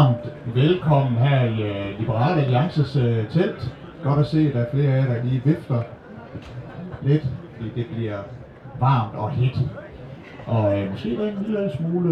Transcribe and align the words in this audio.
Varmt 0.00 0.32
velkommen 0.54 1.18
her 1.18 1.44
i 1.44 1.62
øh, 1.62 1.94
uh, 1.94 2.00
Liberale 2.00 2.42
Alliances 2.42 2.96
uh, 2.96 3.02
telt. 3.30 3.74
Godt 4.02 4.18
at 4.20 4.26
se, 4.26 4.38
at 4.38 4.54
der 4.54 4.60
er 4.60 4.70
flere 4.72 4.92
af 4.92 4.96
jer, 4.96 5.14
der 5.14 5.24
lige 5.24 5.42
vifter 5.44 5.82
lidt, 7.02 7.26
fordi 7.56 7.70
det 7.76 7.86
bliver 7.94 8.18
varmt 8.78 9.14
og 9.14 9.30
hit. 9.30 9.58
Og 10.46 10.78
uh, 10.78 10.90
måske 10.90 11.14
er 11.16 11.28
en 11.28 11.38
lille 11.46 11.70
smule 11.76 12.10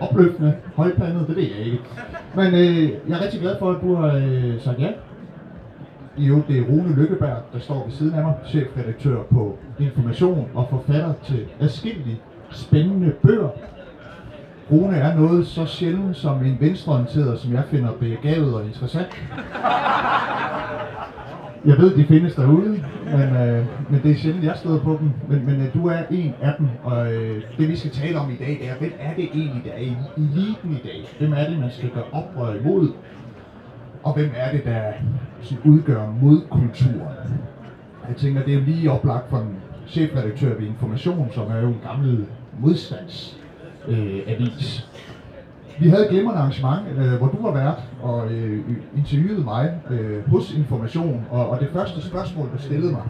uh, 0.00 0.08
opløftende, 0.08 0.56
højpandet, 0.76 1.28
det 1.28 1.36
ved 1.36 1.42
jeg 1.42 1.66
ikke. 1.66 1.84
Men 2.34 2.46
uh, 2.46 3.08
jeg 3.08 3.18
er 3.18 3.24
rigtig 3.24 3.40
glad 3.40 3.56
for, 3.58 3.70
at 3.70 3.82
du 3.82 3.94
har 3.94 4.16
uh, 4.16 4.60
sagt 4.60 4.78
ja. 4.78 4.92
I 6.16 6.28
øvrigt, 6.28 6.48
det 6.48 6.58
er 6.58 6.62
Rune 6.62 6.96
Lykkeberg, 6.96 7.42
der 7.52 7.58
står 7.58 7.84
ved 7.84 7.92
siden 7.92 8.14
af 8.14 8.22
mig, 8.22 8.34
chefredaktør 8.46 9.22
på 9.22 9.58
Information 9.78 10.48
og 10.54 10.66
forfatter 10.70 11.12
til 11.24 11.46
adskillige 11.60 12.20
spændende 12.50 13.12
bøger. 13.22 13.48
Rune 14.72 14.96
er 14.96 15.14
noget 15.14 15.46
så 15.46 15.66
sjældent 15.66 16.16
som 16.16 16.44
en 16.44 16.56
venstreorienteret, 16.60 17.40
som 17.40 17.52
jeg 17.52 17.64
finder 17.70 17.92
begavet 17.92 18.54
og 18.54 18.64
interessant. 18.64 19.22
Jeg 21.64 21.78
ved, 21.78 21.96
de 21.96 22.04
findes 22.04 22.34
derude, 22.34 22.84
men, 23.04 23.36
øh, 23.36 23.64
men 23.90 24.02
det 24.02 24.10
er 24.10 24.16
sjældent, 24.16 24.44
jeg 24.44 24.56
støder 24.56 24.80
på 24.80 24.98
dem. 25.00 25.10
Men, 25.28 25.46
men 25.46 25.60
øh, 25.60 25.74
du 25.74 25.86
er 25.86 25.98
en 26.10 26.34
af 26.42 26.54
dem, 26.58 26.68
og 26.84 27.12
øh, 27.12 27.42
det 27.58 27.68
vi 27.68 27.76
skal 27.76 27.90
tale 27.90 28.18
om 28.18 28.30
i 28.30 28.36
dag, 28.36 28.60
er, 28.62 28.78
hvem 28.78 28.92
er 29.00 29.14
det 29.14 29.24
egentlig, 29.24 29.62
der 29.64 29.70
er 29.70 29.80
i 29.80 29.96
eliten 30.16 30.70
i 30.70 30.86
dag? 30.86 31.08
Hvem 31.18 31.32
er 31.32 31.48
det, 31.48 31.58
man 31.58 31.70
skal 31.70 31.90
gøre 31.90 32.04
oprør 32.12 32.54
imod? 32.54 32.92
Og 34.02 34.14
hvem 34.14 34.30
er 34.36 34.52
det, 34.52 34.64
der 34.64 34.82
sådan 35.42 35.72
udgør 35.72 36.10
modkulturen? 36.22 37.40
Jeg 38.08 38.16
tænker, 38.16 38.42
det 38.42 38.54
er 38.54 38.58
jo 38.58 38.64
lige 38.64 38.90
oplagt 38.90 39.30
for 39.30 39.38
en 39.38 39.56
chefredaktør 39.86 40.54
ved 40.58 40.66
Information, 40.66 41.28
som 41.32 41.50
er 41.50 41.60
jo 41.60 41.68
en 41.68 41.80
gammel 41.84 42.26
modstands 42.58 43.39
øh, 43.88 44.20
avis. 44.26 44.88
Vi 45.80 45.88
havde 45.88 46.04
et 46.04 46.10
glimrende 46.10 46.40
arrangement, 46.40 46.80
øh, 46.98 47.12
hvor 47.12 47.26
du 47.26 47.42
var 47.42 47.52
vært 47.52 47.78
og 48.02 48.32
øh, 48.32 48.58
interviewede 48.96 49.44
mig 49.44 49.80
øh, 49.90 50.30
hos 50.30 50.54
Information, 50.54 51.26
og, 51.30 51.48
og 51.48 51.60
det 51.60 51.68
første 51.72 52.02
spørgsmål, 52.02 52.48
der 52.52 52.58
stillede 52.58 52.92
mig, 52.92 53.02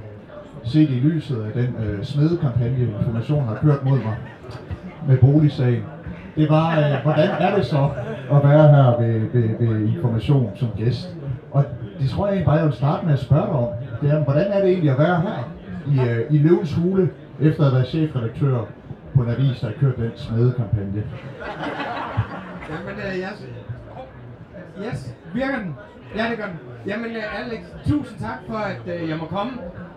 set 0.65 0.91
i 0.91 0.95
lyset 0.95 1.43
af 1.43 1.53
den 1.53 1.75
øh, 1.85 2.05
smedekampagne, 2.05 2.89
Information 3.01 3.45
har 3.45 3.59
kørt 3.63 3.85
mod 3.85 3.99
mig 3.99 4.17
med 5.09 5.19
boligsagen, 5.19 5.83
det 6.37 6.51
var, 6.51 6.79
øh, 6.79 7.03
hvordan 7.03 7.31
er 7.31 7.57
det 7.57 7.67
så 7.67 7.91
at 8.33 8.49
være 8.49 8.69
her 8.69 9.01
ved, 9.01 9.21
ved, 9.33 9.69
ved 9.69 9.89
Information 9.89 10.51
som 10.57 10.69
gæst? 10.77 11.17
Og 11.51 11.65
det 12.01 12.11
tror 12.11 12.27
jeg 12.27 12.33
egentlig 12.33 12.47
bare, 12.47 12.57
jeg 12.57 12.67
vil 12.67 12.75
starte 12.75 13.07
med 13.07 13.13
at 13.13 13.21
spørge 13.21 13.47
dig 13.47 13.55
om. 13.55 13.69
Det 14.03 14.11
er, 14.11 14.25
hvordan 14.25 14.53
er 14.53 14.61
det 14.61 14.71
egentlig 14.71 14.91
at 14.91 14.99
være 14.99 15.21
her 15.21 15.53
i, 15.87 16.11
øh, 16.11 16.35
i 16.35 16.39
Løvens 16.39 16.75
Hule, 16.75 17.11
efter 17.41 17.61
at 17.61 17.71
have 17.71 17.75
været 17.75 17.89
chefredaktør 17.89 18.65
på 19.21 19.25
en 19.25 19.33
avis, 19.33 19.61
der 19.61 19.67
har 19.67 19.75
kørt 19.81 19.97
den 19.97 20.13
smedekampagne? 20.17 21.05
Jamen, 22.71 22.97
uh, 22.97 23.19
yes. 23.19 23.47
Yes, 24.87 25.15
virker 25.35 25.59
den? 25.59 25.75
Ja, 26.17 26.31
det 26.31 26.39
gør 26.39 26.47
den. 26.47 26.59
Jamen, 26.87 27.11
uh, 27.17 27.41
Alex, 27.41 27.61
tusind 27.87 28.19
tak 28.21 28.39
for, 28.49 28.57
at 28.57 28.81
uh, 28.87 29.09
jeg 29.09 29.19
må 29.19 29.27
komme. 29.27 29.53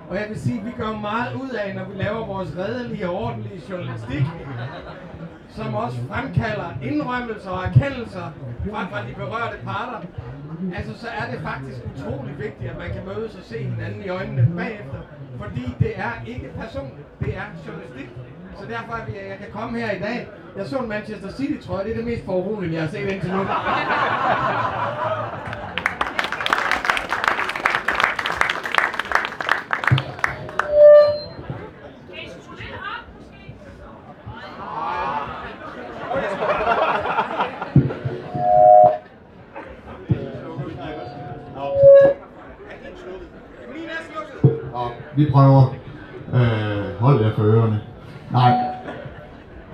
Og 0.09 0.15
jeg 0.15 0.25
vil 0.29 0.39
sige, 0.39 0.59
at 0.59 0.65
vi 0.65 0.71
gør 0.77 0.91
meget 0.91 1.33
ud 1.33 1.49
af, 1.49 1.75
når 1.75 1.85
vi 1.85 2.03
laver 2.03 2.25
vores 2.25 2.57
redelige 2.57 3.09
og 3.09 3.15
ordentlige 3.23 3.61
journalistik, 3.69 4.25
som 5.49 5.75
også 5.75 5.97
fremkalder 6.09 6.69
indrømmelser 6.81 7.49
og 7.49 7.63
erkendelser 7.65 8.25
fra, 8.71 8.87
fra 8.91 9.07
de 9.07 9.13
berørte 9.13 9.57
parter. 9.65 10.07
Altså, 10.75 10.99
så 10.99 11.07
er 11.07 11.31
det 11.31 11.39
faktisk 11.39 11.77
utrolig 11.95 12.37
vigtigt, 12.37 12.71
at 12.71 12.77
man 12.77 12.89
kan 12.93 13.01
mødes 13.05 13.35
og 13.35 13.43
se 13.43 13.63
hinanden 13.63 14.01
i 14.05 14.09
øjnene 14.09 14.51
bagefter. 14.57 14.99
Fordi 15.37 15.75
det 15.79 15.91
er 15.95 16.11
ikke 16.27 16.51
personligt, 16.59 17.19
det 17.19 17.37
er 17.37 17.47
journalistik. 17.67 18.09
Så 18.59 18.65
derfor 18.69 18.93
er 18.93 19.05
vi, 19.05 19.11
jeg 19.29 19.37
kan 19.37 19.47
komme 19.53 19.79
her 19.79 19.91
i 19.91 19.99
dag. 19.99 20.27
Jeg 20.57 20.65
så 20.65 20.77
en 20.77 20.89
Manchester 20.89 21.31
City 21.31 21.67
trøje, 21.67 21.83
det 21.83 21.91
er 21.91 21.95
det 21.95 22.05
mest 22.05 22.25
foruroligende, 22.25 22.75
jeg 22.75 22.83
har 22.83 22.91
set 22.91 23.11
indtil 23.11 23.31
nu. 23.31 23.41
Er. 23.41 23.47
Og 44.73 44.91
vi 45.15 45.29
prøver. 45.31 45.75
Øh, 46.33 46.99
hold 46.99 47.21
jer 47.21 47.35
for 47.35 47.43
ørerne. 47.43 47.81
Nej. 48.31 48.51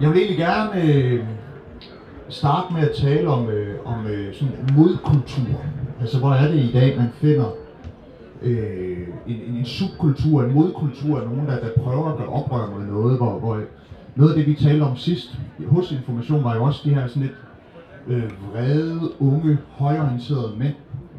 Jeg 0.01 0.08
vil 0.19 0.27
egentlig 0.27 0.45
gerne 0.45 0.83
øh, 0.83 1.25
starte 2.29 2.73
med 2.73 2.81
at 2.81 2.95
tale 2.95 3.27
om, 3.27 3.49
øh, 3.49 3.75
om 3.85 4.07
øh, 4.07 4.33
sådan 4.33 4.53
modkultur. 4.77 5.59
Altså, 6.01 6.19
hvor 6.19 6.33
er 6.33 6.47
det 6.47 6.59
i 6.59 6.71
dag, 6.71 6.97
man 6.97 7.09
finder 7.13 7.49
øh, 8.41 9.07
en, 9.27 9.35
en, 9.47 9.55
en 9.55 9.65
subkultur, 9.65 10.43
en 10.43 10.53
modkultur 10.53 11.19
af 11.19 11.27
nogen, 11.27 11.47
der, 11.47 11.59
der 11.59 11.81
prøver 11.83 12.11
at 12.11 12.17
gøre 12.17 12.27
oprør 12.27 12.69
mod 12.69 12.85
noget, 12.85 13.17
hvor, 13.17 13.39
hvor 13.39 13.61
noget 14.15 14.31
af 14.31 14.37
det, 14.37 14.47
vi 14.47 14.53
talte 14.53 14.83
om 14.83 14.97
sidst 14.97 15.39
hos 15.67 15.91
Information, 15.91 16.43
var 16.43 16.55
jo 16.55 16.63
også 16.63 16.81
de 16.83 16.93
her 16.93 17.07
sådan 17.07 17.21
lidt 17.21 17.35
øh, 18.07 18.31
vrede, 18.53 19.01
unge, 19.19 19.57
højorienterede 19.69 20.53
mænd 20.57 20.75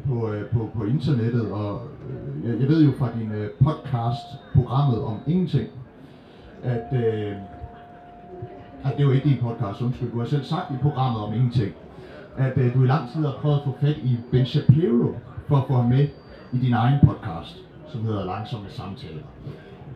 på, 0.07 0.31
øh, 0.33 0.45
på, 0.45 0.69
på 0.77 0.83
internettet, 0.83 1.51
og 1.51 1.81
øh, 2.09 2.49
jeg, 2.49 2.59
jeg 2.59 2.67
ved 2.67 2.85
jo 2.85 2.91
fra 2.99 3.09
din 3.19 3.31
øh, 3.31 3.49
podcast, 3.63 4.25
programmet 4.55 5.01
om 5.01 5.17
ingenting, 5.27 5.67
at, 6.63 6.87
øh, 6.93 7.33
at 8.83 8.97
det 8.97 9.07
var 9.07 9.13
ikke 9.13 9.29
din 9.29 9.37
podcast, 9.37 9.81
undskyld, 9.81 10.11
du 10.11 10.19
har 10.19 10.25
selv 10.25 10.43
sagt 10.43 10.71
i 10.71 10.77
programmet 10.81 11.21
om 11.21 11.33
ingenting, 11.33 11.73
at 12.37 12.57
øh, 12.57 12.73
du 12.73 12.83
i 12.83 12.87
lang 12.87 13.11
tid 13.11 13.21
har 13.25 13.33
prøvet 13.41 13.55
at 13.55 13.61
få 13.65 13.75
fat 13.81 13.97
i 13.97 14.17
Ben 14.31 14.45
Shapiro, 14.45 15.15
for 15.47 15.57
at 15.57 15.63
få 15.67 15.75
ham 15.75 15.85
med 15.85 16.07
i 16.53 16.57
din 16.57 16.73
egen 16.73 16.99
podcast, 17.03 17.57
som 17.87 18.05
hedder 18.05 18.25
Langsomme 18.25 18.69
Samtaler. 18.69 19.23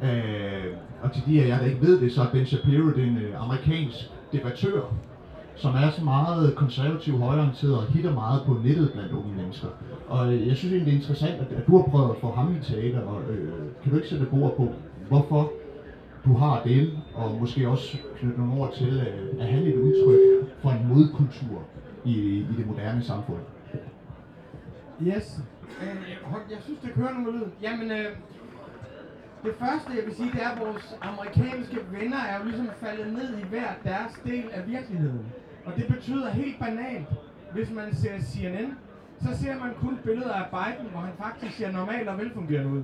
Øh, 0.04 0.74
og 1.04 1.12
til 1.12 1.24
de 1.26 1.44
af 1.44 1.48
jer, 1.48 1.60
der 1.60 1.66
ikke 1.66 1.82
ved 1.82 2.00
det, 2.02 2.12
så 2.12 2.22
er 2.22 2.30
Ben 2.32 2.46
Shapiro 2.46 2.88
det 2.88 3.04
er 3.04 3.08
en 3.08 3.18
øh, 3.18 3.44
amerikansk 3.44 4.12
debattør, 4.32 4.82
som 5.56 5.76
er 5.76 5.90
så 5.90 6.04
meget 6.04 6.56
konservativ 6.56 7.18
højorienteret 7.18 7.78
og 7.78 7.84
hitter 7.84 8.14
meget 8.14 8.42
på 8.46 8.58
nettet 8.64 8.92
blandt 8.94 9.12
unge 9.12 9.36
mennesker. 9.36 9.68
Og 10.08 10.34
øh, 10.34 10.48
jeg 10.48 10.58
synes 10.58 10.74
egentlig, 10.74 10.94
det 10.94 10.98
er 10.98 11.02
interessant, 11.02 11.34
at, 11.34 11.58
at 11.58 11.68
du 11.68 11.78
har 11.78 11.84
prøvet 11.84 12.10
at 12.10 12.16
få 12.22 12.32
ham 12.32 12.56
i 12.56 12.64
tale, 12.64 13.04
og 13.04 13.22
øh, 13.30 13.54
kan 13.84 13.92
du 13.92 13.96
ikke 13.96 14.10
sætte 14.10 14.28
ord 14.32 14.58
på, 14.58 14.70
hvorfor 15.10 15.52
du 16.26 16.38
har 16.38 16.62
det, 16.66 16.92
og 17.16 17.38
måske 17.40 17.68
også 17.68 17.98
knytte 18.18 18.40
nogle 18.40 18.62
ord 18.62 18.74
til, 18.74 19.00
øh, 19.00 19.42
at 19.42 19.48
have 19.48 19.66
et 19.66 19.76
udtryk 19.76 20.50
for 20.62 20.70
en 20.70 20.88
modkultur 20.88 21.64
i, 22.06 22.14
i 22.40 22.54
det 22.58 22.68
moderne 22.68 23.04
samfund? 23.04 23.40
Yes. 25.02 25.40
Øh, 25.82 26.52
jeg 26.52 26.58
synes, 26.62 26.80
det 26.80 26.92
kører 26.94 27.14
noget 27.14 27.34
lyd. 27.36 27.48
Jamen, 27.62 27.92
øh, 27.92 28.18
det 29.44 29.54
første, 29.60 29.90
jeg 29.98 30.06
vil 30.06 30.16
sige, 30.16 30.32
det 30.32 30.44
er, 30.44 30.50
at 30.50 30.60
vores 30.60 30.96
amerikanske 31.02 31.78
venner 31.92 32.18
er 32.18 32.40
jo 32.40 32.46
ligesom 32.46 32.70
faldet 32.80 33.14
ned 33.14 33.38
i 33.38 33.44
hver 33.50 33.70
deres 33.84 34.14
del 34.26 34.50
af 34.52 34.68
virkeligheden. 34.68 35.26
Og 35.66 35.76
det 35.76 35.88
betyder 35.88 36.30
helt 36.30 36.60
banalt, 36.60 37.08
hvis 37.54 37.72
man 37.72 37.96
ser 37.96 38.20
CNN, 38.22 38.78
så 39.24 39.38
ser 39.38 39.60
man 39.60 39.74
kun 39.82 40.00
billeder 40.04 40.34
af 40.34 40.46
Biden, 40.50 40.92
hvor 40.92 41.00
han 41.00 41.14
faktisk 41.24 41.58
ser 41.58 41.72
normal 41.72 42.08
og 42.10 42.18
velfungerende 42.18 42.70
ud. 42.70 42.84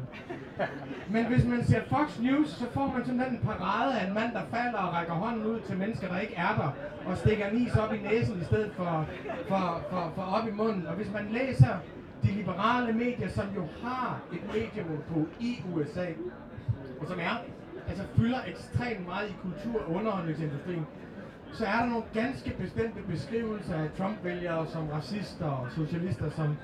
Men 1.09 1.25
hvis 1.25 1.45
man 1.45 1.63
ser 1.63 1.81
Fox 1.89 2.19
News, 2.19 2.49
så 2.49 2.65
får 2.73 2.91
man 2.95 3.05
sådan 3.05 3.21
en 3.21 3.39
parade 3.43 3.99
af 3.99 4.07
en 4.07 4.13
mand, 4.13 4.33
der 4.33 4.41
falder 4.51 4.79
og 4.79 4.93
rækker 4.93 5.13
hånden 5.13 5.45
ud 5.45 5.59
til 5.59 5.77
mennesker, 5.77 6.07
der 6.07 6.19
ikke 6.19 6.35
er 6.35 6.55
der, 6.55 6.71
og 7.05 7.17
stikker 7.17 7.45
en 7.45 7.57
is 7.57 7.75
op 7.75 7.93
i 7.93 7.97
næsen 7.97 8.41
i 8.41 8.43
stedet 8.43 8.71
for, 8.73 9.05
for, 9.47 9.81
for, 9.89 10.11
for 10.15 10.21
op 10.21 10.47
i 10.47 10.51
munden. 10.51 10.87
Og 10.87 10.95
hvis 10.95 11.11
man 11.13 11.27
læser 11.31 11.75
de 12.23 12.27
liberale 12.27 12.93
medier, 12.93 13.29
som 13.29 13.45
jo 13.55 13.63
har 13.83 14.19
et 14.33 14.41
mediemonopol 14.53 15.27
i 15.39 15.63
USA, 15.73 16.05
og 17.01 17.07
som 17.07 17.19
er, 17.19 17.35
altså 17.87 18.03
fylder 18.17 18.39
ekstremt 18.47 19.07
meget 19.07 19.29
i 19.29 19.33
kultur- 19.41 19.81
og 19.87 19.93
underholdningsindustrien, 19.95 20.85
så 21.53 21.65
er 21.65 21.77
der 21.79 21.85
nogle 21.85 22.03
ganske 22.13 22.55
bestemte 22.59 23.01
beskrivelser 23.01 23.75
af 23.75 23.89
Trump-vælgere 23.97 24.67
som 24.67 24.89
racister 24.89 25.45
og 25.45 25.67
socialister 25.71 26.29
som 26.29 26.57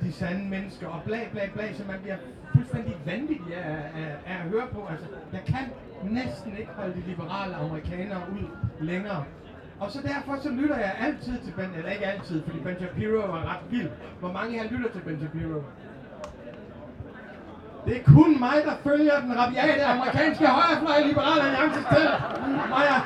de 0.00 0.12
sande 0.12 0.48
mennesker 0.48 0.88
og 0.88 1.02
bla 1.04 1.18
bla 1.32 1.40
bla, 1.54 1.72
så 1.72 1.82
man 1.88 2.00
bliver 2.02 2.16
fuldstændig 2.54 2.96
vanvittig 3.06 3.54
af, 3.56 3.76
af, 3.94 4.16
af 4.26 4.34
at 4.34 4.50
høre 4.50 4.66
på. 4.72 4.86
Altså, 4.90 5.06
jeg 5.32 5.42
kan 5.46 5.64
næsten 6.02 6.56
ikke 6.58 6.72
holde 6.76 6.94
de 6.94 7.02
liberale 7.06 7.54
amerikanere 7.54 8.22
ud 8.32 8.46
længere. 8.80 9.24
Og 9.80 9.90
så 9.90 10.02
derfor 10.02 10.36
så 10.42 10.50
lytter 10.50 10.76
jeg 10.76 10.94
altid 11.00 11.38
til 11.44 11.52
Ben, 11.52 11.74
eller 11.76 11.90
ikke 11.90 12.06
altid, 12.06 12.42
fordi 12.42 12.58
Ben 12.58 12.76
Shapiro 12.76 13.16
er 13.16 13.50
ret 13.50 13.64
vild. 13.70 13.90
Hvor 14.20 14.32
mange 14.32 14.58
her 14.58 14.70
lytter 14.70 14.90
til 14.90 15.00
Ben 15.00 15.18
Shapiro? 15.18 15.62
Det 17.86 17.96
er 17.96 18.02
kun 18.04 18.40
mig, 18.40 18.56
der 18.64 18.74
følger 18.90 19.20
den 19.20 19.38
rabiate 19.38 19.84
amerikanske 19.84 20.46
højrefløj 20.46 20.96
i 21.04 21.08
Liberale 21.08 21.42
alliance 21.42 21.80
til. 21.92 22.06
Og 22.76 22.82
jeg, 22.90 23.00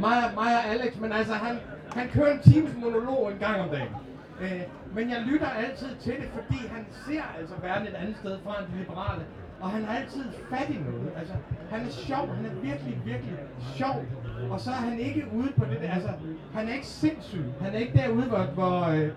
mig, 0.00 0.16
mig 0.34 0.52
og 0.58 0.64
Alex, 0.72 1.00
men 1.00 1.12
altså 1.12 1.34
han, 1.34 1.56
han 1.92 2.08
kører 2.08 2.32
en 2.32 2.40
times 2.52 2.74
monolog 2.76 3.32
en 3.32 3.38
gang 3.38 3.60
om 3.60 3.68
dagen. 3.68 3.92
Øh, 4.40 4.62
men 4.94 5.10
jeg 5.10 5.20
lytter 5.26 5.48
altid 5.48 5.96
til 6.00 6.12
det, 6.12 6.28
fordi 6.34 6.66
han 6.74 6.86
ser 7.06 7.22
altså 7.38 7.54
verden 7.62 7.88
et 7.88 7.94
andet 7.94 8.16
sted 8.16 8.38
fra 8.44 8.60
end 8.60 8.72
de 8.72 8.78
liberale. 8.78 9.24
og 9.60 9.70
han 9.70 9.84
har 9.84 9.96
altid 9.98 10.24
fat 10.50 10.70
i 10.70 10.78
noget. 10.90 11.12
Altså, 11.16 11.34
han 11.70 11.80
er 11.80 11.90
sjov, 11.90 12.28
han 12.28 12.44
er 12.44 12.54
virkelig, 12.62 13.00
virkelig 13.04 13.34
sjov. 13.76 14.04
Og 14.50 14.60
så 14.60 14.70
er 14.70 14.82
han 14.88 14.98
ikke 14.98 15.26
ude 15.34 15.52
på 15.56 15.64
det 15.64 15.80
der, 15.80 15.90
altså, 15.90 16.12
han 16.54 16.68
er 16.68 16.74
ikke 16.74 16.86
sindssyg. 16.86 17.44
Han 17.60 17.74
er 17.74 17.78
ikke 17.78 17.98
derude, 17.98 18.24
hvor, 18.24 18.42
hvor, 18.42 18.88
øh, 18.88 19.10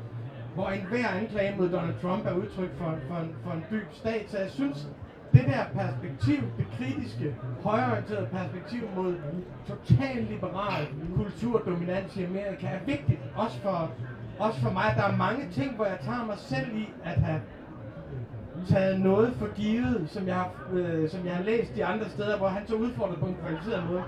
hvor 0.56 0.70
enhver 0.70 1.08
anklage 1.08 1.56
mod 1.58 1.70
Donald 1.70 1.96
Trump 2.02 2.26
er 2.26 2.34
udtryk 2.34 2.78
for, 2.78 2.96
for, 3.08 3.16
en, 3.16 3.36
for 3.44 3.52
en 3.52 3.64
dyb 3.72 3.88
stat. 3.94 4.26
Så 4.28 4.38
jeg 4.38 4.52
synes, 4.52 4.88
det 5.34 5.46
der 5.48 5.64
perspektiv, 5.82 6.42
det 6.58 6.68
kritiske, 6.78 7.36
højorienterede 7.64 8.28
perspektiv 8.32 8.82
mod 8.96 9.16
total 9.68 10.24
liberal 10.30 10.88
kulturdominans 11.16 12.18
i 12.18 12.24
Amerika 12.24 12.68
er 12.68 12.80
vigtigt. 12.86 13.20
Også 13.36 13.60
for, 13.60 13.92
også 14.40 14.60
for 14.60 14.72
mig. 14.72 14.94
Der 14.98 15.04
er 15.04 15.18
mange 15.18 15.50
ting, 15.52 15.76
hvor 15.76 15.86
jeg 15.86 15.98
tager 16.06 16.26
mig 16.26 16.38
selv 16.38 16.76
i 16.76 16.90
at 17.04 17.22
have 17.22 17.42
taget 18.70 19.00
noget 19.00 19.34
for 19.40 19.48
givet, 19.56 20.10
som 20.10 20.28
jeg, 20.28 20.36
har, 20.36 20.52
øh, 20.74 21.10
som 21.10 21.26
jeg 21.26 21.36
har 21.36 21.44
læst 21.44 21.76
de 21.76 21.86
andre 21.86 22.10
steder, 22.10 22.38
hvor 22.38 22.48
han 22.48 22.68
så 22.68 22.76
udfordret 22.76 23.20
på 23.20 23.26
en 23.26 23.38
kvalificeret 23.42 23.84
måde. 23.90 24.04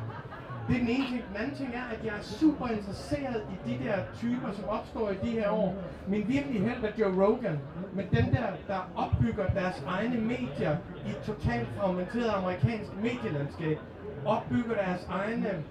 Det 0.67 0.75
er 0.75 0.79
den 0.79 0.89
ene 0.89 1.07
ting. 1.07 1.23
Den 1.27 1.37
anden 1.37 1.55
ting 1.55 1.69
er, 1.73 1.95
at 1.95 2.05
jeg 2.05 2.13
er 2.19 2.21
super 2.21 2.67
interesseret 2.67 3.41
i 3.53 3.69
de 3.69 3.83
der 3.83 3.95
typer, 4.17 4.51
som 4.51 4.65
opstår 4.69 5.09
i 5.09 5.27
de 5.27 5.31
her 5.31 5.49
år. 5.49 5.83
Min 6.07 6.27
virkelig 6.27 6.61
held 6.61 6.83
er 6.83 6.91
Joe 6.99 7.25
Rogan. 7.25 7.59
Men 7.93 8.05
dem 8.11 8.25
der, 8.25 8.47
der 8.67 8.91
opbygger 8.95 9.47
deres 9.47 9.83
egne 9.87 10.17
medier 10.21 10.77
i 11.05 11.09
et 11.09 11.21
totalt 11.25 11.67
fragmenteret 11.77 12.29
amerikansk 12.29 12.91
medielandskab, 12.95 13.79
opbygger 14.25 14.75
deres 14.75 15.05
egne 15.09 15.63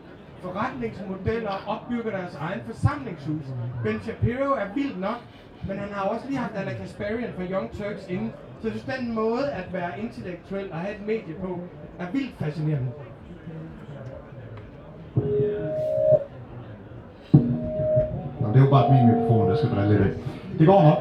forretningsmodeller, 0.43 1.65
opbygger 1.67 2.11
deres 2.11 2.35
egen 2.35 2.61
forsamlingshus. 2.67 3.45
Ben 3.85 4.01
Shapiro 4.03 4.51
er 4.51 4.75
vild 4.75 4.97
nok, 4.97 5.21
men 5.69 5.79
han 5.79 5.89
har 5.93 6.09
også 6.09 6.27
lige 6.27 6.39
haft 6.39 6.55
Anna 6.55 6.73
Kasparian 6.73 7.33
fra 7.37 7.45
Young 7.45 7.71
Turks 7.73 8.09
inden. 8.09 8.33
Så 8.61 8.69
jeg 8.69 8.73
synes, 8.79 8.99
den 8.99 9.15
måde 9.15 9.51
at 9.51 9.73
være 9.73 10.01
intellektuel 10.01 10.73
og 10.73 10.79
have 10.79 10.95
et 10.95 11.07
medie 11.07 11.35
på, 11.41 11.61
er 11.99 12.11
vildt 12.11 12.39
fascinerende. 12.39 12.93
Nå, 18.41 18.49
det 18.49 18.57
er 18.57 18.65
jo 18.65 18.71
bare 18.71 18.93
min 18.93 19.07
mikrofon, 19.07 19.51
der 19.51 19.57
skal 19.57 19.71
drille 19.71 19.91
lidt 19.93 20.03
af. 20.03 20.11
Det 20.59 20.67
går 20.67 20.83
nok. 20.83 20.99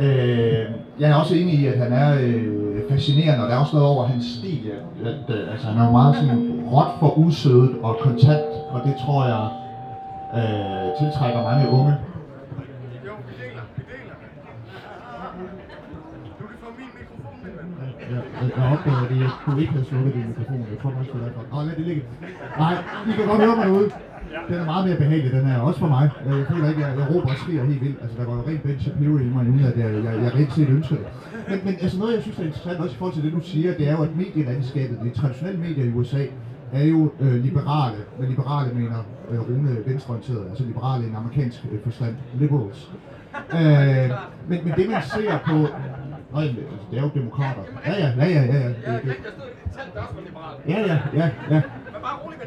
Øh, 0.00 0.64
jeg 1.00 1.10
er 1.10 1.14
også 1.14 1.34
enig 1.34 1.54
i, 1.54 1.66
at 1.66 1.78
han 1.78 1.92
er 1.92 2.18
øh, 2.20 2.90
fascinerende, 2.90 3.44
og 3.44 3.50
der 3.50 3.56
er 3.56 3.60
også 3.60 3.76
noget 3.76 3.88
over 3.88 4.06
hans 4.06 4.24
stil. 4.24 4.70
At, 4.70 5.06
at, 5.06 5.36
øh, 5.36 5.52
altså, 5.52 5.66
han 5.66 5.80
er 5.80 5.86
jo 5.86 5.92
meget 5.92 6.16
sådan 6.16 6.64
råt 6.72 6.92
for 7.00 7.18
usødet 7.18 7.76
og 7.82 7.96
kontant, 8.00 8.50
og 8.70 8.80
det 8.84 8.94
tror 9.04 9.20
jeg 9.32 9.44
øh, 10.38 10.98
tiltrækker 10.98 11.42
mange 11.42 11.68
unge. 11.70 11.94
Jo, 13.06 13.12
vi 13.26 13.32
deler, 13.42 13.62
vi 13.76 13.82
deler. 13.92 14.16
Du 16.40 16.44
kan 16.46 16.56
få 16.62 16.68
min 16.78 16.90
mikrofon, 16.98 17.34
min 17.44 17.52
ven. 18.16 18.24
Jeg, 18.56 18.64
opdager, 18.72 19.00
jeg 19.00 19.10
at 19.10 19.20
jeg 19.24 19.30
kunne 19.44 19.60
ikke 19.62 19.72
have 19.72 19.84
slukket 19.90 20.12
din 20.14 20.26
mikrofon. 20.30 20.58
Jeg 20.72 20.78
kommer 20.82 20.98
også 21.00 21.10
det 21.14 21.20
er 21.20 21.24
derfor. 21.26 21.42
Nå, 21.52 21.58
lad 21.68 21.76
det 21.78 21.86
ligge. 21.90 22.02
Nej, 22.62 22.74
I 23.08 23.10
kan 23.16 23.26
godt 23.30 23.40
høre 23.44 23.56
mig 23.56 23.66
derude. 23.66 23.90
Den 24.48 24.56
er 24.62 24.64
meget 24.64 24.84
mere 24.88 24.96
behagelig, 24.96 25.32
den 25.32 25.46
her. 25.46 25.58
Også 25.68 25.80
for 25.84 25.90
mig. 25.96 26.10
Jeg 26.26 26.46
føler 26.50 26.68
ikke, 26.68 26.84
at 26.84 26.90
jeg, 26.90 26.98
jeg 27.00 27.06
råber 27.14 27.30
og 27.34 27.38
skriger 27.42 27.64
helt 27.64 27.82
vildt. 27.84 27.98
Altså, 28.02 28.16
der 28.18 28.24
går 28.24 28.34
jo 28.34 28.42
rent 28.48 28.62
Ben 28.62 28.80
Shapiro 28.80 29.16
i 29.16 29.30
mig, 29.36 29.44
uden 29.48 29.64
at 29.70 29.76
jeg, 29.82 29.88
jeg, 30.06 30.14
jeg 30.24 30.34
rent 30.34 30.52
set 30.52 30.68
ønsker 30.68 30.96
det. 30.96 31.06
Men, 31.48 31.58
men 31.64 31.74
altså 31.82 31.98
noget, 31.98 32.14
jeg 32.14 32.22
synes 32.22 32.38
er 32.38 32.46
interessant, 32.50 32.78
også 32.80 32.94
i 32.94 32.98
forhold 32.98 33.14
til 33.14 33.24
det, 33.24 33.32
du 33.32 33.40
siger, 33.40 33.74
det 33.78 33.88
er 33.88 33.92
jo, 33.92 34.02
at 34.02 34.16
medielandskabet, 34.16 34.96
de 35.04 35.10
traditionelle 35.20 35.60
medier 35.60 35.84
i 35.84 35.92
USA, 35.98 36.24
er 36.72 36.84
jo 36.84 37.12
øh, 37.20 37.34
liberale. 37.34 37.96
men 38.18 38.28
liberale 38.28 38.74
mener 38.74 38.98
øh, 39.30 39.40
Rune 39.40 39.76
venstreorienteret, 39.86 40.46
altså 40.50 40.64
liberale 40.64 41.04
i 41.04 41.08
en 41.08 41.16
amerikansk 41.16 41.66
øh, 41.72 41.78
forstand. 41.84 42.14
Liberals. 42.34 42.90
Øh, 43.52 44.10
men, 44.48 44.58
men 44.64 44.72
det 44.76 44.90
man 44.90 45.02
ser 45.02 45.38
på... 45.46 45.56
Nej, 46.34 46.44
altså, 46.44 46.86
det 46.90 46.98
er 46.98 47.02
jo 47.02 47.10
demokrater. 47.14 47.62
Ja, 47.86 47.92
ja, 47.92 48.08
ja, 48.16 48.26
ja, 48.26 48.42
ja. 48.42 48.54
ja. 48.54 48.68
Ja, 48.68 48.68
Det, 48.68 48.84
jeg 48.86 49.00
det, 49.04 49.16
stod 49.36 49.48
talt 49.76 49.96
også 49.96 50.14
liberal. 50.26 50.54
ja, 50.68 50.78
ja, 50.90 50.98
ja, 51.20 51.30
ja. 51.50 51.62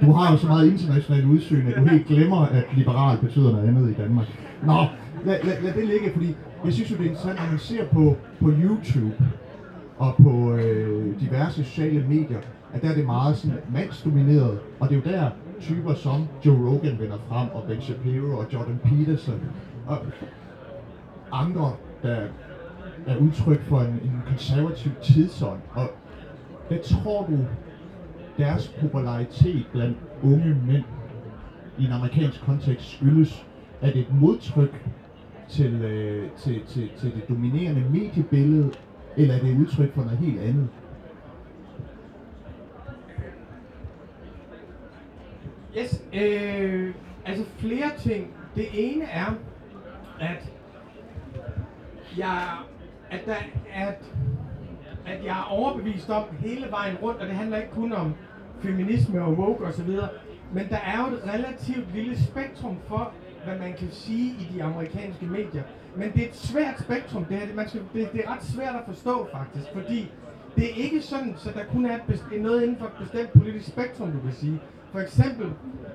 Du 0.01 0.11
har 0.11 0.31
jo 0.31 0.37
så 0.37 0.47
meget 0.47 0.71
internationalt 0.71 1.25
udsyn, 1.25 1.67
at 1.67 1.75
du 1.77 1.85
helt 1.85 2.07
glemmer, 2.07 2.41
at 2.45 2.63
liberal 2.75 3.17
betyder 3.17 3.51
noget 3.51 3.67
andet 3.67 3.89
i 3.89 3.93
Danmark. 4.01 4.27
Nå, 4.63 4.85
lad, 5.25 5.39
lad, 5.43 5.61
lad 5.61 5.73
det 5.73 5.85
ligge, 5.87 6.11
fordi 6.13 6.35
jeg 6.65 6.73
synes 6.73 6.91
jo, 6.91 6.95
det 6.97 7.05
er 7.05 7.09
interessant, 7.09 7.39
når 7.39 7.49
man 7.49 7.59
ser 7.59 7.85
på, 7.85 8.15
på 8.41 8.47
YouTube 8.63 9.13
og 9.97 10.15
på 10.23 10.53
øh, 10.55 11.19
diverse 11.19 11.63
sociale 11.63 12.05
medier, 12.07 12.39
at 12.73 12.81
der 12.81 12.89
er 12.89 12.95
det 12.95 13.05
meget 13.05 13.37
sådan 13.37 13.57
mandsdomineret, 13.73 14.59
og 14.79 14.89
det 14.89 14.97
er 14.97 15.11
jo 15.11 15.17
der 15.17 15.29
typer 15.61 15.93
som 15.93 16.27
Joe 16.45 16.69
Rogan 16.69 16.97
vender 16.99 17.17
frem, 17.29 17.47
og 17.53 17.63
Ben 17.67 17.81
Shapiro 17.81 18.37
og 18.37 18.45
Jordan 18.53 18.79
Peterson, 18.83 19.41
og 19.87 19.97
andre, 21.31 21.71
der 22.03 22.17
er 23.07 23.17
udtryk 23.17 23.61
for 23.61 23.81
en, 23.81 23.87
en 23.87 24.21
konservativ 24.27 24.91
tidsånd. 25.01 25.59
Og 25.71 25.89
hvad 26.67 26.79
tror 26.83 27.25
du, 27.25 27.37
deres 28.37 28.75
popularitet 28.81 29.65
blandt 29.71 29.97
unge 30.23 30.57
mænd 30.67 30.83
i 31.79 31.85
en 31.85 31.91
amerikansk 31.91 32.41
kontekst 32.41 32.95
skyldes, 32.95 33.45
at 33.81 33.95
et 33.95 34.07
modtryk 34.13 34.89
til, 35.49 35.73
øh, 35.73 36.29
til, 36.37 36.61
til, 36.67 36.89
til 36.97 37.11
det 37.15 37.29
dominerende 37.29 37.89
mediebillede, 37.89 38.71
eller 39.17 39.35
er 39.35 39.39
det 39.39 39.51
et 39.51 39.57
udtryk 39.57 39.93
for 39.93 40.01
noget 40.03 40.17
helt 40.17 40.39
andet? 40.39 40.67
Yes, 45.77 46.03
øh, 46.13 46.93
altså 47.25 47.45
flere 47.57 47.91
ting. 47.99 48.27
Det 48.55 48.67
ene 48.73 49.03
er, 49.03 49.33
at 50.19 50.51
jeg, 52.17 52.47
at 53.11 53.19
der, 53.25 53.35
at, 53.73 54.05
at 55.05 55.23
jeg 55.25 55.39
er 55.39 55.47
overbevist 55.51 56.09
om 56.09 56.23
hele 56.39 56.67
vejen 56.71 56.95
rundt, 57.01 57.21
og 57.21 57.27
det 57.27 57.35
handler 57.35 57.57
ikke 57.57 57.71
kun 57.71 57.93
om 57.93 58.13
feminisme 58.59 59.21
og 59.23 59.33
woke 59.33 59.65
osv., 59.65 59.89
men 60.53 60.69
der 60.69 60.77
er 60.77 60.99
jo 61.07 61.15
et 61.15 61.21
relativt 61.33 61.93
lille 61.95 62.21
spektrum 62.23 62.77
for, 62.87 63.11
hvad 63.45 63.57
man 63.59 63.73
kan 63.73 63.87
sige 63.91 64.27
i 64.39 64.47
de 64.53 64.63
amerikanske 64.63 65.25
medier. 65.25 65.63
Men 65.95 66.11
det 66.13 66.23
er 66.23 66.27
et 66.27 66.35
svært 66.35 66.79
spektrum, 66.79 67.25
det 67.25 67.37
her. 67.37 67.55
Man 67.55 67.67
skal, 67.69 67.81
det, 67.93 68.11
det 68.13 68.21
er 68.25 68.31
ret 68.35 68.43
svært 68.43 68.75
at 68.75 68.81
forstå 68.85 69.27
faktisk, 69.31 69.65
fordi 69.73 70.11
det 70.55 70.63
er 70.65 70.83
ikke 70.83 71.01
sådan, 71.01 71.33
så 71.37 71.51
der 71.51 71.63
kun 71.71 71.85
er 71.85 71.95
et 71.95 72.01
best- 72.07 72.41
noget 72.41 72.61
inden 72.63 72.77
for 72.77 72.85
et 72.85 72.91
bestemt 72.99 73.31
politisk 73.33 73.67
spektrum, 73.67 74.11
du 74.11 74.19
kan 74.19 74.33
sige. 74.33 74.59
For 74.91 74.99
eksempel, 74.99 75.47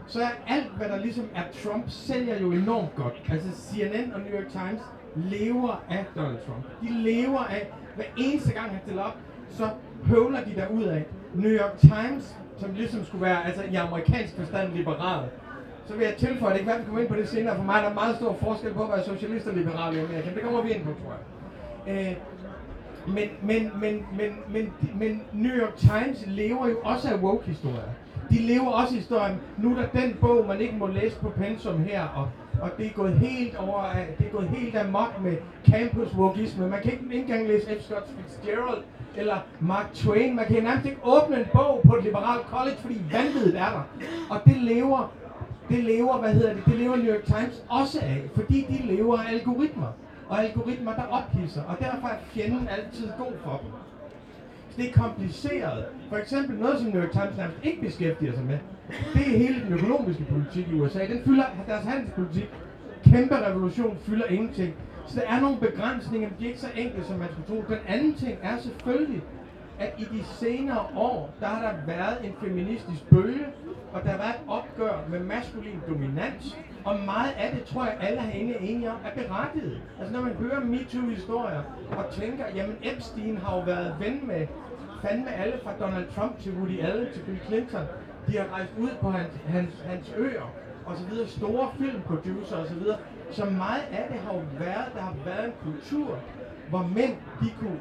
så 0.07 0.21
er 0.23 0.31
alt, 0.47 0.71
hvad 0.77 0.89
der 0.89 0.97
ligesom 0.99 1.25
er 1.35 1.43
Trump, 1.65 1.85
sælger 1.89 2.41
jo 2.41 2.53
enormt 2.53 2.95
godt. 2.95 3.23
Altså 3.31 3.49
CNN 3.53 4.13
og 4.13 4.21
New 4.21 4.41
York 4.41 4.49
Times 4.49 4.81
lever 5.17 5.85
af 5.91 6.05
Donald 6.17 6.39
Trump. 6.47 6.65
De 6.83 7.03
lever 7.03 7.39
af, 7.39 7.71
hver 7.95 8.05
eneste 8.17 8.53
gang 8.53 8.71
han 8.71 8.81
stiller 8.83 9.03
op, 9.03 9.17
så 9.51 9.69
høvler 10.05 10.45
de 10.45 10.55
der 10.55 10.69
ud 10.69 10.83
af. 10.83 11.05
New 11.35 11.51
York 11.51 11.79
Times, 11.79 12.37
som 12.59 12.75
ligesom 12.75 13.05
skulle 13.05 13.25
være 13.25 13.47
altså 13.47 13.63
i 13.63 13.75
amerikansk 13.75 14.37
forstand 14.37 14.73
liberal, 14.73 15.29
så 15.87 15.97
vil 15.97 16.05
jeg 16.05 16.17
tilføje, 16.17 16.53
at 16.53 16.59
det 16.59 16.67
kan 16.67 16.73
være, 16.73 16.79
vi 16.79 16.85
kommer 16.85 17.01
ind 17.01 17.09
på 17.09 17.17
det 17.17 17.29
senere. 17.29 17.57
For 17.57 17.63
mig 17.63 17.79
er 17.79 17.89
der 17.89 17.95
meget 17.95 18.17
stor 18.17 18.37
forskel 18.41 18.75
på 18.75 18.83
at 18.83 18.89
være 18.89 19.05
socialist 19.05 19.47
og 19.47 19.55
liberal 19.55 19.97
i 19.97 19.99
Amerika. 19.99 20.31
Det 20.35 20.43
kommer 20.43 20.63
vi 20.63 20.71
ind 20.71 20.85
på, 20.85 20.91
tror 20.91 21.15
jeg. 21.87 22.09
Øh, 22.09 22.17
men, 23.15 23.29
men, 23.43 23.71
men, 23.81 24.07
men, 24.17 24.43
men, 24.49 24.73
men 24.95 25.23
New 25.33 25.57
York 25.57 25.77
Times 25.77 26.25
lever 26.27 26.69
jo 26.69 26.77
også 26.85 27.09
af 27.15 27.19
woke-historier. 27.19 27.93
De 28.31 28.39
lever 28.39 28.71
også 28.71 28.95
i 28.95 28.99
historien, 28.99 29.41
nu 29.59 29.77
er 29.77 29.81
der 29.83 30.01
den 30.01 30.17
bog, 30.21 30.47
man 30.47 30.61
ikke 30.61 30.77
må 30.77 30.87
læse 30.87 31.19
på 31.21 31.29
pensum 31.29 31.83
her, 31.85 32.03
og, 32.05 32.29
og 32.63 32.71
det 32.79 32.87
er 32.87 32.91
gået 32.91 33.15
helt 33.15 33.57
over, 33.57 33.81
af- 33.81 34.15
det 34.19 34.27
er 34.27 34.31
gået 34.31 34.49
helt 34.49 34.77
amok 34.77 35.23
med 35.23 35.37
campus 35.71 36.15
wokeisme. 36.15 36.69
Man 36.69 36.83
kan 36.83 36.93
ikke 36.93 37.15
engang 37.15 37.49
læse 37.49 37.67
F. 37.67 37.83
Scott 37.85 38.09
Fitzgerald 38.17 38.83
eller 39.17 39.37
Mark 39.61 39.95
Twain. 39.95 40.37
Man 40.37 40.47
kan 40.47 40.63
nærmest 40.63 40.87
ikke 40.87 41.01
åbne 41.05 41.37
en 41.39 41.47
bog 41.53 41.81
på 41.87 41.95
et 41.97 42.05
liberalt 42.05 42.47
college, 42.47 42.77
fordi 42.81 42.97
vanvittigt 43.13 43.57
er 43.57 43.71
der. 43.71 43.83
Og 44.31 44.41
det 44.47 44.57
lever, 44.57 45.13
det 45.69 45.85
lever, 45.85 46.19
hvad 46.19 46.35
hedder 46.35 46.55
det, 46.55 46.65
det 46.67 46.75
lever 46.75 46.97
New 46.97 47.15
York 47.15 47.25
Times 47.25 47.63
også 47.69 47.99
af, 48.03 48.23
fordi 48.35 48.67
de 48.71 48.87
lever 48.87 49.19
af 49.19 49.33
algoritmer. 49.33 49.87
Og 50.29 50.45
algoritmer, 50.45 50.95
der 50.95 51.03
ophidser, 51.11 51.63
og 51.63 51.77
derfor 51.79 52.09
er 52.09 52.17
fjenden 52.31 52.69
altid 52.69 53.09
god 53.19 53.33
for 53.45 53.61
dem. 53.63 53.71
Så 54.71 54.77
det 54.83 54.89
er 54.89 54.93
kompliceret. 54.93 55.85
For 56.13 56.19
eksempel 56.19 56.57
noget, 56.57 56.79
som 56.79 56.89
New 56.89 57.03
York 57.03 57.13
Times 57.13 57.37
nærmest 57.37 57.59
ikke 57.63 57.81
beskæftiger 57.81 58.33
sig 58.35 58.45
med, 58.45 58.59
det 59.15 59.23
er 59.35 59.39
hele 59.39 59.65
den 59.65 59.73
økonomiske 59.73 60.25
politik 60.25 60.69
i 60.69 60.75
USA. 60.75 61.07
Den 61.07 61.23
fylder 61.25 61.45
deres 61.67 61.85
handelspolitik. 61.85 62.51
Kæmpe 63.05 63.47
revolution 63.47 63.99
fylder 63.99 64.27
ingenting. 64.27 64.75
Så 65.07 65.21
der 65.21 65.27
er 65.27 65.41
nogle 65.41 65.59
begrænsninger, 65.61 66.29
men 66.29 66.39
de 66.39 66.45
er 66.45 66.49
ikke 66.49 66.61
så 66.61 66.69
enkle, 66.77 67.05
som 67.05 67.19
man 67.19 67.29
skulle 67.33 67.49
tro. 67.49 67.75
Den 67.75 67.79
anden 67.87 68.15
ting 68.15 68.39
er 68.43 68.59
selvfølgelig, 68.59 69.23
at 69.79 69.93
i 69.99 70.05
de 70.05 70.25
senere 70.25 70.87
år, 70.97 71.35
der 71.41 71.47
har 71.47 71.63
der 71.63 71.73
været 71.87 72.17
en 72.25 72.33
feministisk 72.41 73.11
bølge, 73.11 73.47
og 73.93 74.03
der 74.03 74.11
har 74.11 74.19
været 74.19 74.35
et 74.35 74.43
opgør 74.49 75.05
med 75.11 75.21
maskulin 75.21 75.81
dominans, 75.89 76.57
og 76.85 77.01
meget 77.01 77.33
af 77.39 77.53
det, 77.55 77.65
tror 77.65 77.85
jeg, 77.85 77.97
alle 78.01 78.21
herinde 78.21 78.55
er 78.55 78.59
enige 78.59 78.91
om, 78.91 78.97
er 79.05 79.23
berettiget. 79.23 79.81
Altså 79.99 80.15
når 80.15 80.23
man 80.23 80.33
hører 80.33 80.61
MeToo-historier 80.61 81.63
og 81.91 82.05
tænker, 82.13 82.45
jamen 82.55 82.77
Epstein 82.83 83.37
har 83.37 83.57
jo 83.57 83.63
været 83.63 83.97
ven 84.01 84.27
med 84.27 84.47
fandme 85.03 85.31
alle 85.31 85.55
fra 85.65 85.73
Donald 85.81 86.07
Trump 86.15 86.41
til 86.41 86.53
Woody 86.53 86.81
Allen 86.81 87.07
til 87.15 87.21
Bill 87.21 87.41
Clinton. 87.47 87.87
De 88.27 88.37
har 88.37 88.47
rejst 88.53 88.73
ud 88.79 88.91
på 89.01 89.11
hans, 89.11 89.33
hans, 89.47 89.83
hans 89.87 90.13
øer 90.17 90.55
og 90.87 90.97
så 90.97 91.05
videre, 91.05 91.29
store 91.29 91.69
filmproducer 91.79 92.57
og 92.57 92.67
så 92.67 92.75
videre. 92.75 92.99
Så 93.31 93.45
meget 93.45 93.83
af 93.93 94.09
det 94.13 94.21
har 94.21 94.33
jo 94.35 94.43
været, 94.59 94.89
der 94.95 95.01
har 95.01 95.15
været 95.25 95.45
en 95.47 95.53
kultur, 95.63 96.19
hvor 96.69 96.91
mænd, 96.95 97.15
de 97.41 97.51
kunne 97.61 97.81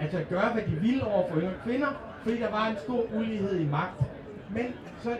altså 0.00 0.24
gøre, 0.28 0.52
hvad 0.52 0.62
de 0.62 0.70
ville 0.70 1.06
over 1.06 1.30
for 1.30 1.40
yngre 1.40 1.54
kvinder, 1.64 1.88
fordi 2.22 2.40
der 2.40 2.50
var 2.50 2.66
en 2.66 2.76
stor 2.76 3.02
ulighed 3.14 3.60
i 3.60 3.68
magt. 3.68 4.00
Men 4.50 4.66
så 5.02 5.16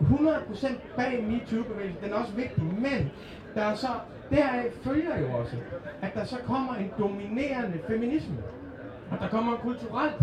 100% 0.00 0.74
bag 0.96 1.24
MeToo-bevægelsen, 1.24 2.04
den 2.04 2.12
er 2.12 2.16
også 2.16 2.32
vigtig, 2.32 2.64
men 2.64 3.10
der 3.54 3.62
er 3.62 3.74
så, 3.74 3.88
deraf 4.30 4.72
følger 4.82 5.20
jo 5.20 5.32
også, 5.32 5.56
at 6.02 6.14
der 6.14 6.24
så 6.24 6.36
kommer 6.46 6.74
en 6.74 6.90
dominerende 6.98 7.78
feminisme. 7.86 8.36
Og 9.10 9.18
der 9.20 9.28
kommer 9.28 9.52
en 9.52 9.58
kulturelt 9.58 10.16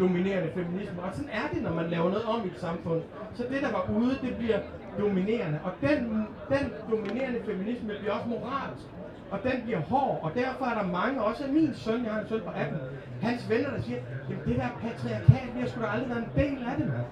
dominerende 0.00 0.50
feminisme. 0.54 1.02
Og 1.02 1.10
sådan 1.14 1.30
er 1.40 1.46
det, 1.52 1.62
når 1.62 1.74
man 1.80 1.86
laver 1.90 2.08
noget 2.14 2.24
om 2.24 2.40
i 2.44 2.48
et 2.54 2.60
samfund. 2.60 3.00
Så 3.34 3.42
det, 3.50 3.62
der 3.62 3.72
var 3.72 3.84
ude, 3.98 4.14
det 4.22 4.36
bliver 4.38 4.58
dominerende. 4.98 5.58
Og 5.64 5.72
den, 5.80 5.98
den 6.48 6.64
dominerende 6.90 7.40
feminisme 7.48 7.92
bliver 8.00 8.12
også 8.12 8.28
moralsk. 8.28 8.86
Og 9.30 9.38
den 9.42 9.62
bliver 9.64 9.80
hård, 9.80 10.20
og 10.22 10.30
derfor 10.34 10.64
er 10.64 10.74
der 10.80 10.86
mange, 10.86 11.22
også 11.22 11.44
af 11.44 11.52
min 11.52 11.74
søn, 11.74 12.04
jeg 12.04 12.12
har 12.12 12.20
en 12.20 12.28
søn 12.28 12.40
på 12.40 12.50
18, 12.50 12.78
hans 13.22 13.50
venner, 13.50 13.70
der 13.70 13.82
siger, 13.82 14.00
jamen 14.28 14.44
det 14.46 14.56
der 14.56 14.68
patriarkat, 14.82 15.48
vi 15.54 15.60
har 15.60 15.68
sgu 15.68 15.80
da 15.80 15.86
aldrig 15.86 16.08
været 16.08 16.24
en 16.24 16.32
del 16.36 16.58
af 16.70 16.76
det, 16.78 16.86
mand. 16.86 17.06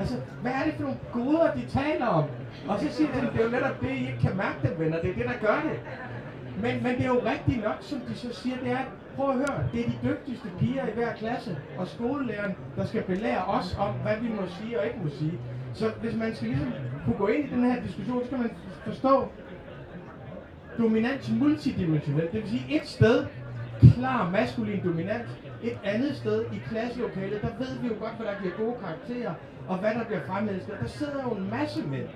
Altså, 0.00 0.16
hvad 0.42 0.52
er 0.52 0.64
det 0.64 0.74
for 0.74 0.82
nogle 0.82 0.98
goder, 1.12 1.54
de 1.54 1.64
taler 1.66 2.06
om? 2.06 2.24
Og 2.68 2.80
så 2.80 2.88
siger 2.88 3.08
de, 3.12 3.20
det 3.32 3.40
er 3.40 3.44
jo 3.44 3.50
netop 3.50 3.80
det, 3.80 3.90
I 3.90 4.06
ikke 4.06 4.18
kan 4.20 4.36
mærke 4.36 4.58
det, 4.62 4.78
venner. 4.78 5.00
Det 5.00 5.10
er 5.10 5.14
det, 5.14 5.24
der 5.24 5.46
gør 5.46 5.58
det. 5.68 5.80
Men, 6.62 6.82
men 6.82 6.92
det 6.96 7.04
er 7.04 7.12
jo 7.16 7.20
rigtigt 7.32 7.64
nok, 7.64 7.76
som 7.80 8.00
de 8.00 8.14
så 8.14 8.34
siger, 8.34 8.56
det 8.64 8.70
er, 8.70 8.84
prøv 9.16 9.30
at 9.30 9.36
høre, 9.36 9.68
det 9.72 9.80
er 9.80 9.90
de 9.90 10.08
dygtigste 10.08 10.48
piger 10.58 10.86
i 10.86 10.90
hver 10.94 11.12
klasse, 11.14 11.56
og 11.78 11.88
skolelæreren, 11.88 12.54
der 12.76 12.86
skal 12.86 13.02
belære 13.02 13.44
os 13.44 13.76
om, 13.78 13.94
hvad 13.94 14.16
vi 14.20 14.28
må 14.28 14.42
sige 14.46 14.80
og 14.80 14.86
ikke 14.86 14.98
må 15.04 15.10
sige. 15.10 15.38
Så 15.74 15.90
hvis 16.00 16.14
man 16.16 16.34
skal 16.34 16.48
ligesom 16.48 16.72
kunne 17.04 17.16
gå 17.18 17.26
ind 17.26 17.48
i 17.48 17.54
den 17.54 17.64
her 17.64 17.82
diskussion, 17.82 18.20
så 18.20 18.26
skal 18.26 18.38
man 18.38 18.50
forstå, 18.84 19.28
dominans 20.78 21.30
multidimensionelt. 21.30 22.32
Det 22.32 22.42
vil 22.42 22.50
sige, 22.50 22.76
et 22.76 22.86
sted, 22.86 23.26
klar 23.94 24.30
maskulin 24.30 24.80
dominans, 24.84 25.28
et 25.62 25.78
andet 25.84 26.16
sted 26.16 26.44
i 26.52 26.58
klasselokalet, 26.68 27.42
der 27.42 27.48
ved 27.58 27.78
vi 27.80 27.88
jo 27.88 27.94
godt, 28.00 28.14
hvad 28.16 28.26
der 28.26 28.38
bliver 28.38 28.54
gode 28.56 28.74
karakterer, 28.80 29.34
og 29.68 29.78
hvad 29.78 29.94
der 29.94 30.04
bliver 30.04 30.20
fremhævet. 30.26 30.78
Der 30.80 30.88
sidder 30.88 31.22
jo 31.22 31.30
en 31.30 31.50
masse 31.50 31.82
mænd. 31.82 32.08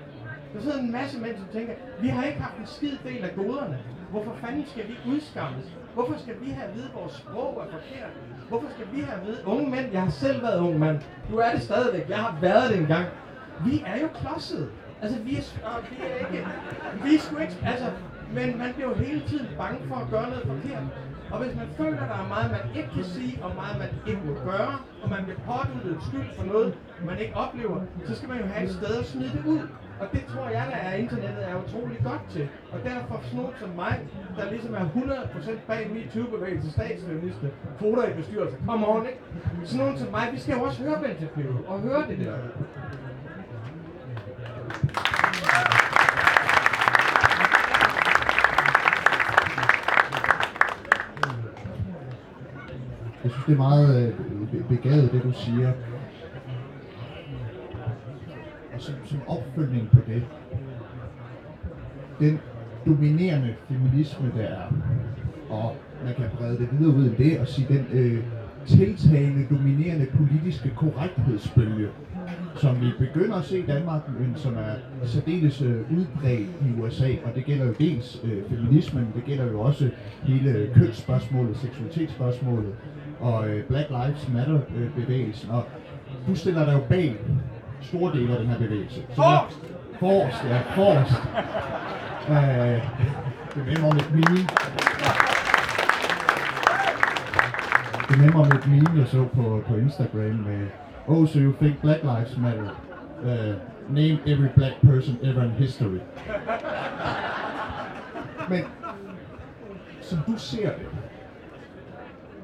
Der 0.53 0.61
sidder 0.61 0.79
en 0.79 0.91
masse 0.91 1.19
mænd, 1.19 1.37
som 1.37 1.47
tænker, 1.53 1.73
vi 2.01 2.07
har 2.07 2.23
ikke 2.23 2.41
haft 2.41 2.57
en 2.57 2.65
skid 2.65 2.97
del 3.03 3.23
af 3.23 3.35
goderne. 3.35 3.79
Hvorfor 4.11 4.35
fanden 4.41 4.65
skal 4.67 4.87
vi 4.87 5.11
udskammes? 5.11 5.65
Hvorfor 5.97 6.17
skal 6.23 6.35
vi 6.41 6.49
have 6.49 6.67
at 6.69 6.75
vide, 6.75 6.85
at 6.85 6.95
vores 7.01 7.13
sprog 7.13 7.63
er 7.63 7.71
forkert? 7.77 8.11
Hvorfor 8.49 8.67
skal 8.75 8.87
vi 8.93 9.01
have 9.01 9.19
at 9.19 9.27
vide, 9.27 9.39
unge 9.45 9.69
mænd, 9.71 9.91
jeg 9.91 10.01
har 10.01 10.09
selv 10.09 10.41
været 10.41 10.59
ung 10.59 10.79
mand, 10.79 11.01
du 11.31 11.37
er 11.37 11.51
det 11.51 11.61
stadigvæk, 11.61 12.09
jeg 12.09 12.17
har 12.17 12.37
været 12.41 12.69
det 12.69 12.77
engang. 12.77 13.05
Vi 13.65 13.83
er 13.85 13.97
jo 14.01 14.07
klodset. 14.21 14.69
Altså, 15.01 15.19
vi 15.19 15.35
er, 15.35 15.41
og 15.63 15.83
vi 15.89 15.95
er 16.05 16.15
ikke, 16.23 16.47
vi 17.03 17.15
er 17.15 17.19
sgu 17.19 17.37
ikke, 17.37 17.57
altså, 17.65 17.85
men 18.33 18.57
man 18.57 18.73
bliver 18.73 18.89
jo 18.89 18.95
hele 18.95 19.21
tiden 19.27 19.47
bange 19.57 19.79
for 19.87 19.95
at 19.95 20.07
gøre 20.11 20.29
noget 20.29 20.43
forkert. 20.47 20.83
Og 21.31 21.37
hvis 21.43 21.55
man 21.55 21.67
føler, 21.77 22.01
at 22.01 22.09
der 22.09 22.19
er 22.23 22.27
meget, 22.27 22.51
man 22.51 22.61
ikke 22.77 22.89
kan 22.95 23.03
sige, 23.03 23.43
og 23.43 23.55
meget, 23.55 23.75
man 23.79 23.89
ikke 24.07 24.21
må 24.27 24.33
gøre, 24.51 24.73
og 25.01 25.09
man 25.09 25.23
bliver 25.23 25.39
påduttet 25.49 25.97
skyld 26.07 26.29
for 26.37 26.43
noget, 26.43 26.77
man 27.05 27.19
ikke 27.19 27.35
oplever, 27.35 27.81
så 28.07 28.15
skal 28.15 28.29
man 28.29 28.37
jo 28.37 28.45
have 28.45 28.65
et 28.69 28.73
sted 28.79 28.93
at 28.99 29.05
smide 29.05 29.31
det 29.37 29.43
ud. 29.45 29.61
Og 29.99 30.07
det 30.11 30.23
tror 30.33 30.49
jeg, 30.49 30.65
der 30.71 30.77
er 30.77 30.93
internettet 30.95 31.49
er 31.49 31.55
utrolig 31.63 31.97
godt 32.03 32.21
til. 32.29 32.49
Og 32.71 32.79
derfor 32.83 33.21
sådan 33.23 33.45
som 33.59 33.69
mig, 33.69 33.99
der 34.37 34.51
ligesom 34.51 34.73
er 34.73 34.85
100% 34.85 35.51
bag 35.67 35.91
MeToo-bevægelse, 35.93 36.71
statsminister, 36.71 37.47
kvoter 37.79 38.07
i 38.07 38.13
bestyrelser, 38.13 38.57
kom 38.67 38.89
on, 38.89 39.05
ikke? 39.05 39.19
Sådan 39.63 39.85
nogen 39.85 39.97
som 39.97 40.11
mig, 40.11 40.29
vi 40.33 40.39
skal 40.39 40.55
jo 40.57 40.63
også 40.63 40.83
høre 40.83 41.01
Bente 41.01 41.29
og 41.67 41.79
høre 41.79 42.03
det 42.09 42.17
der. 42.19 42.33
Jeg 53.23 53.31
synes, 53.31 53.45
det 53.45 53.53
er 53.53 53.57
meget 53.57 54.13
øh, 54.53 54.67
begavet, 54.69 55.11
det 55.11 55.23
du 55.23 55.31
siger. 55.31 55.71
Og 58.73 58.81
som, 58.81 58.95
som 59.05 59.19
opfølgning 59.57 59.89
på 59.91 59.97
det, 60.07 60.23
den 62.19 62.39
dominerende 62.85 63.55
feminisme, 63.67 64.31
der 64.37 64.43
er, 64.43 64.73
og 65.49 65.75
man 66.05 66.13
kan 66.15 66.25
brede 66.37 66.57
det 66.57 66.69
videre 66.79 66.95
ud 66.95 67.05
end 67.05 67.15
det 67.15 67.39
og 67.39 67.47
sige 67.47 67.67
den 67.67 67.85
øh, 67.93 68.23
tiltagende, 68.65 69.45
dominerende 69.49 70.07
politiske 70.17 70.71
korrekthedsbølge, 70.75 71.87
som 72.55 72.81
vi 72.81 72.87
begynder 72.99 73.35
at 73.35 73.45
se 73.45 73.59
i 73.59 73.65
Danmark, 73.65 74.01
men 74.19 74.33
som 74.35 74.55
er 74.55 75.05
særdeles 75.05 75.61
øh, 75.61 75.97
udbredt 75.97 76.49
i 76.49 76.81
USA, 76.81 77.09
og 77.25 77.35
det 77.35 77.45
gælder 77.45 77.65
jo 77.65 77.73
dels 77.79 78.21
øh, 78.23 78.43
feminismen, 78.49 79.07
det 79.15 79.23
gælder 79.23 79.45
jo 79.45 79.61
også 79.61 79.89
hele 80.23 80.69
kønsspørgsmålet, 80.75 81.57
seksualitetsspørgsmålet, 81.57 82.73
og 83.19 83.49
øh, 83.49 83.63
Black 83.63 83.89
Lives 83.89 84.29
Matter 84.33 84.59
øh, 84.77 85.03
bevægelsen, 85.03 85.49
og 85.49 85.63
du 86.27 86.35
stiller 86.35 86.65
dig 86.65 86.73
jo 86.73 86.81
bag 86.89 87.15
store 87.81 88.13
dele 88.13 88.33
af 88.33 88.39
den 88.39 88.47
her 88.47 88.57
bevægelse. 88.57 89.01
Forrest! 89.13 89.59
Forrest, 89.99 90.43
ja, 90.43 90.59
forrest. 90.75 91.13
Øh, 92.29 92.81
det 93.55 93.65
minder 93.65 93.87
om 93.91 93.97
et 93.97 94.11
meme. 94.11 94.47
Det 98.09 98.17
minder 98.19 98.39
om 98.39 98.47
et 98.47 98.67
meme, 98.67 98.99
jeg 98.99 99.07
så 99.07 99.25
på, 99.35 99.63
på 99.67 99.75
Instagram 99.75 100.35
med 100.35 100.67
Oh, 101.07 101.27
so 101.27 101.39
you 101.39 101.53
think 101.61 101.81
Black 101.81 102.03
Lives 102.03 102.37
Matter? 102.37 102.69
Uh, 103.23 103.55
name 103.89 104.19
every 104.25 104.47
black 104.55 104.73
person 104.81 105.17
ever 105.23 105.43
in 105.43 105.51
history. 105.51 105.99
Men 108.49 108.63
som 110.01 110.19
du 110.27 110.33
ser 110.37 110.69
det, 110.69 110.85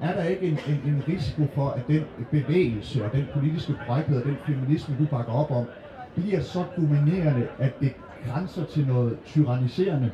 er 0.04 0.16
der 0.16 0.24
ikke 0.24 0.48
en, 0.48 0.58
en, 0.66 0.94
en 0.94 1.04
risiko 1.08 1.52
for, 1.56 1.70
at 1.70 1.88
den 1.88 2.04
bevægelse 2.32 3.06
og 3.06 3.14
den 3.14 3.26
politiske 3.34 3.74
korrekthed 3.76 4.18
og 4.18 4.26
den 4.26 4.38
feminisme, 4.46 4.98
du 4.98 5.06
bakker 5.06 5.34
op 5.34 5.52
om, 5.52 5.70
bliver 6.16 6.42
så 6.42 6.66
dominerende, 6.78 7.48
at 7.58 7.80
det 7.80 7.94
grænser 8.26 8.66
til 8.66 8.88
noget 8.88 9.20
tyranniserende? 9.26 10.12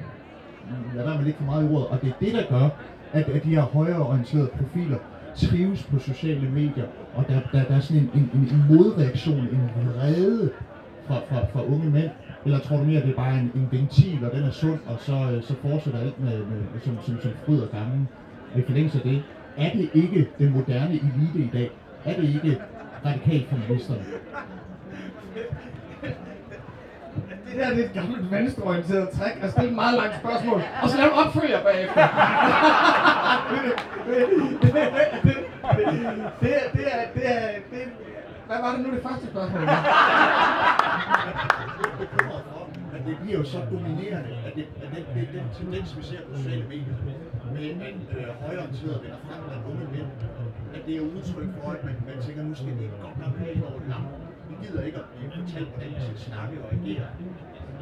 Ja, 0.93 0.99
der 1.03 1.17
vel 1.17 1.27
ikke 1.27 1.37
for 1.37 1.45
meget 1.45 1.63
i 1.63 1.67
ordet, 1.67 1.87
og 1.87 2.01
det 2.01 2.09
er 2.09 2.13
det, 2.19 2.33
der 2.33 2.47
gør, 2.49 2.69
at, 3.11 3.29
at 3.29 3.43
de 3.43 3.49
her 3.49 3.61
højreorienterede 3.61 4.51
profiler 4.57 4.97
trives 5.33 5.83
på 5.83 5.99
sociale 5.99 6.49
medier, 6.51 6.87
og 7.13 7.25
der, 7.29 7.41
der, 7.53 7.65
der 7.67 7.75
er 7.75 7.79
sådan 7.79 8.03
en, 8.13 8.29
en, 8.33 8.47
en 8.47 8.67
modreaktion, 8.67 9.47
en 9.47 9.71
vrede 9.75 10.53
fra, 11.07 11.19
fra, 11.29 11.45
fra 11.53 11.65
unge 11.65 11.91
mænd, 11.91 12.11
eller 12.45 12.59
tror 12.59 12.77
du 12.77 12.83
mere, 12.85 12.97
at 12.97 13.03
det 13.03 13.11
er 13.11 13.15
bare 13.15 13.39
en, 13.39 13.51
en 13.55 13.71
ventil, 13.71 14.25
og 14.25 14.31
den 14.31 14.43
er 14.43 14.51
sund, 14.51 14.79
og 14.85 14.99
så, 14.99 15.31
øh, 15.31 15.43
så 15.43 15.55
fortsætter 15.61 15.99
alt 15.99 16.19
med, 16.19 16.45
med, 16.45 16.79
som, 16.79 17.01
som, 17.01 17.19
som 17.21 17.31
fryd 17.45 17.59
og 17.59 17.69
gammel? 17.71 18.07
I 18.53 18.61
forlængelse 18.65 18.97
af 18.97 19.03
det, 19.03 19.25
er 19.57 19.71
det 19.71 19.89
ikke 19.93 20.29
den 20.39 20.53
moderne 20.53 20.93
elite 20.93 21.39
i 21.39 21.49
dag? 21.53 21.71
Er 22.05 22.15
det 22.15 22.23
ikke 22.23 22.61
radikalt 23.05 23.49
feministerne? 23.49 24.03
Det 27.49 27.57
der 27.57 27.69
det 27.69 27.79
er 27.79 27.85
et 27.85 27.93
gammelt 27.93 28.31
venstreorienteret 28.31 29.09
trick 29.09 29.37
at 29.41 29.51
stille 29.51 29.69
et 29.69 29.75
meget 29.75 29.97
langt 29.97 30.15
spørgsmål, 30.15 30.61
og 30.83 30.89
så 30.89 30.97
lave 30.97 31.11
opfølger 31.13 31.63
bagefter. 31.63 32.07
det, 33.49 33.61
det, 34.61 34.71
det, 35.23 35.37
det, 36.41 36.55
det, 36.73 36.87
er, 36.93 37.01
det 37.13 37.23
er, 37.25 37.47
det, 37.71 37.83
hvad 38.47 38.57
var 38.61 38.71
det 38.71 38.79
nu 38.85 38.91
det 38.95 39.03
første 39.03 39.27
spørgsmål? 39.27 39.61
det 43.09 43.17
bliver 43.21 43.37
jo 43.37 43.45
så 43.45 43.59
dominerende, 43.71 44.29
at, 44.47 44.55
det, 44.55 44.65
at 44.83 44.89
det, 44.95 45.05
det, 45.15 45.27
den 45.33 45.43
tendens, 45.59 45.97
vi 45.97 46.03
ser 46.03 46.17
på 46.29 46.37
sociale 46.37 46.65
medier, 46.69 46.93
med 47.55 47.67
at 47.87 48.01
øh, 48.17 48.27
højorienterede 48.43 48.99
vinder 49.03 49.19
frem 49.27 49.41
blandt 49.47 49.65
unge 49.71 49.85
mænd, 49.95 50.09
at 50.75 50.81
det 50.85 50.93
er 50.97 51.03
udtryk 51.15 51.49
for, 51.57 51.67
at 51.75 51.81
man, 51.87 51.95
man 52.09 52.17
tænker, 52.25 52.41
nu 52.43 52.53
skal 52.55 52.73
det 52.81 52.89
godt 53.03 53.17
nok 53.23 53.33
have 53.39 53.51
ind 53.53 53.63
over 53.69 53.81
lam. 53.91 54.03
Vi 54.49 54.55
gider 54.63 54.81
ikke 54.87 54.97
at 54.97 55.07
blive 55.15 55.31
fortalt, 55.39 55.69
hvordan 55.73 55.89
vi 55.95 56.01
skal 56.07 56.19
snakke 56.29 56.55
og 56.63 56.69
agere. 56.77 57.07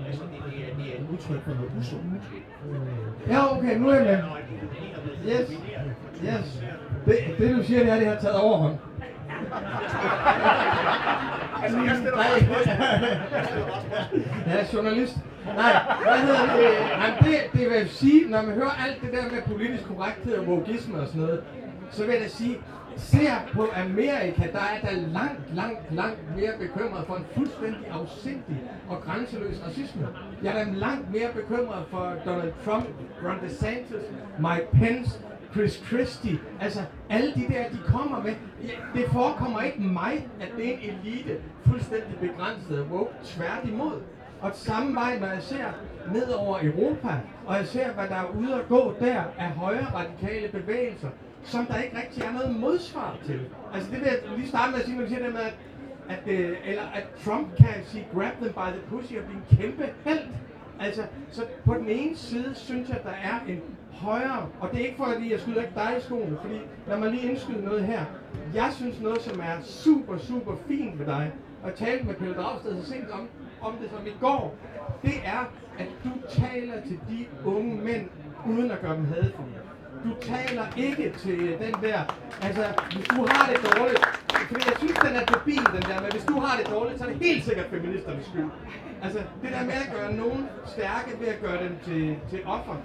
Altså, 0.07 0.23
det, 0.31 0.39
det, 0.47 0.57
er, 0.65 0.71
det 0.77 0.85
er 0.91 0.95
et 1.01 1.05
udtryk 1.13 1.41
for 1.45 1.53
noget 1.59 1.71
usundt. 1.79 2.23
Ja, 3.27 3.39
okay, 3.57 3.77
nu 3.77 3.89
er 3.89 3.95
jeg 3.95 4.05
med. 4.05 4.19
Yes. 5.31 5.47
Yes. 6.27 6.63
Det, 7.05 7.17
det 7.37 7.55
du 7.55 7.63
siger, 7.63 7.79
det 7.79 7.89
er, 7.89 7.93
at 7.93 8.01
det 8.01 8.07
har 8.07 8.19
taget 8.19 8.39
overhånd. 8.41 8.77
Altså, 11.63 11.79
jeg 11.79 11.95
stiller 11.95 12.15
bare 12.15 12.25
Jeg 14.47 14.59
er 14.59 14.65
journalist. 14.73 15.17
Nej, 15.55 15.73
hvad 16.03 16.19
hedder 16.19 16.55
det? 16.55 16.97
Nej, 16.97 17.19
det, 17.19 17.59
det 17.59 17.69
vil 17.69 17.77
jeg 17.77 17.87
sige, 17.87 18.29
når 18.29 18.41
man 18.41 18.53
hører 18.55 18.85
alt 18.85 19.01
det 19.01 19.13
der 19.13 19.23
med 19.31 19.41
politisk 19.45 19.87
korrekthed 19.87 20.37
og 20.37 20.45
wokeisme 20.47 20.99
og 20.99 21.07
sådan 21.07 21.21
noget, 21.21 21.43
så 21.91 22.03
vil 22.05 22.11
jeg 22.11 22.21
da 22.21 22.27
sige, 22.27 22.57
ser 22.97 23.33
på 23.53 23.67
Amerika, 23.85 24.43
der 24.51 24.59
er 24.59 24.79
der 24.81 24.91
langt, 24.91 25.55
langt, 25.55 25.93
langt 25.95 26.35
mere 26.35 26.51
bekymret 26.59 27.05
for 27.07 27.15
en 27.15 27.25
fuldstændig 27.35 27.87
afsindig 27.91 28.63
og 28.89 29.01
grænseløs 29.01 29.61
racisme. 29.67 30.07
Jeg 30.43 30.59
er 30.59 30.65
da 30.65 30.71
langt 30.71 31.11
mere 31.11 31.29
bekymret 31.35 31.83
for 31.89 32.13
Donald 32.25 32.53
Trump, 32.65 32.85
Ron 33.23 33.39
DeSantis, 33.43 34.03
Mike 34.39 34.67
Pence, 34.73 35.19
Chris 35.51 35.83
Christie, 35.87 36.39
altså 36.61 36.79
alle 37.09 37.33
de 37.35 37.45
der, 37.53 37.69
de 37.69 37.77
kommer 37.85 38.23
med. 38.23 38.33
Ja, 38.63 38.99
det 38.99 39.05
forekommer 39.11 39.61
ikke 39.61 39.81
mig, 39.81 40.27
at 40.41 40.47
det 40.57 40.67
er 40.67 40.77
en 40.77 40.99
elite, 41.03 41.35
fuldstændig 41.65 42.17
begrænset 42.21 42.79
og 42.79 42.87
woke, 42.91 43.11
tværtimod. 43.23 44.01
Og 44.41 44.51
samme 44.53 44.95
vej, 44.95 45.19
når 45.19 45.27
jeg 45.27 45.43
ser 45.43 45.65
ned 46.13 46.29
over 46.29 46.59
Europa, 46.61 47.13
og 47.45 47.55
jeg 47.55 47.67
ser, 47.67 47.93
hvad 47.93 48.07
der 48.07 48.15
er 48.15 48.35
ude 48.39 48.55
at 48.55 48.67
gå 48.67 48.93
der 48.99 49.21
af 49.37 49.49
højre 49.49 49.87
radikale 49.93 50.47
bevægelser, 50.47 51.09
som 51.43 51.65
der 51.65 51.81
ikke 51.81 51.97
rigtig 52.01 52.23
er 52.23 52.31
noget 52.31 52.55
modsvar 52.59 53.17
til. 53.25 53.39
Altså 53.73 53.91
det 53.91 53.99
vil 53.99 54.07
jeg 54.07 54.37
lige 54.37 54.47
starte 54.47 54.71
med 54.71 54.79
at 54.79 54.85
sige, 54.85 54.97
når 54.97 55.03
vi 55.03 55.09
siger 55.09 55.23
det 55.23 55.33
med, 55.33 55.41
at, 55.41 55.53
at, 56.09 56.19
eller 56.65 56.83
at 56.93 57.03
Trump 57.25 57.55
kan 57.57 57.83
sige 57.85 58.07
grab 58.13 58.33
them 58.41 58.53
by 58.53 58.69
the 58.77 58.81
pussy 58.89 59.13
og 59.13 59.23
blive 59.25 59.41
en 59.49 59.57
kæmpe 59.57 59.89
held. 60.05 60.19
Altså, 60.79 61.03
så 61.31 61.41
på 61.65 61.73
den 61.73 61.89
ene 61.89 62.17
side 62.17 62.55
synes 62.55 62.89
jeg, 62.89 62.97
at 62.97 63.03
der 63.03 63.09
er 63.09 63.39
en 63.47 63.61
højere, 63.91 64.49
og 64.59 64.69
det 64.71 64.81
er 64.81 64.85
ikke 64.85 64.97
for, 64.97 65.05
at 65.05 65.31
jeg 65.31 65.39
skyder 65.39 65.61
ikke 65.61 65.73
dig 65.75 65.95
i 65.97 66.01
skoene, 66.01 66.37
fordi 66.41 66.59
lad 66.87 66.97
mig 66.97 67.11
lige 67.11 67.29
indskyde 67.29 67.65
noget 67.65 67.83
her. 67.83 68.05
Jeg 68.53 68.69
synes 68.73 69.01
noget, 69.01 69.21
som 69.21 69.39
er 69.39 69.61
super, 69.61 70.17
super 70.17 70.55
fint 70.67 70.99
ved 70.99 71.05
dig, 71.05 71.31
og 71.63 71.75
tale 71.75 72.03
med 72.03 72.13
Pelle 72.13 72.35
Dragsted 72.35 72.83
så 72.83 72.89
sent 72.89 73.11
om, 73.11 73.27
om 73.67 73.75
det 73.81 73.89
som 73.95 74.07
i 74.07 74.15
går, 74.19 74.55
det 75.05 75.17
er, 75.25 75.43
at 75.81 75.89
du 76.03 76.11
taler 76.41 76.81
til 76.87 76.99
de 77.09 77.19
unge 77.45 77.75
mænd, 77.87 78.05
uden 78.51 78.71
at 78.71 78.81
gøre 78.81 78.95
dem 78.95 79.05
hadfulde. 79.05 79.59
Du 80.05 80.11
taler 80.21 80.65
ikke 80.77 81.13
til 81.17 81.39
øh, 81.39 81.59
den 81.65 81.73
der, 81.81 81.99
altså 82.41 82.65
hvis 82.95 83.07
du 83.07 83.21
har 83.31 83.43
det 83.51 83.59
dårligt, 83.77 84.05
fordi 84.49 84.61
jeg 84.69 84.77
synes, 84.77 84.97
den 85.07 85.15
er 85.15 85.25
debil, 85.25 85.65
den 85.75 85.83
der, 85.89 86.01
men 86.01 86.11
hvis 86.11 86.25
du 86.25 86.39
har 86.39 86.57
det 86.59 86.69
dårligt, 86.75 86.99
så 86.99 87.05
er 87.05 87.09
det 87.09 87.17
helt 87.27 87.43
sikkert 87.43 87.65
feministernes 87.65 88.25
skyld. 88.25 88.49
Altså, 89.03 89.19
det 89.41 89.49
der 89.51 89.63
med 89.63 89.77
at 89.85 89.89
gøre 89.95 90.13
nogen 90.13 90.49
stærke 90.65 91.11
ved 91.19 91.27
at 91.27 91.39
gøre 91.41 91.63
dem 91.63 91.77
til, 91.85 92.17
til 92.29 92.39
offer, 92.45 92.75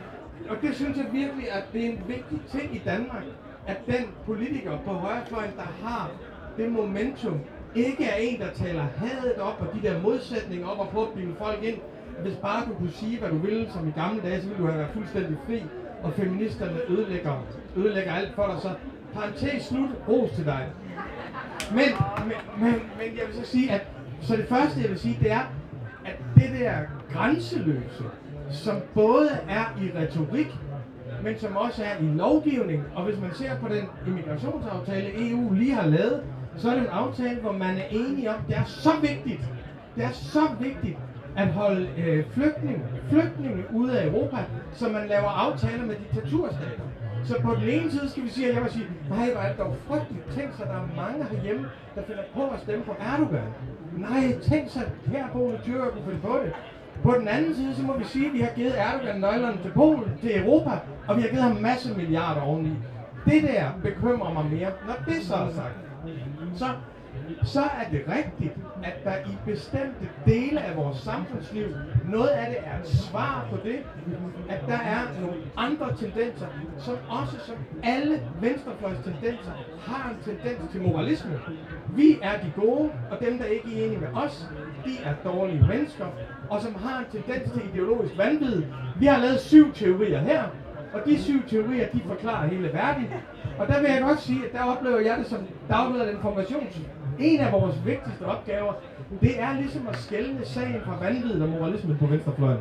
og 0.48 0.56
det 0.62 0.76
synes 0.76 0.96
jeg 0.96 1.06
virkelig, 1.12 1.52
at 1.52 1.64
det 1.72 1.84
er 1.84 1.90
en 1.90 2.02
vigtig 2.08 2.40
ting 2.50 2.76
i 2.76 2.82
Danmark, 2.84 3.24
at 3.66 3.78
den 3.86 4.04
politiker 4.26 4.78
på 4.86 4.92
højrefløjen, 4.92 5.52
der 5.56 5.86
har 5.86 6.10
det 6.56 6.72
momentum, 6.72 7.40
ikke 7.74 8.04
er 8.04 8.16
en, 8.16 8.40
der 8.40 8.50
taler 8.54 8.82
hadet 8.96 9.38
op 9.38 9.60
og 9.60 9.66
de 9.74 9.88
der 9.88 10.02
modsætninger 10.02 10.66
op 10.66 10.78
og 10.78 10.88
på 10.88 11.02
at 11.02 11.12
bilde 11.14 11.34
folk 11.38 11.62
ind. 11.62 11.76
Hvis 12.22 12.34
bare 12.34 12.66
du 12.68 12.74
kunne 12.74 12.92
sige, 12.92 13.18
hvad 13.18 13.28
du 13.28 13.38
ville, 13.38 13.70
som 13.72 13.88
i 13.88 13.90
gamle 13.90 14.22
dage, 14.22 14.40
så 14.40 14.48
ville 14.48 14.62
du 14.62 14.66
have 14.66 14.78
været 14.78 14.90
fuldstændig 14.94 15.36
fri, 15.46 15.62
og 16.02 16.12
feministerne 16.12 16.78
ødelægger, 16.88 17.46
ødelægger 17.76 18.12
alt 18.12 18.34
for 18.34 18.46
dig. 18.46 18.56
Så 18.62 18.70
parentes 19.14 19.64
slut, 19.64 19.90
ros 20.08 20.30
til 20.30 20.44
dig. 20.44 20.66
Men, 21.70 21.88
men, 22.26 22.36
men, 22.58 22.72
men 22.72 23.18
jeg 23.18 23.26
vil 23.26 23.34
så 23.44 23.50
sige, 23.50 23.72
at 23.72 23.86
så 24.20 24.36
det 24.36 24.48
første, 24.48 24.80
jeg 24.80 24.90
vil 24.90 24.98
sige, 24.98 25.18
det 25.20 25.30
er, 25.30 25.40
at 26.04 26.16
det 26.34 26.60
der 26.60 26.72
grænseløse, 27.12 28.04
som 28.50 28.76
både 28.94 29.28
er 29.48 29.64
i 29.82 29.98
retorik, 29.98 30.56
men 31.22 31.38
som 31.38 31.56
også 31.56 31.84
er 31.84 31.98
i 32.00 32.04
lovgivning, 32.04 32.84
og 32.94 33.04
hvis 33.04 33.20
man 33.20 33.34
ser 33.34 33.58
på 33.58 33.68
den 33.68 33.84
immigrationsaftale, 34.06 35.30
EU 35.30 35.52
lige 35.52 35.74
har 35.74 35.86
lavet, 35.86 36.22
så 36.56 36.70
er 36.70 36.74
det 36.74 36.82
en 36.82 36.88
aftale, 36.88 37.40
hvor 37.40 37.52
man 37.52 37.76
er 37.76 37.86
enige 37.90 38.30
om, 38.30 38.36
det 38.48 38.56
er 38.56 38.64
så 38.64 38.90
vigtigt, 39.00 39.40
det 39.96 40.04
er 40.04 40.12
så 40.12 40.40
vigtigt, 40.60 40.98
at 41.36 41.48
holde 41.48 41.88
øh, 41.98 42.24
flygtninge, 42.30 42.82
flygtninge 43.10 43.64
ude 43.72 44.00
af 44.00 44.06
Europa, 44.06 44.36
så 44.72 44.88
man 44.88 45.08
laver 45.08 45.28
aftaler 45.28 45.86
med 45.86 45.96
diktaturstater. 45.96 46.82
Så 47.24 47.34
på 47.42 47.54
den 47.54 47.68
ene 47.68 47.90
side 47.90 48.10
skal 48.10 48.22
vi 48.22 48.28
sige, 48.28 48.48
at 48.48 48.54
jeg 48.54 48.62
vil 48.62 48.72
sige, 48.72 48.86
nej, 49.10 49.30
hvor 49.32 49.40
er 49.40 49.48
det 49.48 49.58
dog 49.58 49.76
frygteligt. 49.88 50.24
Tænk 50.34 50.54
sig, 50.56 50.64
at 50.64 50.70
der 50.70 50.76
er 50.76 50.86
mange 50.96 51.24
herhjemme, 51.30 51.66
der 51.94 52.02
finder 52.06 52.22
på 52.34 52.42
at 52.42 52.60
stemme 52.60 52.84
på 52.84 52.94
Erdogan. 53.00 53.48
Nej, 53.96 54.38
tænk 54.42 54.70
sig, 54.70 54.82
at 54.82 55.12
herboende 55.12 55.58
tyrker 55.64 55.90
kunne 55.90 56.04
finde 56.04 56.20
på 56.20 56.38
det. 56.44 56.52
På 57.02 57.14
den 57.18 57.28
anden 57.28 57.54
side, 57.54 57.74
så 57.74 57.82
må 57.82 57.98
vi 57.98 58.04
sige, 58.04 58.26
at 58.26 58.32
vi 58.32 58.40
har 58.40 58.50
givet 58.54 58.80
Erdogan 58.80 59.20
nøglerne 59.20 59.58
til 59.62 59.70
Polen, 59.70 60.12
til 60.20 60.40
Europa, 60.40 60.70
og 61.08 61.16
vi 61.16 61.22
har 61.22 61.28
givet 61.28 61.42
ham 61.42 61.56
masse 61.56 61.94
milliarder 61.94 62.40
oveni. 62.40 62.72
Det 63.24 63.42
der 63.42 63.64
bekymrer 63.82 64.32
mig 64.32 64.44
mere. 64.52 64.70
Når 64.86 64.96
det 65.06 65.22
så 65.22 65.34
er 65.34 65.50
sagt, 65.50 65.76
så 66.56 66.66
så 67.44 67.60
er 67.60 67.90
det 67.92 68.04
rigtigt, 68.08 68.52
at 68.82 69.04
der 69.04 69.16
i 69.30 69.36
bestemte 69.46 70.08
dele 70.26 70.60
af 70.60 70.76
vores 70.76 70.96
samfundsliv, 70.98 71.66
noget 72.08 72.28
af 72.28 72.46
det 72.46 72.58
er 72.64 72.80
et 72.82 72.88
svar 72.88 73.46
på 73.50 73.56
det, 73.64 73.84
at 74.48 74.60
der 74.66 74.74
er 74.74 75.20
nogle 75.20 75.36
andre 75.56 75.96
tendenser, 75.96 76.46
som 76.78 76.96
også 77.08 77.46
som 77.46 77.56
alle 77.82 78.20
venstrefløjs 78.40 78.98
tendenser 79.04 79.52
har 79.80 80.10
en 80.10 80.16
tendens 80.24 80.72
til 80.72 80.82
moralisme. 80.82 81.40
Vi 81.96 82.18
er 82.22 82.40
de 82.40 82.52
gode, 82.56 82.90
og 83.10 83.20
dem, 83.20 83.38
der 83.38 83.44
ikke 83.44 83.80
er 83.80 83.84
enige 83.84 84.00
med 84.00 84.08
os, 84.14 84.46
de 84.84 84.98
er 85.04 85.14
dårlige 85.24 85.66
mennesker, 85.68 86.06
og 86.50 86.60
som 86.60 86.74
har 86.74 86.98
en 86.98 87.06
tendens 87.12 87.50
til 87.50 87.62
ideologisk 87.74 88.18
vanvid. 88.18 88.62
Vi 88.98 89.06
har 89.06 89.18
lavet 89.18 89.40
syv 89.40 89.72
teorier 89.74 90.20
her, 90.20 90.42
og 90.92 91.00
de 91.06 91.22
syv 91.22 91.46
teorier, 91.48 91.86
de 91.86 92.00
forklarer 92.06 92.46
hele 92.46 92.72
verden. 92.72 93.08
Og 93.62 93.68
der 93.68 93.80
vil 93.80 93.90
jeg 93.90 94.02
godt 94.02 94.20
sige, 94.20 94.40
at 94.46 94.52
der 94.52 94.62
oplever 94.62 95.00
jeg 95.00 95.18
det 95.18 95.26
som 95.26 95.38
dagbladet 95.68 96.10
informations 96.10 96.80
en 97.18 97.40
af 97.40 97.52
vores 97.52 97.86
vigtigste 97.86 98.22
opgaver, 98.22 98.72
det 99.20 99.40
er 99.40 99.52
ligesom 99.60 99.88
at 99.88 99.96
skælne 99.96 100.44
sagen 100.44 100.80
fra 100.84 100.96
vanvid 101.00 101.40
og 101.40 101.48
moralisme 101.48 101.96
på 102.00 102.06
venstrefløjen. 102.06 102.60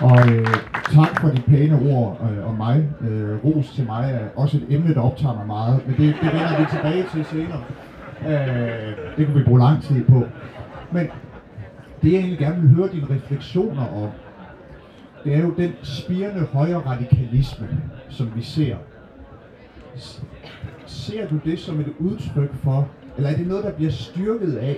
Og 0.00 0.18
øh, 0.30 0.46
tak 0.92 1.20
for 1.20 1.28
de 1.28 1.42
pæne 1.42 1.92
ord 1.92 2.20
øh, 2.30 2.48
om 2.48 2.54
mig. 2.54 2.88
Øh, 3.00 3.44
ros 3.44 3.70
til 3.70 3.86
mig 3.86 4.10
er 4.12 4.40
også 4.40 4.56
et 4.56 4.66
emne, 4.70 4.94
der 4.94 5.00
optager 5.00 5.34
mig 5.34 5.46
meget, 5.46 5.86
men 5.86 5.96
det, 5.96 6.16
det 6.22 6.32
vender 6.32 6.58
vi 6.58 6.66
tilbage 6.70 7.04
til 7.12 7.24
senere. 7.24 7.62
Øh, 8.26 8.96
det 9.16 9.26
kan 9.26 9.34
vi 9.34 9.44
bruge 9.44 9.60
lang 9.60 9.82
tid 9.82 10.04
på. 10.04 10.24
Men 10.92 11.10
det 12.02 12.12
jeg 12.12 12.18
egentlig 12.18 12.38
gerne 12.38 12.60
vil 12.60 12.70
høre 12.70 12.88
dine 12.92 13.06
refleksioner 13.10 13.86
om, 14.04 14.10
det 15.24 15.34
er 15.34 15.42
jo 15.42 15.54
den 15.56 15.72
spirende 15.82 16.40
højre 16.40 16.78
radikalisme, 16.78 17.68
som 18.10 18.32
vi 18.36 18.42
ser. 18.42 18.76
Ser 20.86 21.28
du 21.28 21.38
det 21.44 21.58
som 21.58 21.80
et 21.80 21.92
udtryk 21.98 22.54
for, 22.54 22.88
eller 23.16 23.30
er 23.30 23.36
det 23.36 23.46
noget, 23.46 23.64
der 23.64 23.72
bliver 23.72 23.90
styrket 23.90 24.54
af 24.54 24.76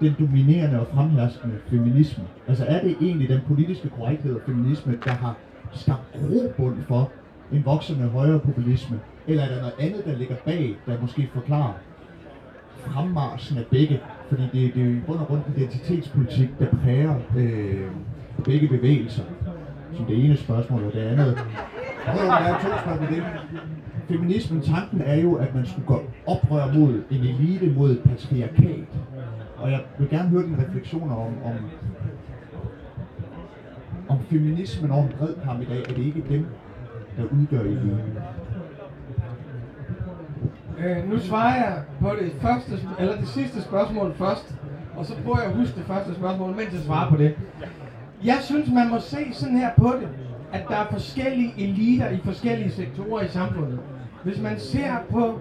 den 0.00 0.14
dominerende 0.20 0.80
og 0.80 0.86
fremherskende 0.94 1.58
feminisme? 1.68 2.24
Altså 2.48 2.64
er 2.64 2.82
det 2.82 2.96
egentlig 3.00 3.28
den 3.28 3.40
politiske 3.46 3.88
korrekthed 3.88 4.34
og 4.34 4.40
feminisme, 4.46 4.98
der 5.04 5.12
har 5.12 5.38
skabt 5.72 6.12
grobund 6.12 6.76
for 6.88 7.12
en 7.52 7.64
voksende 7.64 8.08
højre 8.08 8.40
populisme? 8.40 9.00
Eller 9.26 9.42
er 9.42 9.48
der 9.54 9.60
noget 9.60 9.74
andet, 9.78 10.04
der 10.04 10.18
ligger 10.18 10.36
bag, 10.44 10.76
der 10.86 11.00
måske 11.00 11.30
forklarer 11.32 11.74
fremmarsen 12.76 13.58
af 13.58 13.64
begge? 13.70 14.00
Fordi 14.28 14.42
det, 14.42 14.74
det 14.74 14.82
er 14.82 14.86
jo 14.86 14.92
i 14.92 15.00
bund 15.06 15.18
og 15.18 15.26
grund 15.26 15.42
identitetspolitik, 15.56 16.48
der 16.58 16.66
præger 16.66 17.14
øh, 17.36 17.90
begge 18.44 18.68
bevægelser. 18.68 19.24
Som 19.96 20.04
det 20.06 20.24
ene 20.24 20.36
spørgsmål, 20.36 20.84
og 20.84 20.92
det 20.92 21.00
andet. 21.00 21.38
Og 22.06 22.14
der 22.14 22.32
er 22.32 22.60
to 22.60 22.68
spørgsmål 22.82 23.08
det. 23.08 23.24
Feminismen, 24.08 24.62
tanken 24.62 25.00
er 25.00 25.20
jo, 25.20 25.34
at 25.34 25.54
man 25.54 25.66
skulle 25.66 25.86
gå 25.86 26.02
oprør 26.26 26.72
mod 26.72 27.02
en 27.10 27.20
elite, 27.20 27.70
mod 27.76 27.90
et 27.90 28.02
patriarkat. 28.02 28.88
Og 29.56 29.70
jeg 29.70 29.80
vil 29.98 30.08
gerne 30.08 30.28
høre 30.28 30.42
dine 30.42 30.64
refleksioner 30.66 31.14
om, 31.14 31.34
om, 31.44 31.70
om 34.08 34.18
feminismen 34.20 34.90
over 34.90 35.02
en 35.02 35.12
bred 35.18 35.34
kamp 35.44 35.62
i 35.62 35.64
dag. 35.64 35.80
Er 35.80 35.94
det 35.94 36.04
ikke 36.04 36.24
dem, 36.28 36.46
der 37.16 37.24
udgør 37.24 37.60
eliten? 37.60 38.00
Øh, 40.78 41.10
nu 41.10 41.18
svarer 41.18 41.54
jeg 41.54 41.82
på 42.00 42.10
det 42.20 42.32
første, 42.40 42.72
eller 42.98 43.16
det 43.16 43.28
sidste 43.28 43.62
spørgsmål 43.62 44.14
først, 44.14 44.54
og 44.96 45.06
så 45.06 45.14
prøver 45.24 45.38
jeg 45.38 45.50
at 45.50 45.56
huske 45.56 45.76
det 45.76 45.84
første 45.84 46.14
spørgsmål, 46.14 46.56
mens 46.56 46.72
jeg 46.72 46.80
svarer 46.80 47.10
på 47.10 47.16
det. 47.16 47.34
Jeg 48.24 48.38
synes, 48.40 48.70
man 48.70 48.90
må 48.90 48.98
se 48.98 49.32
sådan 49.32 49.56
her 49.56 49.70
på 49.76 49.96
det, 50.00 50.08
at 50.52 50.68
der 50.68 50.76
er 50.76 50.86
forskellige 50.90 51.54
eliter 51.58 52.08
i 52.08 52.20
forskellige 52.24 52.70
sektorer 52.70 53.22
i 53.22 53.28
samfundet. 53.28 53.80
Hvis 54.24 54.42
man 54.42 54.58
ser 54.58 54.90
på, 55.10 55.40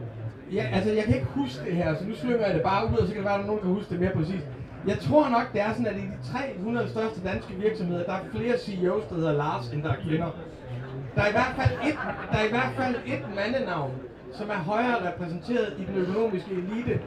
ja, 0.54 0.64
altså 0.74 0.94
jeg 0.94 1.06
kan 1.06 1.16
ikke 1.16 1.28
huske 1.36 1.66
det 1.66 1.74
her, 1.74 1.96
så 1.96 2.06
nu 2.06 2.16
slynger 2.16 2.46
jeg 2.46 2.56
det 2.56 2.64
bare 2.64 2.92
ud, 2.92 2.98
og 2.98 3.08
så 3.08 3.14
kan 3.14 3.22
det 3.22 3.26
være, 3.26 3.40
at 3.40 3.48
nogen 3.48 3.62
kan 3.62 3.72
huske 3.72 3.90
det 3.90 4.00
mere 4.00 4.12
præcist. 4.12 4.46
Jeg 4.88 5.00
tror 5.00 5.30
nok, 5.30 5.54
det 5.54 5.62
er 5.62 5.72
sådan, 5.72 5.88
at 5.88 5.98
i 5.98 6.02
de 6.02 6.18
300 6.34 6.88
største 6.88 7.22
danske 7.24 7.54
virksomheder, 7.54 8.04
der 8.04 8.14
er 8.14 8.20
flere 8.32 8.58
CEOs, 8.58 9.04
der 9.06 9.16
hedder 9.16 9.32
Lars, 9.32 9.68
end 9.68 9.84
der 9.84 9.90
er 9.90 9.96
kvinder. 9.96 10.30
Der 11.16 11.22
er 11.22 11.28
i 11.28 11.32
hvert 11.32 11.54
fald 11.56 11.72
et, 11.88 11.96
der 12.32 12.38
er 12.38 12.46
i 12.46 12.50
hvert 12.50 12.72
fald 12.78 12.96
et 13.06 13.20
mandenavn, 13.36 13.92
som 14.34 14.50
er 14.50 14.54
højere 14.58 15.08
repræsenteret 15.08 15.74
i 15.78 15.84
den 15.84 15.96
økonomiske 15.96 16.52
elite 16.52 17.00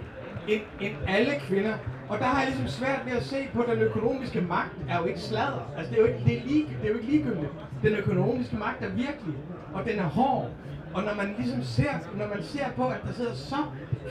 end, 0.48 0.60
end 0.80 0.92
alle 1.08 1.34
kvinder. 1.34 1.74
Og 2.12 2.18
der 2.18 2.24
har 2.24 2.42
jeg 2.42 2.50
ligesom 2.50 2.68
svært 2.68 3.00
ved 3.06 3.12
at 3.12 3.24
se 3.24 3.48
på, 3.54 3.62
at 3.62 3.68
den 3.68 3.78
økonomiske 3.78 4.40
magt 4.40 4.76
er 4.88 4.98
jo 4.98 5.04
ikke 5.04 5.20
sladder. 5.20 5.72
Altså 5.76 5.90
det 5.90 5.98
er 5.98 6.02
jo 6.02 6.08
ikke, 6.08 6.24
det 6.26 6.38
er 6.38 6.42
lige, 6.46 6.64
det 6.82 6.84
er 6.84 6.88
jo 6.88 6.94
ikke 6.98 7.10
ligegyldigt. 7.10 7.52
Den 7.82 7.92
økonomiske 7.92 8.56
magt 8.56 8.82
er 8.82 8.88
virkelig, 8.88 9.34
og 9.74 9.84
den 9.84 9.98
er 9.98 10.08
hård. 10.18 10.50
Og 10.94 11.02
når 11.02 11.14
man 11.14 11.34
ligesom 11.38 11.62
ser, 11.62 11.92
når 12.18 12.28
man 12.28 12.42
ser 12.42 12.64
på, 12.76 12.86
at 12.86 13.00
der 13.06 13.12
sidder 13.12 13.34
så 13.34 13.56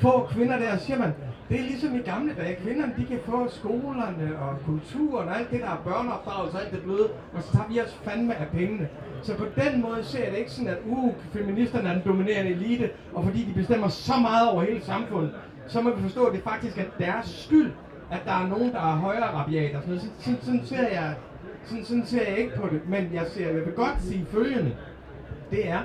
få 0.01 0.27
kvinder 0.31 0.59
der, 0.59 0.77
så 0.77 0.85
siger 0.85 0.99
man, 0.99 1.13
det 1.49 1.59
er 1.59 1.63
ligesom 1.63 1.95
i 1.95 1.99
gamle 1.99 2.33
dage. 2.33 2.55
Kvinderne, 2.55 2.93
de 2.97 3.05
kan 3.05 3.19
få 3.25 3.49
skolerne 3.49 4.39
og 4.39 4.57
kulturen 4.65 5.29
og 5.29 5.37
alt 5.37 5.51
det, 5.51 5.61
der 5.61 5.69
er 5.69 5.81
børneopdragelse 5.83 6.57
og 6.57 6.63
alt 6.63 6.71
det 6.71 6.83
bløde, 6.83 7.09
og 7.33 7.43
så 7.43 7.51
tager 7.51 7.67
vi 7.69 7.81
os 7.81 7.99
fandme 8.03 8.35
af 8.35 8.47
pengene. 8.47 8.89
Så 9.23 9.37
på 9.37 9.45
den 9.55 9.81
måde 9.81 10.03
ser 10.03 10.23
jeg 10.23 10.31
det 10.31 10.37
ikke 10.37 10.51
sådan, 10.51 10.71
at 10.71 10.77
uh, 10.85 11.13
feministerne 11.33 11.89
er 11.89 11.93
den 11.93 12.03
dominerende 12.05 12.51
elite, 12.51 12.89
og 13.13 13.23
fordi 13.23 13.43
de 13.43 13.53
bestemmer 13.53 13.87
så 13.87 14.13
meget 14.21 14.49
over 14.49 14.63
hele 14.63 14.81
samfundet, 14.81 15.31
så 15.67 15.81
må 15.81 15.95
vi 15.95 16.01
forstå, 16.01 16.25
at 16.25 16.33
det 16.33 16.43
faktisk 16.43 16.77
er 16.77 16.83
deres 16.99 17.29
skyld, 17.29 17.71
at 18.11 18.21
der 18.25 18.31
er 18.31 18.47
nogen, 18.47 18.71
der 18.71 18.79
er 18.79 18.95
højere 18.95 19.33
rabiat 19.33 19.75
og 19.75 19.81
sådan 19.81 19.95
noget. 19.95 20.11
Sådan, 20.19 20.39
sådan, 20.41 20.65
ser 20.65 20.87
jeg, 20.87 21.15
sådan, 21.65 21.85
sådan 21.85 22.05
ser 22.05 22.29
jeg 22.29 22.37
ikke 22.37 22.55
på 22.55 22.67
det, 22.71 22.89
men 22.89 23.09
jeg, 23.13 23.25
ser, 23.27 23.47
jeg 23.47 23.65
vil 23.65 23.73
godt 23.73 24.01
sige 24.01 24.25
følgende. 24.25 24.75
Det 25.51 25.69
er, 25.69 25.79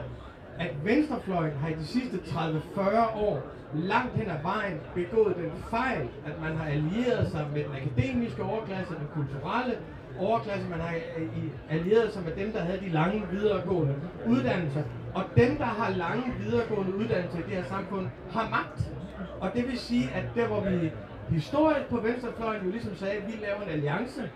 at 0.58 0.70
venstrefløjen 0.84 1.56
har 1.56 1.68
i 1.68 1.74
de 1.74 1.86
sidste 1.86 2.16
30-40 2.16 3.16
år 3.16 3.42
langt 3.74 4.14
hen 4.14 4.30
ad 4.30 4.42
vejen 4.42 4.80
begået 4.94 5.36
den 5.36 5.50
fejl, 5.70 6.08
at 6.26 6.40
man 6.40 6.56
har 6.56 6.68
allieret 6.70 7.28
sig 7.30 7.46
med 7.54 7.64
den 7.64 7.72
akademiske 7.72 8.42
overklasse, 8.42 8.94
den 8.94 9.08
kulturelle 9.14 9.74
overklasse, 10.18 10.68
man 10.68 10.80
har 10.80 10.94
øh, 11.18 11.28
allieret 11.70 12.12
sig 12.12 12.22
med 12.22 12.44
dem, 12.44 12.52
der 12.52 12.60
havde 12.60 12.80
de 12.80 12.88
lange 12.88 13.22
videregående 13.30 13.94
uddannelser. 14.28 14.82
Og 15.14 15.24
dem, 15.36 15.56
der 15.56 15.64
har 15.64 15.90
lange 15.90 16.32
videregående 16.44 16.96
uddannelser 16.96 17.38
i 17.38 17.42
det 17.42 17.50
her 17.50 17.64
samfund, 17.64 18.06
har 18.30 18.48
magt. 18.50 18.92
Og 19.40 19.50
det 19.54 19.66
vil 19.68 19.78
sige, 19.78 20.10
at 20.14 20.24
der 20.34 20.46
hvor 20.46 20.60
vi 20.60 20.90
historisk 21.28 21.86
på 21.90 21.96
venstrefløjen 22.00 22.64
jo 22.64 22.70
ligesom 22.70 22.96
sagde, 22.96 23.14
at 23.14 23.26
vi 23.26 23.44
laver 23.44 23.62
en 23.62 23.68
alliance 23.68 24.30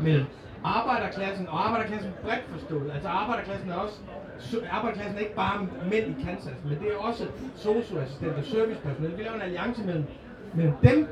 mellem 0.00 0.26
arbejderklassen 0.64 1.48
og 1.48 1.66
arbejderklassen 1.66 2.12
bredt 2.22 2.44
forstået. 2.52 2.92
Altså 2.92 3.08
arbejderklassen 3.08 3.70
er 3.70 3.74
også 3.74 4.00
arbejderklassen 4.70 5.16
er 5.16 5.20
ikke 5.20 5.34
bare 5.34 5.68
mænd 5.90 6.06
i 6.06 6.26
Kansas, 6.26 6.64
men 6.64 6.78
det 6.80 6.88
er 6.92 6.96
også 6.96 7.26
socioassistenter, 7.56 8.42
servicepersonale. 8.42 9.16
Vi 9.16 9.22
laver 9.22 9.34
en 9.34 9.42
alliance 9.42 9.84
mellem, 9.84 10.06
mellem 10.54 10.74
dem 10.82 11.08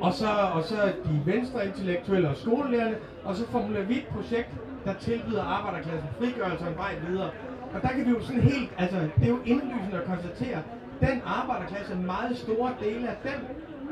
og 0.00 0.12
så, 0.12 0.28
og 0.54 0.62
så 0.62 0.92
de 1.04 1.22
venstre 1.24 1.66
intellektuelle 1.66 2.28
og 2.28 2.36
skolelærerne, 2.36 2.96
og 3.24 3.36
så 3.36 3.46
formulerer 3.46 3.84
vi 3.84 3.94
et 3.94 4.06
projekt, 4.12 4.48
der 4.84 4.92
tilbyder 4.92 5.42
arbejderklassen 5.42 6.08
frigørelse 6.18 6.64
og 6.64 6.70
en 6.70 6.76
vej 6.76 6.94
videre. 7.08 7.30
Og 7.74 7.82
der 7.82 7.88
kan 7.88 8.06
vi 8.06 8.10
jo 8.10 8.20
sådan 8.20 8.42
helt, 8.42 8.70
altså 8.78 8.96
det 9.16 9.24
er 9.24 9.28
jo 9.28 9.40
indlysende 9.44 9.96
at 9.96 10.04
konstatere, 10.04 10.62
den 11.00 11.22
arbejderklasse, 11.26 11.94
meget 11.94 12.38
store 12.38 12.72
dele 12.80 13.08
af 13.08 13.16
dem, 13.24 13.46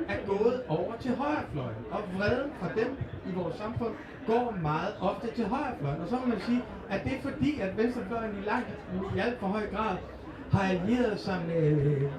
er 0.08 0.18
gået 0.26 0.62
over 0.68 0.92
til 1.00 1.14
højrefløjen. 1.14 1.76
Og 1.90 2.02
vreden 2.16 2.50
fra 2.60 2.68
dem 2.80 2.98
i 3.26 3.32
vores 3.34 3.56
samfund 3.56 3.94
går 4.26 4.58
meget 4.62 4.92
ofte 5.00 5.28
til 5.36 5.44
højrefløjen. 5.44 6.00
Og 6.00 6.08
så 6.08 6.16
må 6.16 6.26
man 6.26 6.40
sige, 6.40 6.62
at 6.90 7.04
det 7.04 7.12
er 7.12 7.20
fordi, 7.30 7.60
at 7.60 7.76
venstrefløjen 7.76 8.32
i, 8.42 8.48
langt, 8.48 8.68
i 9.16 9.18
alt 9.18 9.40
for 9.40 9.46
høj 9.46 9.66
grad 9.74 9.96
har 10.52 10.62
allieret 10.72 11.20
sig 11.20 11.38
med, 11.46 11.72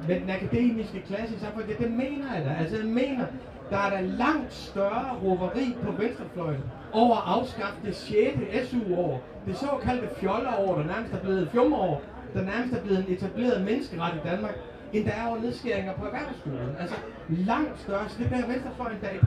med 0.08 0.20
den 0.22 0.30
akademiske 0.30 1.02
klasse 1.08 1.36
i 1.36 1.40
samfundet. 1.40 1.70
Det, 1.70 1.78
det 1.78 1.92
mener 1.92 2.36
jeg 2.36 2.46
da. 2.46 2.56
Altså 2.60 2.78
jeg 2.78 2.86
mener, 2.86 3.26
der 3.70 3.78
er 3.78 3.90
der 3.90 4.02
langt 4.02 4.54
større 4.54 5.20
roveri 5.24 5.76
på 5.84 5.92
venstrefløjen 5.92 6.62
over 6.92 7.16
at 7.16 7.24
afskaffe 7.26 7.78
det 7.84 7.96
6. 7.96 8.70
SU-år. 8.70 9.24
Det 9.46 9.58
såkaldte 9.58 10.10
fjolleår, 10.20 10.76
der 10.76 10.86
nærmest 10.86 11.14
er 11.14 11.20
blevet 11.20 11.50
fjumår, 11.52 12.04
der 12.34 12.42
nærmest 12.42 12.74
er 12.74 12.82
blevet 12.82 13.08
en 13.08 13.14
etableret 13.14 13.66
menneskeret 13.66 14.16
i 14.16 14.28
Danmark, 14.28 14.56
end 14.94 15.06
der 15.06 15.12
er 15.12 15.28
over 15.28 15.40
nedskæringer 15.40 15.94
på 15.94 16.06
erhvervsskolen. 16.06 16.76
Altså 16.80 16.96
langt 17.30 17.80
større. 17.80 18.10
Så 18.10 18.16
det 18.20 18.30
bærer 18.30 18.48
venstrefløjen 18.48 19.00
dag 19.02 19.20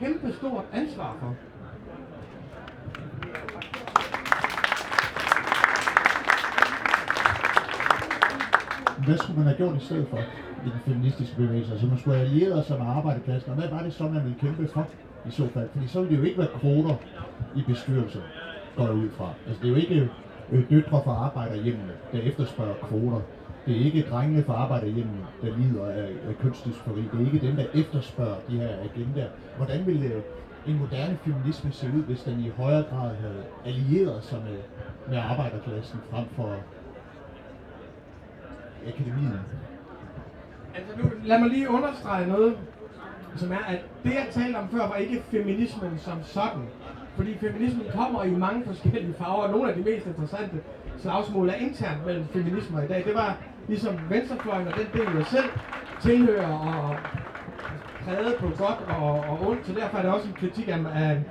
kæmpe 0.00 0.32
stort 0.32 0.64
ansvar 0.72 1.16
for. 1.20 1.34
Hvad 9.06 9.18
skulle 9.18 9.38
man 9.38 9.46
have 9.46 9.56
gjort 9.56 9.76
i 9.82 9.84
stedet 9.84 10.06
for 10.10 10.18
i 10.66 10.70
den 10.70 10.80
feministiske 10.86 11.36
bevægelse? 11.36 11.72
Altså 11.72 11.86
man 11.86 11.98
skulle 11.98 12.16
have 12.16 12.28
allieret 12.28 12.66
sig 12.66 12.78
med 12.78 12.86
arbejderklassen, 12.86 13.50
og 13.50 13.56
hvad 13.58 13.68
var 13.68 13.82
det 13.82 13.92
så, 13.92 14.02
man 14.02 14.24
ville 14.24 14.38
kæmpe 14.40 14.68
for 14.68 14.86
i 15.28 15.30
så 15.30 15.48
fald? 15.54 15.68
Fordi 15.72 15.86
så 15.86 16.00
ville 16.00 16.16
det 16.16 16.22
jo 16.22 16.26
ikke 16.26 16.38
være 16.38 16.48
kvoter 16.60 16.94
i 17.56 17.62
bestyrelser, 17.66 18.20
går 18.76 18.84
jeg 18.84 18.94
ud 18.94 19.10
fra. 19.10 19.32
Altså 19.46 19.62
det 19.62 19.68
er 19.68 19.72
jo 19.72 19.80
ikke 19.80 20.10
øh, 20.52 20.70
døtre 20.70 21.02
fra 21.04 21.12
arbejderhjemmene, 21.12 21.92
der 22.12 22.18
efterspørger 22.18 22.74
kvoter. 22.74 23.20
Det 23.68 23.80
er 23.80 23.84
ikke 23.84 24.06
drengene 24.10 24.42
fra 24.42 24.52
arbejderhjemmet, 24.54 25.26
der 25.42 25.56
lider 25.56 25.86
af, 25.86 26.08
af 26.28 26.38
kønsdysfori. 26.42 27.02
Det 27.12 27.20
er 27.20 27.24
ikke 27.32 27.46
dem, 27.46 27.56
der 27.56 27.64
efterspørger 27.74 28.36
de 28.50 28.56
her 28.56 28.68
agendaer. 28.68 29.28
Hvordan 29.56 29.86
ville 29.86 30.06
øh, 30.06 30.22
en 30.66 30.78
moderne 30.78 31.18
feminisme 31.24 31.72
se 31.72 31.86
ud, 31.96 32.02
hvis 32.02 32.22
den 32.22 32.40
i 32.40 32.48
højere 32.48 32.84
grad 32.90 33.14
havde 33.16 33.44
allieret 33.66 34.24
sig 34.24 34.38
med, 34.44 34.58
med 35.08 35.18
arbejderklassen 35.18 36.00
frem 36.10 36.24
for 36.36 36.56
akademiet? 38.86 39.40
Altså 40.74 40.92
nu, 41.02 41.10
lad 41.24 41.38
mig 41.40 41.48
lige 41.48 41.70
understrege 41.70 42.28
noget, 42.28 42.58
som 43.36 43.52
er, 43.52 43.64
at 43.68 43.80
det 44.04 44.10
jeg 44.14 44.26
talte 44.30 44.56
om 44.56 44.68
før, 44.68 44.88
var 44.88 44.96
ikke 44.96 45.22
feminismen 45.30 45.98
som 45.98 46.22
sådan. 46.22 46.62
Fordi 47.16 47.38
feminismen 47.38 47.86
kommer 47.94 48.24
i 48.24 48.30
mange 48.30 48.64
forskellige 48.64 49.14
farver, 49.14 49.42
og 49.42 49.50
nogle 49.50 49.70
af 49.70 49.76
de 49.76 49.82
mest 49.82 50.06
interessante 50.06 50.56
slagsmål 51.00 51.48
er 51.48 51.54
internt 51.54 52.06
mellem 52.06 52.24
feminismer 52.32 52.82
i 52.82 52.86
dag. 52.86 53.04
Det 53.04 53.14
var 53.14 53.36
ligesom 53.68 53.98
venstrefløjen 54.10 54.68
og 54.68 54.74
den 54.78 54.86
del, 54.92 55.16
jeg 55.16 55.26
selv 55.26 55.50
tilhører 56.00 56.58
og 56.58 56.96
præget 58.04 58.34
på 58.36 58.46
godt 58.46 58.80
og, 58.88 59.12
og 59.12 59.48
ondt, 59.48 59.66
så 59.66 59.72
derfor 59.72 59.98
er 59.98 60.02
det 60.02 60.10
også 60.10 60.28
en 60.28 60.34
kritik 60.34 60.68
af, 60.68 60.78
af, 60.94 61.22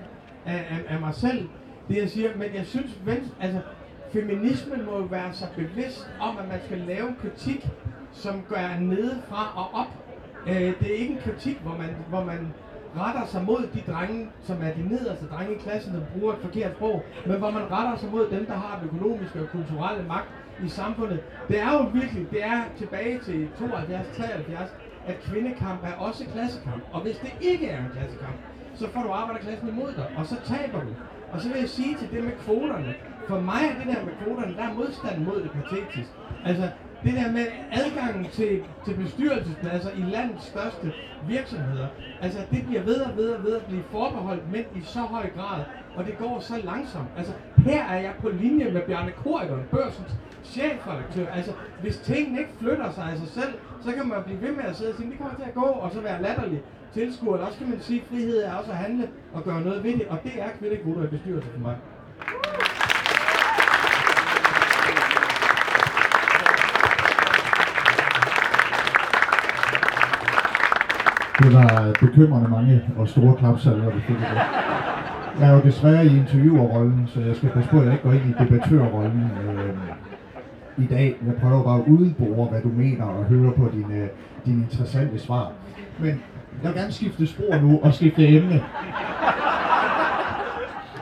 af, 0.46 0.66
af 0.88 1.00
mig 1.00 1.14
selv, 1.14 1.50
det 1.88 1.98
jeg 1.98 2.10
siger. 2.10 2.30
Men 2.36 2.48
jeg 2.56 2.66
synes, 2.66 3.00
venstre, 3.06 3.36
altså, 3.42 3.60
feminismen 4.14 4.86
må 4.86 4.98
jo 4.98 5.04
være 5.04 5.34
så 5.34 5.46
bevidst 5.56 6.10
om, 6.20 6.38
at 6.38 6.48
man 6.48 6.60
skal 6.66 6.78
lave 6.78 7.16
kritik, 7.22 7.68
som 8.12 8.44
gør 8.50 8.80
nedefra 8.80 9.54
og 9.56 9.80
op. 9.82 9.88
Øh, 10.48 10.74
det 10.80 10.92
er 10.92 10.98
ikke 10.98 11.14
en 11.14 11.20
kritik, 11.20 11.60
hvor 11.62 11.78
man, 11.78 11.90
hvor 12.10 12.24
man 12.24 12.54
retter 13.00 13.26
sig 13.26 13.44
mod 13.44 13.62
de 13.74 13.82
drenge, 13.92 14.30
som 14.48 14.58
er 14.62 14.72
de 14.74 14.90
nederste 14.90 15.26
drenge 15.34 15.56
i 15.56 15.58
klassen, 15.58 15.94
der 15.94 16.02
bruger 16.14 16.34
et 16.34 16.40
forkert 16.42 16.76
sprog, 16.76 17.04
men 17.28 17.38
hvor 17.38 17.52
man 17.52 17.72
retter 17.72 17.96
sig 17.98 18.10
mod 18.12 18.28
dem, 18.32 18.46
der 18.46 18.54
har 18.54 18.80
den 18.80 18.90
økonomiske 18.90 19.42
og 19.42 19.50
kulturelle 19.50 20.08
magt 20.08 20.30
i 20.66 20.70
samfundet. 20.70 21.20
Det 21.50 21.60
er 21.60 21.72
jo 21.74 21.82
virkelig, 22.00 22.32
det 22.32 22.44
er 22.44 22.62
tilbage 22.78 23.20
til 23.20 23.50
72-73, 23.60 24.68
at 25.08 25.20
kvindekamp 25.20 25.80
er 25.84 25.94
også 25.94 26.24
klassekamp. 26.34 26.84
Og 26.94 27.02
hvis 27.02 27.18
det 27.18 27.32
ikke 27.42 27.68
er 27.68 27.80
en 27.86 27.92
klassekamp, 27.96 28.38
så 28.76 28.88
får 28.94 29.04
du 29.04 29.10
arbejderklassen 29.10 29.68
imod 29.68 29.92
dig, 29.96 30.08
og 30.18 30.26
så 30.26 30.36
taber 30.46 30.80
du. 30.82 30.92
Og 31.34 31.42
så 31.42 31.50
vil 31.50 31.60
jeg 31.60 31.70
sige 31.70 31.98
til 31.98 32.12
det 32.12 32.24
med 32.24 32.32
kvoterne, 32.46 32.94
for 33.28 33.40
mig 33.40 33.62
er 33.70 33.76
det 33.80 33.96
der 33.96 34.06
med 34.06 34.14
kvoterne, 34.22 34.56
der 34.56 34.64
er 34.64 34.74
modstand 34.74 35.24
mod 35.24 35.44
det 35.44 35.52
patetisk. 35.52 36.10
Altså, 36.46 36.70
det 37.04 37.14
der 37.14 37.32
med 37.32 37.46
adgangen 37.72 38.26
til, 38.26 38.66
til 38.86 38.94
bestyrelsespladser 38.94 39.92
i 39.92 40.02
landets 40.02 40.46
største 40.46 40.92
virksomheder, 41.28 41.88
altså 42.22 42.40
det 42.52 42.66
bliver 42.68 42.84
ved 42.84 43.02
og 43.02 43.18
ved 43.18 43.30
og 43.30 43.44
ved 43.44 43.56
at 43.56 43.66
blive 43.68 43.84
forbeholdt 43.92 44.52
mænd 44.52 44.66
i 44.76 44.82
så 44.82 45.00
høj 45.00 45.30
grad, 45.30 45.64
og 45.98 46.06
det 46.06 46.18
går 46.18 46.40
så 46.40 46.54
langsomt. 46.64 47.08
Altså 47.18 47.34
her 47.58 47.84
er 47.84 48.00
jeg 48.00 48.14
på 48.22 48.30
linje 48.30 48.72
med 48.72 48.82
Bjarne 48.88 49.12
Korydon, 49.12 49.64
børsens 49.72 50.12
chefredaktør. 50.44 51.28
Altså 51.32 51.52
hvis 51.82 51.98
tingene 51.98 52.40
ikke 52.40 52.52
flytter 52.60 52.92
sig 52.92 53.04
af 53.04 53.18
sig 53.18 53.28
selv, 53.28 53.54
så 53.84 53.92
kan 53.92 54.08
man 54.08 54.24
blive 54.26 54.42
ved 54.42 54.52
med 54.52 54.64
at 54.64 54.76
sidde 54.76 54.92
og 54.92 54.96
sige, 54.96 55.10
det 55.10 55.18
kommer 55.18 55.36
til 55.36 55.44
at 55.44 55.54
gå, 55.54 55.62
og 55.62 55.92
så 55.92 56.02
være 56.02 56.22
latterlig 56.22 56.62
tilskuer. 56.94 57.34
Eller 57.34 57.48
også 57.48 57.58
kan 57.60 57.70
man 57.70 57.82
sige, 57.82 58.02
at 58.02 58.08
frihed 58.08 58.44
er 58.44 58.54
også 58.54 58.72
at 58.72 58.78
handle 58.78 59.10
og 59.32 59.44
gøre 59.44 59.62
noget 59.62 59.84
ved 59.84 59.94
det, 59.94 60.08
og 60.08 60.20
det 60.24 60.42
er 60.42 60.50
kvindekvoter 60.60 61.04
i 61.08 61.08
bestyrelsen 61.08 61.52
for 61.52 61.60
mig. 61.60 61.78
Det 71.44 71.54
var 71.54 71.96
bekymrende 72.00 72.50
mange 72.50 72.82
og 72.98 73.08
store 73.08 73.36
klapsalver, 73.36 73.92
vi 73.96 74.02
fik 74.02 74.16
det. 74.16 74.26
Jeg 75.40 75.50
er 75.50 75.54
jo 75.54 75.62
desværre 75.62 76.06
i 76.06 76.18
interviewerrollen, 76.18 77.08
så 77.14 77.20
jeg 77.20 77.36
skal 77.36 77.50
passe 77.50 77.70
på, 77.70 77.80
at 77.80 77.86
jeg 77.86 77.94
ikke 77.94 78.04
går 78.04 78.12
ind 78.12 78.22
i 78.30 78.44
debattørrollen 78.44 79.32
øh, 79.44 80.84
i 80.84 80.88
dag. 80.88 81.16
Jeg 81.28 81.36
prøver 81.36 81.64
bare 81.64 81.80
at 81.80 81.88
udbore, 81.88 82.48
hvad 82.48 82.62
du 82.62 82.68
mener, 82.68 83.06
og 83.06 83.24
høre 83.24 83.52
på 83.52 83.70
dine, 83.74 84.08
dine 84.46 84.64
interessante 84.64 85.20
svar. 85.20 85.52
Men 86.00 86.22
jeg 86.64 86.72
vil 86.72 86.80
gerne 86.80 86.92
skifte 86.92 87.28
spor 87.28 87.62
nu 87.62 87.80
og 87.84 87.94
skifte 87.94 88.28
emne. 88.28 88.62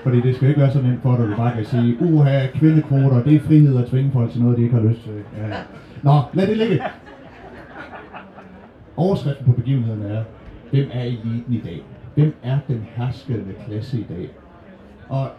Fordi 0.04 0.21
det 0.21 0.36
skal 0.36 0.48
ikke 0.50 0.62
være 0.62 0.71
så 0.71 0.82
nemt 0.82 1.02
for 1.02 1.15
dig, 1.15 1.24
at 1.24 1.32
du 1.32 1.36
bare 1.36 1.54
kan 1.56 1.65
sige, 1.65 1.98
uha, 2.02 2.48
kvindekvoter, 2.56 3.24
det 3.24 3.36
er 3.36 3.39
frihed 3.39 3.78
at 3.84 3.89
tvinge 3.89 4.12
folk 4.12 4.32
til 4.32 4.41
noget, 4.41 4.58
de 4.58 4.63
ikke 4.63 4.76
har 4.76 4.84
lyst 4.84 5.04
til. 5.04 5.12
Ja. 5.38 5.56
Nå, 6.04 6.21
lad 6.34 6.48
det 6.48 6.58
ligge. 6.58 6.82
Overskriften 8.97 9.45
på 9.45 9.51
begivenheden 9.51 10.01
er, 10.01 10.23
hvem 10.71 10.88
er 10.91 11.03
eliten 11.03 11.53
i 11.53 11.62
dag? 11.65 11.81
Hvem 12.15 12.34
er 12.43 12.60
den 12.67 12.86
herskende 12.95 13.53
klasse 13.67 13.99
i 13.99 14.05
dag? 14.10 14.29
Og 15.10 15.29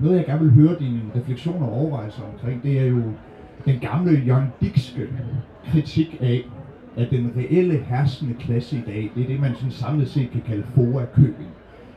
noget, 0.00 0.16
jeg 0.16 0.26
gerne 0.26 0.40
vil 0.40 0.52
høre 0.52 0.78
dine 0.78 1.00
refleksioner 1.16 1.66
og 1.66 1.72
overvejelser 1.72 2.22
omkring, 2.32 2.62
det 2.62 2.80
er 2.80 2.86
jo 2.86 3.02
den 3.64 3.78
gamle 3.80 4.22
Jørgen 4.26 4.48
Dikske 4.60 5.08
kritik 5.72 6.16
af, 6.20 6.44
at 6.96 7.10
den 7.10 7.32
reelle 7.36 7.78
herskende 7.78 8.34
klasse 8.34 8.76
i 8.76 8.82
dag, 8.86 9.10
det 9.14 9.22
er 9.22 9.26
det, 9.26 9.40
man 9.40 9.54
sådan 9.54 9.70
samlet 9.70 10.08
set 10.08 10.30
kan 10.30 10.40
kalde 10.46 10.64
FOA-købing. 10.74 11.48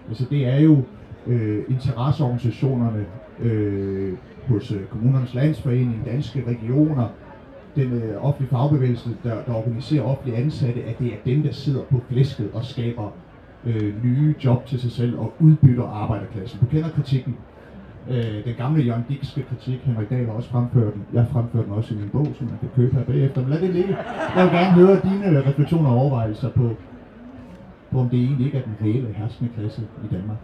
Altså 0.10 0.26
det 0.30 0.48
er 0.48 0.60
jo 0.60 0.84
øh, 1.28 1.64
interesseorganisationerne 1.70 3.06
øh, 3.40 4.14
hos 4.48 4.72
øh, 4.72 4.86
kommunernes 4.86 5.34
landsforening, 5.34 6.06
danske 6.06 6.44
regioner, 6.48 7.08
den 7.80 7.94
øh, 7.94 8.26
offentlige 8.26 8.50
fagbevægelse, 8.50 9.10
der, 9.24 9.36
der 9.48 9.54
organiserer 9.54 10.04
offentlige 10.04 10.38
ansatte, 10.38 10.84
at 10.84 11.00
det 11.00 11.08
er 11.08 11.18
dem, 11.26 11.44
der 11.44 11.52
sidder 11.52 11.84
på 11.92 12.02
flæsket 12.10 12.50
og 12.54 12.66
skaber 12.66 13.10
øh, 13.66 14.04
nye 14.04 14.36
job 14.46 14.66
til 14.66 14.80
sig 14.80 14.92
selv 14.92 15.20
og 15.20 15.34
udbytter 15.40 15.84
arbejderklassen. 15.84 16.60
Du 16.60 16.66
kender 16.66 16.90
kritikken. 16.90 17.36
Øh, 18.10 18.46
den 18.46 18.56
gamle 18.58 18.84
Jørgen 18.84 19.04
Dikske 19.10 19.46
kritik, 19.50 19.80
Henrik 19.84 20.10
Dahl 20.10 20.26
har 20.26 20.34
også 20.34 20.50
fremført 20.50 20.94
den. 20.94 21.04
Jeg 21.14 21.26
fremførte 21.32 21.66
den 21.66 21.74
også 21.74 21.94
i 21.94 21.98
min 21.98 22.10
bog, 22.10 22.28
som 22.38 22.48
man 22.48 22.58
kan 22.60 22.70
købe 22.76 22.96
her 22.96 23.04
bagefter. 23.04 23.42
Men 23.42 23.50
lad 23.50 23.62
det 23.62 23.70
ligge. 23.70 23.98
Jeg 24.36 24.44
vil 24.46 24.54
gerne 24.54 24.72
høre 24.72 25.00
dine 25.04 25.40
øh, 25.40 25.48
refleksioner 25.48 25.90
og 25.90 25.98
overvejelser 25.98 26.50
på, 26.50 26.70
på 27.92 28.00
om 28.00 28.10
det 28.10 28.20
egentlig 28.20 28.46
ikke 28.46 28.58
er 28.58 28.64
den 28.64 28.76
reelle 28.82 29.14
herskende 29.14 29.52
klasse 29.58 29.82
i 29.82 30.16
Danmark. 30.16 30.38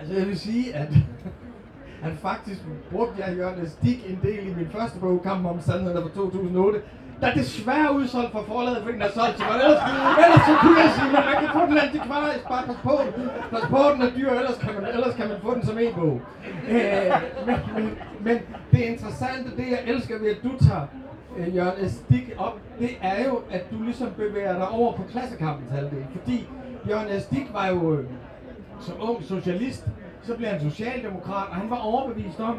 Altså 0.00 0.14
jeg 0.18 0.26
vil 0.26 0.38
sige, 0.38 0.76
at 0.76 0.88
at 2.04 2.12
faktisk 2.22 2.60
brugte 2.92 3.14
jeg 3.22 3.36
Jørgen 3.36 3.68
Stig 3.68 3.98
en 4.08 4.18
del 4.22 4.46
i 4.48 4.54
min 4.54 4.68
første 4.72 4.98
bog, 5.00 5.22
Kampen 5.22 5.46
om 5.46 5.60
Sandheden 5.60 6.02
fra 6.02 6.10
2008. 6.14 6.80
der 7.20 7.26
er 7.26 7.34
desværre 7.34 7.94
udsolgt 7.96 8.32
for 8.32 8.44
forladet, 8.48 8.78
fordi 8.82 8.94
den 8.94 9.02
er 9.02 9.12
solgt 9.18 9.36
til 9.36 9.44
mig. 9.48 9.56
Ellers, 9.64 9.82
ellers 10.24 10.42
så 10.48 10.54
kunne 10.62 10.78
jeg 10.84 10.90
sige, 10.98 11.18
at 11.18 11.24
man 11.30 11.36
kan 11.42 11.50
få 11.58 11.62
den 11.70 11.78
antikvarisk, 11.86 12.44
bare 12.52 12.64
pas 12.66 12.80
på 12.88 12.94
den. 13.02 13.28
Pas 13.52 13.64
på 13.74 13.80
den 13.92 14.02
er 14.06 14.10
dyr, 14.18 14.30
ellers 14.30 14.58
kan 14.64 14.70
man, 14.74 14.84
ellers 14.96 15.14
kan 15.18 15.28
man 15.28 15.38
få 15.44 15.54
den 15.54 15.66
som 15.66 15.78
e-bog. 15.78 16.20
Øh, 16.68 17.12
men, 17.46 17.56
men, 17.74 17.84
men, 18.26 18.36
det 18.72 18.80
interessante, 18.92 19.48
det 19.56 19.66
jeg 19.74 19.80
elsker 19.86 20.18
ved, 20.18 20.30
at 20.36 20.40
du 20.46 20.52
tager 20.66 20.86
øh, 21.38 21.56
Jørgen 21.56 21.88
Stig 21.90 22.26
op, 22.38 22.56
det 22.78 22.90
er 23.02 23.24
jo, 23.28 23.34
at 23.50 23.62
du 23.70 23.76
ligesom 23.82 24.08
bevæger 24.16 24.54
dig 24.62 24.68
over 24.68 24.92
på 24.96 25.02
klassekampens 25.12 25.70
halvdel. 25.70 26.04
Fordi 26.16 26.48
Jørgen 26.88 27.20
Stig 27.20 27.46
var 27.52 27.66
jo 27.68 27.94
øh, 27.94 28.04
som 28.80 28.94
ung 29.00 29.24
socialist, 29.24 29.84
så 30.26 30.36
blev 30.36 30.48
han 30.48 30.70
socialdemokrat, 30.70 31.48
og 31.48 31.56
han 31.56 31.70
var 31.70 31.76
overbevist 31.76 32.40
om, 32.40 32.58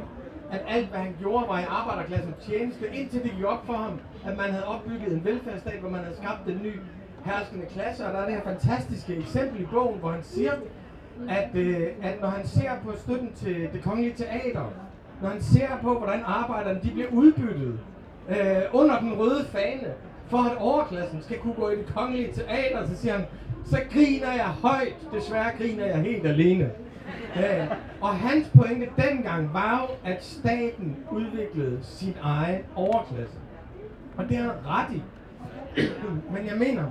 at 0.52 0.62
alt 0.68 0.90
hvad 0.90 1.00
han 1.00 1.16
gjorde 1.20 1.48
var 1.48 1.60
i 1.60 1.64
arbejderklassens 1.70 2.36
tjeneste, 2.48 2.86
indtil 2.94 3.24
det 3.24 3.32
gik 3.32 3.46
op 3.46 3.66
for 3.66 3.74
ham, 3.74 4.00
at 4.26 4.38
man 4.38 4.52
havde 4.52 4.66
opbygget 4.66 5.14
en 5.14 5.26
velfærdsstat, 5.26 5.80
hvor 5.80 5.90
man 5.90 6.00
havde 6.00 6.18
skabt 6.18 6.48
en 6.48 6.60
ny 6.64 6.74
herskende 7.26 7.66
klasse, 7.66 8.06
og 8.06 8.14
der 8.14 8.20
er 8.20 8.26
det 8.26 8.36
her 8.36 8.44
fantastiske 8.44 9.16
eksempel 9.16 9.62
i 9.62 9.66
bogen, 9.66 10.00
hvor 10.00 10.12
han 10.12 10.24
siger, 10.24 10.52
at, 11.30 11.50
øh, 11.54 11.88
at 12.02 12.22
når 12.22 12.28
han 12.28 12.48
ser 12.48 12.72
på 12.84 12.92
støtten 12.98 13.34
til 13.36 13.70
det 13.74 13.84
kongelige 13.84 14.14
teater, 14.14 14.66
når 15.22 15.30
han 15.30 15.42
ser 15.42 15.70
på, 15.82 15.98
hvordan 15.98 16.22
arbejderne 16.26 16.80
de 16.84 16.92
bliver 16.92 17.08
udbyttet 17.12 17.80
øh, 18.30 18.62
under 18.74 19.00
den 19.00 19.14
røde 19.14 19.46
fane, 19.46 19.94
for 20.28 20.38
at 20.38 20.58
overklassen 20.58 21.22
skal 21.22 21.38
kunne 21.38 21.54
gå 21.54 21.70
i 21.70 21.76
det 21.76 21.86
kongelige 21.96 22.34
teater, 22.34 22.88
så 22.88 22.96
siger 22.96 23.14
han, 23.14 23.26
så 23.66 23.80
griner 23.94 24.32
jeg 24.34 24.46
højt, 24.46 24.96
desværre 25.14 25.52
griner 25.58 25.86
jeg 25.86 25.98
helt 25.98 26.28
alene. 26.28 26.72
Ja, 27.36 27.68
og 28.02 28.16
hans 28.16 28.48
pointe 28.56 28.88
dengang 28.98 29.54
var 29.54 29.82
jo, 29.82 30.10
at 30.12 30.24
staten 30.24 30.98
udviklede 31.12 31.80
sin 31.82 32.16
egen 32.22 32.62
overklasse. 32.76 33.38
Og 34.18 34.30
det 34.30 34.38
er 34.38 34.42
han 34.42 34.52
ret 34.68 34.96
i. 34.96 35.02
Men 36.32 36.46
jeg 36.46 36.58
mener, 36.58 36.84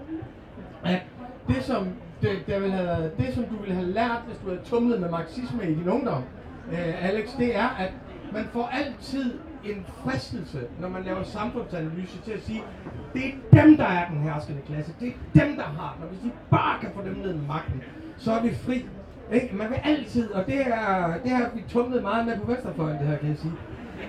at 0.85 1.03
det 1.49 1.65
som, 1.65 1.89
det, 2.23 2.31
det, 2.47 2.63
vil 2.63 2.71
have, 2.71 3.11
det 3.19 3.35
som 3.35 3.45
du 3.45 3.57
ville 3.57 3.75
have 3.75 3.89
lært, 3.89 4.23
hvis 4.27 4.39
du 4.39 4.49
havde 4.49 4.61
tumlet 4.65 5.01
med 5.01 5.11
marxisme 5.11 5.71
i 5.71 5.75
din 5.75 5.89
ungdom, 5.89 6.23
øh, 6.73 7.09
Alex, 7.09 7.37
det 7.39 7.57
er, 7.57 7.69
at 7.69 7.93
man 8.33 8.45
får 8.53 8.67
altid 8.67 9.39
en 9.65 9.87
fristelse, 9.89 10.61
når 10.81 10.89
man 10.89 11.03
laver 11.03 11.23
samfundsanalyse, 11.23 12.21
til 12.25 12.33
at 12.33 12.43
sige, 12.43 12.63
det 13.15 13.25
er 13.25 13.63
dem, 13.63 13.77
der 13.77 13.85
er 13.85 14.09
den 14.09 14.19
herskende 14.19 14.61
klasse. 14.67 14.95
Det 15.01 15.09
er 15.09 15.45
dem, 15.45 15.57
der 15.57 15.63
har 15.63 15.95
den. 15.95 16.03
Og 16.03 16.09
hvis 16.09 16.21
de 16.21 16.31
bare 16.51 16.81
kan 16.81 16.91
få 16.95 17.03
dem 17.05 17.17
ned 17.17 17.35
med 17.35 17.47
magten, 17.47 17.83
så 18.17 18.33
er 18.33 18.43
vi 18.43 18.55
fri. 18.55 18.87
Ikke? 19.33 19.57
Man 19.57 19.71
vil 19.71 19.79
altid, 19.85 20.33
og 20.33 20.47
det, 20.47 20.61
er, 20.67 21.21
det 21.23 21.31
har 21.31 21.51
vi 21.55 21.63
tumlet 21.69 22.03
meget 22.03 22.27
med 22.27 22.39
på 22.39 22.53
venstrefløjen, 22.53 22.99
det 22.99 23.07
her, 23.07 23.19
kan 23.19 23.29
jeg 23.29 23.39
sige. 23.39 23.59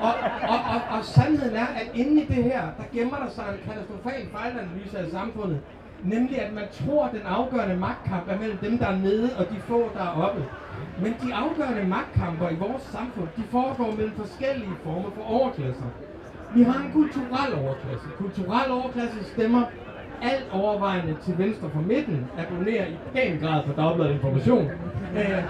Og, 0.01 0.13
og, 0.53 0.59
og, 0.73 0.97
og 0.97 1.05
sandheden 1.05 1.55
er, 1.55 1.65
at 1.65 1.87
inde 1.93 2.21
i 2.21 2.25
det 2.25 2.43
her, 2.43 2.61
der 2.77 2.83
gemmer 2.93 3.17
der 3.17 3.29
sig 3.29 3.45
en 3.51 3.71
katastrofal 3.71 4.27
fejlanalyse 4.31 4.99
af 4.99 5.09
samfundet. 5.11 5.61
Nemlig 6.03 6.41
at 6.41 6.53
man 6.53 6.67
tror, 6.73 7.05
at 7.05 7.11
den 7.11 7.25
afgørende 7.25 7.75
magtkamp 7.75 8.29
er 8.29 8.37
mellem 8.37 8.57
dem, 8.57 8.77
der 8.77 8.87
er 8.87 8.99
nede, 8.99 9.37
og 9.37 9.51
de 9.51 9.59
få, 9.67 9.91
der 9.93 10.03
er 10.03 10.09
oppe. 10.25 10.43
Men 10.97 11.13
de 11.21 11.33
afgørende 11.33 11.83
magtkamper 11.83 12.49
i 12.49 12.55
vores 12.55 12.83
samfund, 12.83 13.29
de 13.37 13.43
foregår 13.51 13.91
mellem 13.91 14.15
forskellige 14.15 14.77
former 14.83 15.09
for 15.15 15.21
overklasser. 15.21 15.85
Vi 16.53 16.61
har 16.61 16.83
en 16.83 16.91
kulturel 16.91 17.53
overklasse. 17.53 18.09
Kulturel 18.17 18.71
overklasse 18.71 19.23
stemmer 19.23 19.63
alt 20.31 20.47
overvejende 20.51 21.15
til 21.25 21.37
venstre 21.37 21.69
for 21.69 21.81
midten, 21.81 22.29
abonnerer 22.37 22.85
i 22.87 22.95
pæn 23.13 23.39
grad 23.39 23.63
på 23.67 23.73
Dagbladet 23.81 24.13
Information, 24.13 24.65
øh, 25.17 25.43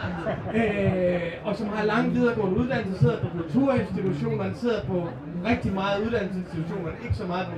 øh, 0.60 1.32
og 1.44 1.56
som 1.56 1.68
har 1.68 1.86
lang 1.86 2.14
videregående 2.14 2.58
uddannelse, 2.58 3.00
sidder 3.00 3.20
på 3.20 3.28
kulturinstitutionerne, 3.38 4.56
sidder 4.56 4.82
på 4.92 5.08
rigtig 5.46 5.74
meget 5.74 6.06
uddannelsesinstitutioner, 6.06 6.92
ikke 7.04 7.16
så 7.16 7.26
meget 7.28 7.48
på, 7.48 7.58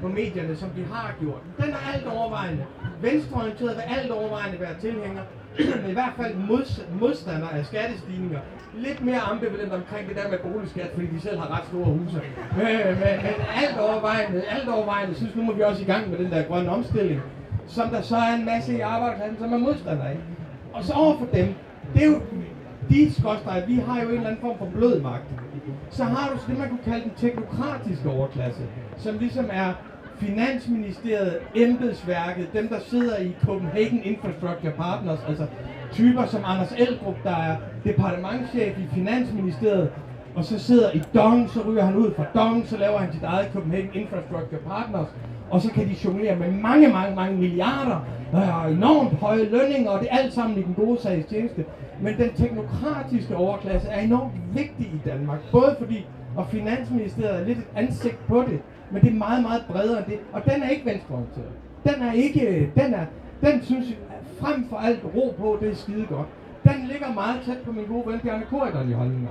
på 0.00 0.08
medierne, 0.08 0.56
som 0.56 0.68
de 0.70 0.84
har 0.92 1.14
gjort. 1.20 1.40
Den 1.60 1.70
er 1.70 1.82
alt 1.94 2.06
overvejende 2.06 2.64
venstreorienteret, 3.00 3.76
vil 3.76 3.84
alt 3.98 4.10
overvejende 4.10 4.60
være 4.60 4.74
tilhænger, 4.80 5.22
men 5.58 5.90
i 5.90 5.92
hvert 5.92 6.12
fald 6.16 6.34
modstander 7.00 7.48
af 7.48 7.66
skattestigninger. 7.66 8.40
Lidt 8.74 9.04
mere 9.04 9.20
ambivalent 9.20 9.72
omkring 9.72 10.08
det 10.08 10.16
der 10.16 10.30
med 10.30 10.38
boligskat, 10.38 10.90
fordi 10.94 11.06
de 11.06 11.20
selv 11.20 11.38
har 11.38 11.58
ret 11.58 11.66
store 11.66 11.84
huse. 11.84 12.20
Men, 12.56 12.66
men, 12.66 13.16
men 13.24 13.34
alt 13.62 13.78
overvejende, 13.78 14.42
alt 14.48 14.68
overvejende 14.68 15.14
synes, 15.14 15.36
nu 15.36 15.42
må 15.42 15.52
vi 15.52 15.62
også 15.62 15.82
i 15.82 15.84
gang 15.84 16.10
med 16.10 16.18
den 16.18 16.30
der 16.30 16.42
grønne 16.42 16.70
omstilling, 16.70 17.20
som 17.66 17.88
der 17.88 18.00
så 18.00 18.16
er 18.16 18.34
en 18.34 18.44
masse 18.44 18.76
i 18.76 18.80
arbejdsklassen, 18.80 19.38
som 19.38 19.52
er 19.52 19.58
modstandere 19.58 20.08
af. 20.08 20.18
Og 20.72 20.84
så 20.84 20.92
overfor 20.92 21.26
dem, 21.34 21.54
det 21.94 22.02
er 22.02 22.06
jo 22.06 22.20
de 22.90 23.14
skorstreger, 23.14 23.66
vi 23.66 23.74
har 23.74 24.02
jo 24.02 24.08
en 24.08 24.14
eller 24.14 24.26
anden 24.26 24.40
form 24.40 24.58
for 24.58 24.68
blød 24.76 25.00
magt. 25.00 25.24
Så 25.90 26.04
har 26.04 26.28
du 26.32 26.52
det, 26.52 26.58
man 26.58 26.68
kunne 26.68 26.84
kalde 26.84 27.04
den 27.04 27.12
teknokratiske 27.16 28.10
overklasse, 28.10 28.62
som 28.96 29.18
ligesom 29.18 29.44
er 29.52 29.72
Finansministeriet, 30.18 31.38
embedsværket, 31.54 32.52
dem 32.52 32.68
der 32.68 32.80
sidder 32.80 33.18
i 33.18 33.34
Copenhagen 33.44 34.02
Infrastructure 34.02 34.72
Partners, 34.72 35.18
altså 35.28 35.46
typer 35.92 36.26
som 36.26 36.40
Anders 36.44 36.72
Eldrup, 36.78 37.16
der 37.24 37.36
er 37.36 37.56
departementchef 37.84 38.78
i 38.78 38.86
Finansministeriet, 38.94 39.90
og 40.34 40.44
så 40.44 40.58
sidder 40.58 40.92
i 40.92 41.02
Dong, 41.14 41.50
så 41.50 41.60
ryger 41.68 41.84
han 41.84 41.96
ud 41.96 42.14
fra 42.14 42.24
Dong, 42.34 42.66
så 42.66 42.76
laver 42.76 42.98
han 42.98 43.12
sit 43.12 43.22
eget 43.22 43.48
Copenhagen 43.52 43.90
Infrastructure 43.94 44.60
Partners, 44.66 45.08
og 45.50 45.60
så 45.60 45.70
kan 45.70 45.88
de 45.88 45.96
jonglere 46.04 46.36
med 46.36 46.50
mange, 46.50 46.88
mange, 46.88 47.16
mange 47.16 47.36
milliarder, 47.36 48.06
og 48.32 48.72
enormt 48.72 49.12
høje 49.12 49.44
lønninger, 49.44 49.90
og 49.90 50.00
det 50.00 50.08
er 50.10 50.16
alt 50.16 50.32
sammen 50.32 50.58
i 50.58 50.62
den 50.62 50.74
gode 50.74 51.00
sags 51.00 51.26
tjeneste. 51.26 51.64
Men 52.00 52.16
den 52.18 52.32
teknokratiske 52.32 53.36
overklasse 53.36 53.88
er 53.88 54.00
enormt 54.00 54.32
vigtig 54.54 54.86
i 54.86 55.00
Danmark, 55.04 55.38
både 55.52 55.76
fordi, 55.78 56.06
og 56.36 56.46
Finansministeriet 56.50 57.40
er 57.40 57.44
lidt 57.44 57.58
et 57.58 57.66
ansigt 57.76 58.26
på 58.28 58.44
det, 58.48 58.60
men 58.90 59.02
det 59.02 59.10
er 59.10 59.14
meget, 59.14 59.42
meget 59.42 59.64
bredere 59.68 59.98
end 59.98 60.06
det. 60.06 60.18
Og 60.32 60.44
den 60.44 60.62
er 60.62 60.68
ikke 60.68 60.86
venstreorienteret. 60.86 61.52
Den 61.84 62.02
er 62.02 62.12
ikke, 62.12 62.72
den 62.76 62.94
er, 62.94 63.06
den 63.44 63.62
synes 63.62 63.88
jeg, 63.88 63.96
frem 64.40 64.68
for 64.68 64.76
alt 64.76 65.04
ro 65.14 65.34
på, 65.38 65.58
det 65.60 65.70
er 65.70 65.74
skide 65.74 66.06
godt. 66.06 66.26
Den 66.64 66.86
ligger 66.88 67.12
meget 67.12 67.40
tæt 67.46 67.58
på 67.64 67.72
min 67.72 67.84
gode 67.84 68.12
ven 68.12 68.20
Bjarne 68.20 68.44
Korydon 68.50 68.90
i 68.90 68.92
holdninger. 68.92 69.30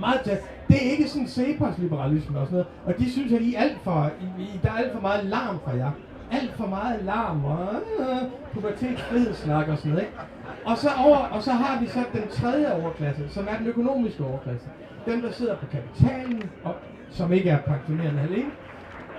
Meget 0.00 0.20
tæt. 0.20 0.38
Det 0.68 0.76
er 0.86 0.90
ikke 0.90 1.08
sådan 1.08 1.28
Cepos 1.28 1.78
liberalisme 1.78 2.38
og 2.38 2.46
sådan 2.46 2.56
noget. 2.56 2.66
Og 2.86 2.98
de 2.98 3.10
synes, 3.12 3.32
at 3.32 3.40
I 3.42 3.54
er 3.54 3.60
alt 3.60 3.78
for, 3.84 4.10
I, 4.20 4.42
I, 4.42 4.60
der 4.62 4.70
er 4.70 4.76
alt 4.76 4.92
for 4.92 5.00
meget 5.00 5.24
larm 5.24 5.58
fra 5.64 5.76
jer. 5.76 5.90
Alt 6.32 6.52
for 6.56 6.66
meget 6.66 7.04
larm 7.04 7.44
og 7.44 7.68
øh, 7.98 8.16
pubertetsfrihedssnak 8.52 9.68
og 9.68 9.78
sådan 9.78 9.90
noget. 9.90 10.04
Ikke? 10.04 10.18
Og 10.64 10.78
så, 10.78 10.88
over, 11.04 11.16
og 11.16 11.42
så 11.42 11.52
har 11.52 11.80
vi 11.80 11.86
så 11.86 12.04
den 12.12 12.28
tredje 12.28 12.82
overklasse, 12.82 13.28
som 13.28 13.48
er 13.50 13.58
den 13.58 13.66
økonomiske 13.66 14.24
overklasse. 14.24 14.66
Dem, 15.06 15.22
der 15.22 15.32
sidder 15.32 15.56
på 15.56 15.66
kapitalen, 15.66 16.50
og 16.64 16.74
som 17.10 17.32
ikke 17.32 17.50
er 17.50 17.58
pensionerende 17.58 18.20
alene, 18.20 18.50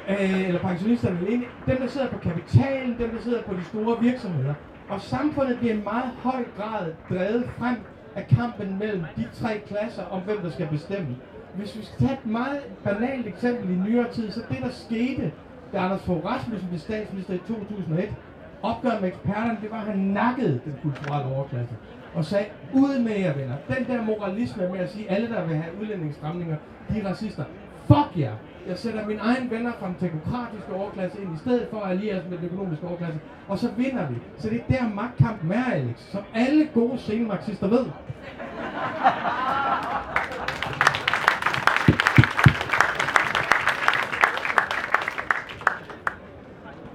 øh, 0.10 0.48
eller 0.48 0.60
pensionisterne 0.60 1.20
alene, 1.20 1.44
dem 1.68 1.78
der 1.78 1.88
sidder 1.88 2.10
på 2.10 2.18
kapitalen, 2.18 2.98
dem 3.00 3.10
der 3.10 3.22
sidder 3.22 3.42
på 3.42 3.54
de 3.54 3.64
store 3.64 4.02
virksomheder. 4.02 4.54
Og 4.90 5.02
samfundet 5.02 5.58
bliver 5.60 5.74
i 5.74 5.82
meget 5.84 6.12
høj 6.24 6.44
grad 6.58 6.94
drevet 7.10 7.50
frem 7.58 7.76
af 8.16 8.28
kampen 8.28 8.80
mellem 8.80 9.04
de 9.16 9.28
tre 9.34 9.62
klasser 9.68 10.04
om 10.04 10.22
hvem 10.22 10.38
der 10.38 10.52
skal 10.52 10.68
bestemme. 10.68 11.16
Hvis 11.56 11.78
vi 11.78 11.86
skal 11.86 12.08
tage 12.08 12.14
et 12.14 12.26
meget 12.26 12.60
banalt 12.84 13.28
eksempel 13.28 13.70
i 13.70 13.76
nyere 13.90 14.12
tid, 14.12 14.32
så 14.32 14.42
det 14.50 14.58
der 14.62 14.70
skete, 14.70 15.32
da 15.74 15.78
Anders 15.78 16.04
Fogh 16.04 16.26
Rasmussen 16.26 16.68
blev 16.68 16.80
statsminister 16.80 17.34
i 17.34 17.38
2001, 17.38 18.14
opgør 18.62 19.00
med 19.00 19.08
eksperterne, 19.08 19.58
det 19.62 19.72
var, 19.72 19.78
at 19.78 19.86
han 19.86 20.00
nakkede 20.00 20.62
den 20.66 20.76
kulturelle 20.82 21.36
overklasse 21.36 21.76
og 22.14 22.26
sagde, 22.26 22.46
ud 22.74 23.00
med 23.00 23.18
jer 23.20 23.34
venner. 23.34 23.56
Den 23.68 23.88
der 23.88 24.02
moralisme 24.02 24.70
med 24.70 24.80
at 24.80 24.92
sige, 24.92 25.12
alle 25.12 25.30
der 25.30 25.46
vil 25.46 25.56
have 25.56 25.82
udlændingsstramninger, 25.82 26.58
de 26.90 27.00
er 27.00 27.10
racister. 27.10 27.44
Fuck 27.88 28.20
jer! 28.20 28.36
Jeg 28.68 28.78
sætter 28.78 29.08
mine 29.08 29.20
egne 29.20 29.52
venner 29.52 29.72
fra 29.80 29.88
den 29.88 29.96
teknokratiske 30.00 30.74
overklasse 30.74 31.22
ind, 31.22 31.36
i 31.36 31.40
stedet 31.40 31.68
for 31.72 31.80
at 31.82 31.92
alliere 31.92 32.20
os 32.20 32.26
med 32.30 32.38
den 32.38 32.46
økonomiske 32.46 32.88
overklasse. 32.88 33.20
Og 33.48 33.58
så 33.58 33.70
vinder 33.78 34.08
vi. 34.08 34.16
Så 34.38 34.50
det 34.50 34.62
er 34.70 34.78
der 34.80 34.94
magtkampen 34.94 35.52
er, 35.52 35.64
Alex. 35.64 36.00
Som 36.12 36.22
alle 36.34 36.68
gode 36.74 36.98
scenemarxister 36.98 37.68
ved. 37.68 37.86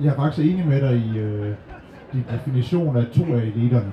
Jeg 0.00 0.08
er 0.08 0.16
faktisk 0.16 0.46
enig 0.52 0.66
med 0.66 0.80
dig 0.80 0.96
i 0.96 1.18
øh, 1.18 1.54
din 2.12 2.24
definition 2.30 2.96
af 2.96 3.06
to 3.06 3.34
af 3.34 3.40
eliterne. 3.40 3.92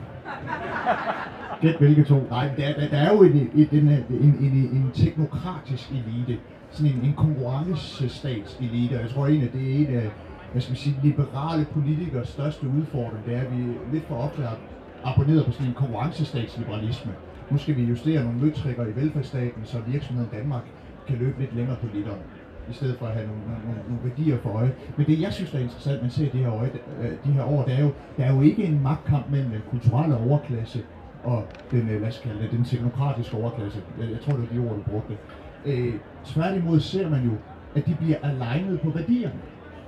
Gæt 1.61 1.77
hvilke 1.77 2.03
to. 2.03 2.27
Nej, 2.29 2.49
der, 2.57 2.73
der, 2.73 2.89
der 2.89 2.97
er 2.97 3.13
jo 3.13 3.23
en, 3.23 3.31
en, 3.31 3.67
en, 3.71 4.05
en, 4.09 4.53
en 4.73 4.91
teknokratisk 4.93 5.91
elite, 5.91 6.39
sådan 6.71 6.91
en, 6.91 6.99
en 7.03 7.13
konkurrencestatselite, 7.13 8.95
og 8.95 9.01
jeg 9.01 9.09
tror 9.09 9.27
egentlig, 9.27 9.47
at 9.47 9.53
det 9.53 9.71
er 9.71 9.75
en 9.75 9.95
af 9.95 10.09
hvad 10.51 10.61
skal 10.61 10.75
sige, 10.75 10.99
liberale 11.03 11.65
politikers 11.73 12.27
største 12.29 12.67
udfordring, 12.67 13.25
det 13.25 13.35
er, 13.35 13.41
at 13.41 13.57
vi 13.57 13.63
lidt 13.91 14.07
for 14.07 14.15
ofte 14.15 14.41
har 14.41 14.57
abonneret 15.03 15.45
på 15.45 15.51
sådan 15.51 15.67
en 15.67 15.73
konkurrencestatsliberalisme. 15.73 17.11
Nu 17.51 17.57
skal 17.57 17.75
vi 17.75 17.83
justere 17.83 18.23
nogle 18.23 18.39
møtrikker 18.39 18.85
i 18.85 18.95
velfærdsstaten, 18.95 19.65
så 19.65 19.77
virksomheden 19.87 20.29
Danmark 20.33 20.63
kan 21.07 21.17
løbe 21.17 21.39
lidt 21.39 21.55
længere 21.55 21.75
på 21.75 21.87
literen 21.93 22.19
i 22.69 22.73
stedet 22.73 22.97
for 22.99 23.05
at 23.05 23.13
have 23.13 23.27
nogle, 23.27 23.41
nogle, 23.65 23.81
nogle 23.87 24.03
værdier 24.03 24.37
for 24.37 24.49
øje. 24.49 24.73
Men 24.97 25.05
det, 25.05 25.21
jeg 25.21 25.33
synes, 25.33 25.51
der 25.51 25.57
er 25.57 25.63
interessant, 25.63 26.01
man 26.01 26.11
ser 26.11 26.29
det 26.29 26.39
her, 26.39 26.53
øje, 26.53 26.71
øh, 27.01 27.11
de 27.25 27.31
her 27.31 27.43
år, 27.43 27.63
det 27.63 27.73
er 27.73 27.83
jo, 27.83 27.91
der 28.17 28.23
er 28.23 28.33
jo 28.33 28.41
ikke 28.41 28.63
en 28.63 28.83
magtkamp 28.83 29.25
mellem 29.31 29.51
den 29.51 29.61
kulturelle 29.69 30.17
overklasse 30.17 30.83
og 31.23 31.45
den, 31.71 31.89
øh, 31.89 31.99
hvad 31.99 32.11
skal 32.11 32.31
det, 32.41 32.51
den 32.51 32.63
teknokratiske 32.63 33.37
overklasse. 33.37 33.79
Jeg, 33.99 34.11
jeg 34.11 34.19
tror, 34.21 34.33
det 34.33 34.41
var 34.41 34.55
de 34.55 34.69
ord, 34.69 34.75
du 34.75 34.91
brugte. 34.91 35.17
Øh, 35.65 35.93
tværtimod 36.25 36.79
ser 36.79 37.09
man 37.09 37.23
jo, 37.25 37.31
at 37.75 37.85
de 37.85 37.95
bliver 37.95 38.17
alignet 38.23 38.81
på 38.81 38.89
værdierne. 38.89 39.39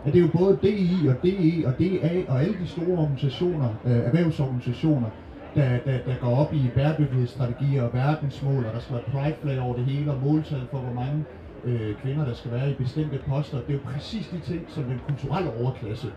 at 0.06 0.14
det 0.14 0.20
er 0.20 0.24
jo 0.24 0.32
både 0.38 0.60
DI 0.62 1.08
og 1.08 1.16
DE 1.24 1.68
og 1.68 1.80
DA 1.80 2.24
og 2.28 2.42
alle 2.42 2.56
de 2.62 2.68
store 2.68 2.98
organisationer, 2.98 3.70
øh, 3.86 3.92
erhvervsorganisationer, 3.92 5.10
der, 5.56 5.78
der, 5.86 5.98
der 6.06 6.16
går 6.22 6.36
op 6.36 6.54
i 6.54 6.72
bæredygtighedsstrategier 6.76 7.84
og 7.84 7.94
verdensmål, 7.94 8.66
og 8.66 8.74
der 8.74 8.80
skal 8.80 8.96
være 8.96 9.04
pride 9.12 9.36
flag 9.42 9.60
over 9.60 9.76
det 9.76 9.86
hele, 9.86 10.12
og 10.12 10.22
måltal 10.22 10.62
for, 10.72 10.78
hvor 10.78 10.94
mange 10.94 11.26
øh, 11.64 11.96
kvinder, 11.96 12.26
der 12.26 12.34
skal 12.34 12.52
være 12.52 12.72
i 12.72 12.74
bestemte 12.74 13.20
poster. 13.28 13.58
Det 13.58 13.70
er 13.70 13.74
jo 13.74 13.80
præcis 13.86 14.28
de 14.28 14.40
ting, 14.40 14.66
som 14.68 14.84
den 14.84 15.00
kulturelle 15.08 15.54
overklasse 15.62 16.08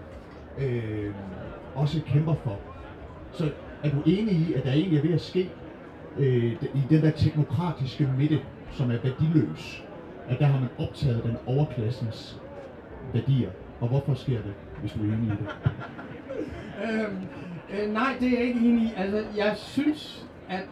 øh, 0.59 1.15
også 1.75 2.01
kæmper 2.07 2.35
for. 2.35 2.59
Så 3.33 3.51
er 3.83 3.91
du 3.91 4.03
enig 4.07 4.35
i, 4.35 4.53
at 4.53 4.65
der 4.65 4.73
egentlig 4.73 4.99
er 4.99 5.03
ved 5.03 5.15
at 5.15 5.21
ske 5.21 5.51
øh, 6.19 6.53
i 6.75 6.83
den 6.91 7.03
der 7.03 7.11
teknokratiske 7.11 8.09
midte, 8.19 8.41
som 8.73 8.91
er 8.91 8.99
værdiløs, 9.03 9.85
at 10.29 10.39
der 10.39 10.47
har 10.47 10.61
man 10.61 10.69
optaget 10.79 11.25
den 11.25 11.37
overklassens 11.47 12.41
værdier. 13.13 13.51
Og 13.81 13.89
hvorfor 13.89 14.15
sker 14.15 14.43
det, 14.43 14.55
hvis 14.81 14.93
du 14.93 14.99
er 14.99 15.05
enig 15.05 15.27
i 15.27 15.31
det? 15.31 15.49
Øhm, 16.85 17.17
øh, 17.73 17.93
nej, 17.93 18.17
det 18.21 18.29
er 18.29 18.39
jeg 18.39 18.49
ikke 18.49 18.61
enig 18.61 18.85
i. 18.85 18.93
Altså, 18.97 19.25
jeg 19.37 19.57
synes, 19.57 20.27
at 20.49 20.63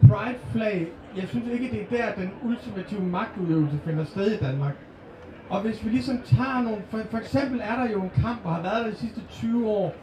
Pride 0.00 0.38
Flag, 0.52 0.88
jeg 1.16 1.28
synes 1.28 1.48
ikke, 1.48 1.70
det 1.70 2.00
er 2.00 2.06
der, 2.06 2.14
den 2.14 2.30
ultimative 2.42 3.02
magtudøvelse 3.02 3.78
finder 3.84 4.04
sted 4.04 4.32
i 4.32 4.36
Danmark. 4.36 4.74
Og 5.48 5.60
hvis 5.60 5.84
vi 5.84 5.90
ligesom 5.90 6.22
tager 6.24 6.62
nogle... 6.62 6.82
For, 6.88 6.98
for 7.10 7.18
eksempel 7.18 7.60
er 7.64 7.76
der 7.76 7.90
jo 7.90 8.02
en 8.02 8.10
kamp, 8.10 8.40
og 8.44 8.54
har 8.54 8.62
været 8.62 8.84
der 8.84 8.90
de 8.90 8.96
sidste 8.96 9.20
20 9.30 9.68
år, 9.68 9.94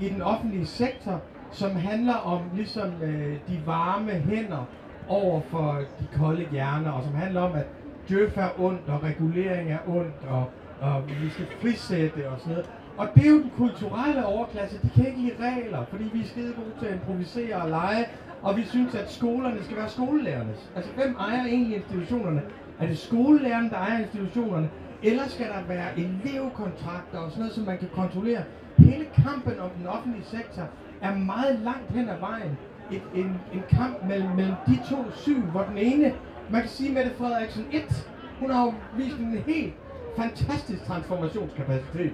i 0.00 0.08
den 0.08 0.22
offentlige 0.22 0.66
sektor, 0.66 1.20
som 1.52 1.76
handler 1.76 2.14
om 2.14 2.42
ligesom 2.54 3.02
øh, 3.02 3.36
de 3.48 3.62
varme 3.66 4.10
hænder 4.10 4.64
over 5.08 5.40
for 5.50 5.84
de 6.00 6.06
kolde 6.18 6.44
hjerner, 6.50 6.90
og 6.90 7.04
som 7.04 7.14
handler 7.14 7.40
om, 7.40 7.54
at 7.56 7.66
djøf 8.08 8.36
er 8.36 8.60
ondt, 8.60 8.88
og 8.88 9.02
regulering 9.02 9.70
er 9.70 9.78
ondt, 9.88 10.24
og, 10.28 10.52
og 10.80 11.02
vi 11.22 11.30
skal 11.30 11.46
frisætte 11.60 12.28
og 12.28 12.40
sådan 12.40 12.52
noget. 12.52 12.70
Og 12.96 13.08
det 13.14 13.26
er 13.26 13.30
jo 13.30 13.42
den 13.42 13.50
kulturelle 13.56 14.26
overklasse, 14.26 14.82
de 14.82 14.90
kan 14.90 15.06
ikke 15.06 15.20
lide 15.20 15.34
regler, 15.40 15.84
fordi 15.90 16.04
vi 16.12 16.20
er 16.20 16.26
skide 16.26 16.52
gode 16.54 16.72
til 16.78 16.86
at 16.86 16.94
improvisere 16.94 17.56
og 17.56 17.68
lege, 17.68 18.04
og 18.42 18.56
vi 18.56 18.64
synes, 18.64 18.94
at 18.94 19.10
skolerne 19.12 19.64
skal 19.64 19.76
være 19.76 19.88
skolelærernes. 19.88 20.70
Altså, 20.74 20.90
hvem 20.94 21.16
ejer 21.18 21.44
egentlig 21.44 21.76
institutionerne? 21.76 22.42
Er 22.80 22.86
det 22.86 22.98
skolelærerne, 22.98 23.70
der 23.70 23.76
ejer 23.76 23.98
institutionerne? 23.98 24.68
Eller 25.02 25.28
skal 25.28 25.46
der 25.46 25.66
være 25.68 25.98
elevkontrakter 25.98 27.18
og 27.18 27.30
sådan 27.30 27.40
noget, 27.40 27.54
som 27.54 27.64
man 27.64 27.78
kan 27.78 27.88
kontrollere? 27.88 28.42
Hele 28.78 29.04
kampen 29.24 29.60
om 29.60 29.70
den 29.70 29.86
offentlige 29.86 30.24
sektor 30.24 30.62
er 31.02 31.14
meget 31.14 31.60
langt 31.60 31.90
hen 31.90 32.08
ad 32.08 32.18
vejen 32.20 32.56
et, 32.90 33.02
en, 33.14 33.40
en 33.52 33.62
kamp 33.70 33.96
mellem, 34.08 34.30
mellem 34.36 34.54
de 34.66 34.78
to 34.88 34.96
syn, 35.10 35.40
hvor 35.40 35.62
den 35.62 35.78
ene, 35.78 36.12
man 36.50 36.60
kan 36.60 36.70
sige 36.70 36.92
Mette 36.92 37.10
Frederiksen 37.18 37.64
1, 37.72 38.08
hun 38.40 38.50
har 38.50 38.64
jo 38.64 38.72
vist 38.96 39.16
en 39.16 39.38
helt 39.46 39.74
fantastisk 40.16 40.84
transformationskapacitet. 40.86 42.12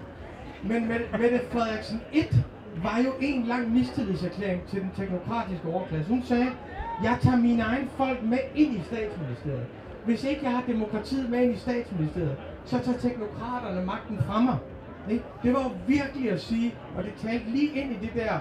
Men 0.62 0.88
Mette, 0.88 1.04
Mette 1.18 1.40
Frederiksen 1.52 2.00
1 2.12 2.44
var 2.82 2.98
jo 2.98 3.12
en 3.20 3.42
lang 3.42 3.72
mistillidserklæring 3.72 4.62
til 4.62 4.80
den 4.80 4.90
teknokratiske 4.96 5.68
overklasse. 5.68 6.10
Hun 6.10 6.22
sagde, 6.22 6.50
jeg 7.02 7.18
tager 7.22 7.36
mine 7.36 7.62
egne 7.62 7.88
folk 7.96 8.22
med 8.22 8.38
ind 8.54 8.74
i 8.74 8.82
statsministeriet. 8.82 9.66
Hvis 10.04 10.24
ikke 10.24 10.40
jeg 10.42 10.52
har 10.52 10.64
demokratiet 10.66 11.30
med 11.30 11.42
ind 11.42 11.54
i 11.54 11.58
statsministeriet, 11.58 12.36
så 12.64 12.78
tager 12.78 12.98
teknokraterne 12.98 13.86
magten 13.86 14.18
fra 14.26 14.40
mig. 14.40 14.58
Ikke? 15.10 15.24
Det 15.42 15.52
var 15.52 15.72
virkelig 15.86 16.30
at 16.30 16.40
sige, 16.40 16.74
og 16.96 17.04
det 17.04 17.12
talte 17.22 17.50
lige 17.50 17.68
ind 17.68 17.92
i 17.92 18.06
det 18.06 18.14
der 18.14 18.38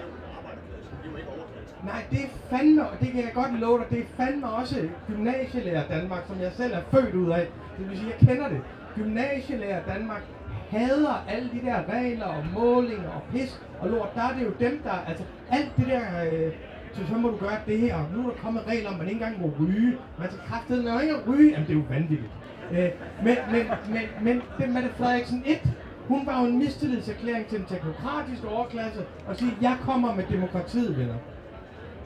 Nej, 1.86 2.04
det 2.12 2.20
er 2.20 2.30
fandme, 2.50 2.88
og 2.90 3.00
det 3.00 3.08
kan 3.12 3.24
jeg 3.24 3.32
godt 3.34 3.60
love 3.60 3.78
dig, 3.80 3.88
det 3.90 4.00
er 4.00 4.24
fandme 4.24 4.50
også 4.50 4.90
gymnasielærer 5.08 5.88
Danmark, 5.88 6.24
som 6.28 6.40
jeg 6.40 6.52
selv 6.52 6.74
er 6.74 6.82
født 6.92 7.16
ud 7.16 7.30
af. 7.32 7.48
Det 7.78 7.90
vil 7.90 7.98
sige, 7.98 8.14
jeg 8.20 8.28
kender 8.28 8.50
det. 8.50 8.62
Gymnasielærer 8.96 9.82
Danmark 9.94 10.24
hader 10.70 11.26
alle 11.28 11.50
de 11.54 11.66
der 11.68 11.78
regler 11.94 12.26
og 12.26 12.44
målinger 12.54 13.10
og 13.10 13.22
pis 13.32 13.62
og 13.80 13.90
lort. 13.90 14.10
Der 14.16 14.22
er 14.22 14.34
det 14.38 14.46
jo 14.46 14.52
dem, 14.60 14.82
der, 14.84 14.98
altså 15.08 15.24
alt 15.52 15.72
det 15.78 15.88
der, 15.88 16.02
øh, 16.26 16.52
så, 16.94 17.08
så 17.08 17.14
må 17.18 17.30
du 17.30 17.38
gøre 17.38 17.60
det 17.66 17.80
her. 17.80 17.98
Nu 18.16 18.20
er 18.20 18.32
der 18.32 18.38
kommet 18.44 18.64
regler 18.68 18.90
om, 18.90 18.94
at 18.94 19.00
man 19.00 19.08
ikke 19.08 19.26
engang 19.26 19.42
må 19.42 19.52
ryge. 19.60 19.98
Man 20.20 20.28
skal 20.32 20.44
kraftedeme 20.50 20.94
jo 20.94 21.00
ikke 21.00 21.16
ryge. 21.28 21.52
Jamen, 21.52 21.68
det 21.68 21.74
er 21.74 21.78
jo 21.78 21.86
vanvittigt. 21.90 22.32
Øh, 22.72 22.90
men, 23.24 23.38
men, 23.52 23.64
men, 23.94 24.04
men 24.22 24.42
det 24.58 24.70
Mette 24.70 24.90
Frederiksen 24.98 25.44
1, 25.46 25.60
hun 26.08 26.26
var 26.26 26.42
jo 26.42 26.48
en 26.48 26.58
mistillidserklæring 26.58 27.46
til 27.46 27.58
den 27.58 27.66
teknokratiske 27.66 28.48
overklasse 28.48 29.06
og 29.28 29.36
sige, 29.36 29.52
jeg 29.62 29.78
kommer 29.82 30.16
med 30.16 30.24
demokratiet, 30.32 30.98
venner. 30.98 31.16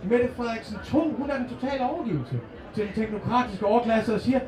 Mette 0.04 0.30
Frederiksen 0.36 0.78
2, 0.86 1.16
hun 1.18 1.30
er 1.30 1.38
den 1.38 1.50
totale 1.50 1.90
overgivelse 1.90 2.40
til 2.76 2.86
den 2.86 2.94
teknokratiske 2.94 3.66
overklasse 3.66 4.14
og 4.14 4.22
siger, 4.22 4.40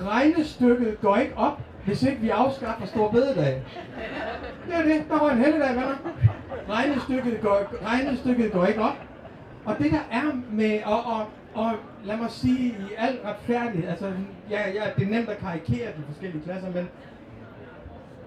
regnestykket 0.00 1.00
går 1.00 1.16
ikke 1.16 1.36
op, 1.36 1.60
hvis 1.84 2.02
ikke 2.02 2.20
vi 2.20 2.28
afskaffer 2.28 2.86
stor 2.86 3.10
bededag. 3.10 3.62
Det 4.66 4.74
er 4.74 4.82
det. 4.82 5.04
Der 5.08 5.18
var 5.18 5.30
en 5.30 5.38
helligdag, 5.38 5.68
venner. 5.68 5.96
Regnestykket 6.68 7.40
går, 7.42 7.86
regnestykket 7.86 8.52
går 8.52 8.66
ikke 8.66 8.82
op. 8.82 8.96
Og 9.64 9.78
det 9.78 9.90
der 9.92 10.00
er 10.10 10.40
med, 10.50 10.80
og, 10.84 11.04
og, 11.04 11.26
og 11.54 11.72
lad 12.04 12.16
mig 12.16 12.30
sige 12.30 12.68
i 12.68 12.94
al 12.98 13.18
retfærdighed, 13.24 13.88
altså 13.88 14.12
ja, 14.50 14.70
ja, 14.70 14.82
det 14.96 15.06
er 15.06 15.10
nemt 15.10 15.28
at 15.28 15.38
karikere 15.38 15.86
de 15.86 16.02
forskellige 16.08 16.42
klasser, 16.42 16.70
men 16.70 16.88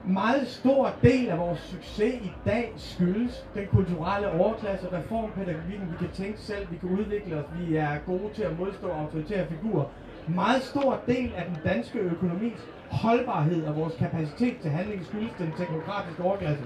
meget 0.08 0.48
stor 0.48 0.94
del 1.04 1.30
af 1.30 1.38
vores 1.38 1.60
succes 1.60 2.14
i 2.22 2.32
dag 2.46 2.74
skyldes 2.78 3.46
den 3.56 3.68
kulturelle 3.68 4.32
overklasse, 4.32 4.88
og 4.88 4.94
reformpædagogikken. 4.94 5.92
Vi 5.92 6.06
kan 6.06 6.16
tænke 6.16 6.40
selv, 6.40 6.72
vi 6.72 6.78
kan 6.78 6.90
udvikle 6.90 7.36
os, 7.36 7.46
vi 7.54 7.76
er 7.76 7.98
gode 8.06 8.34
til 8.36 8.44
at 8.44 8.60
modstå 8.60 8.88
autoritære 8.88 9.48
figurer. 9.48 9.86
Meget 10.28 10.62
stor 10.62 11.04
del 11.08 11.34
af 11.36 11.46
den 11.46 11.58
danske 11.66 12.00
økonomis 12.00 12.60
holdbarhed 12.92 13.66
og 13.66 13.76
vores 13.76 13.94
kapacitet 14.00 14.58
til 14.62 14.72
handling 14.72 15.06
skyldes 15.06 15.34
den 15.38 15.52
teknokratiske 15.52 16.24
overklasse. 16.24 16.64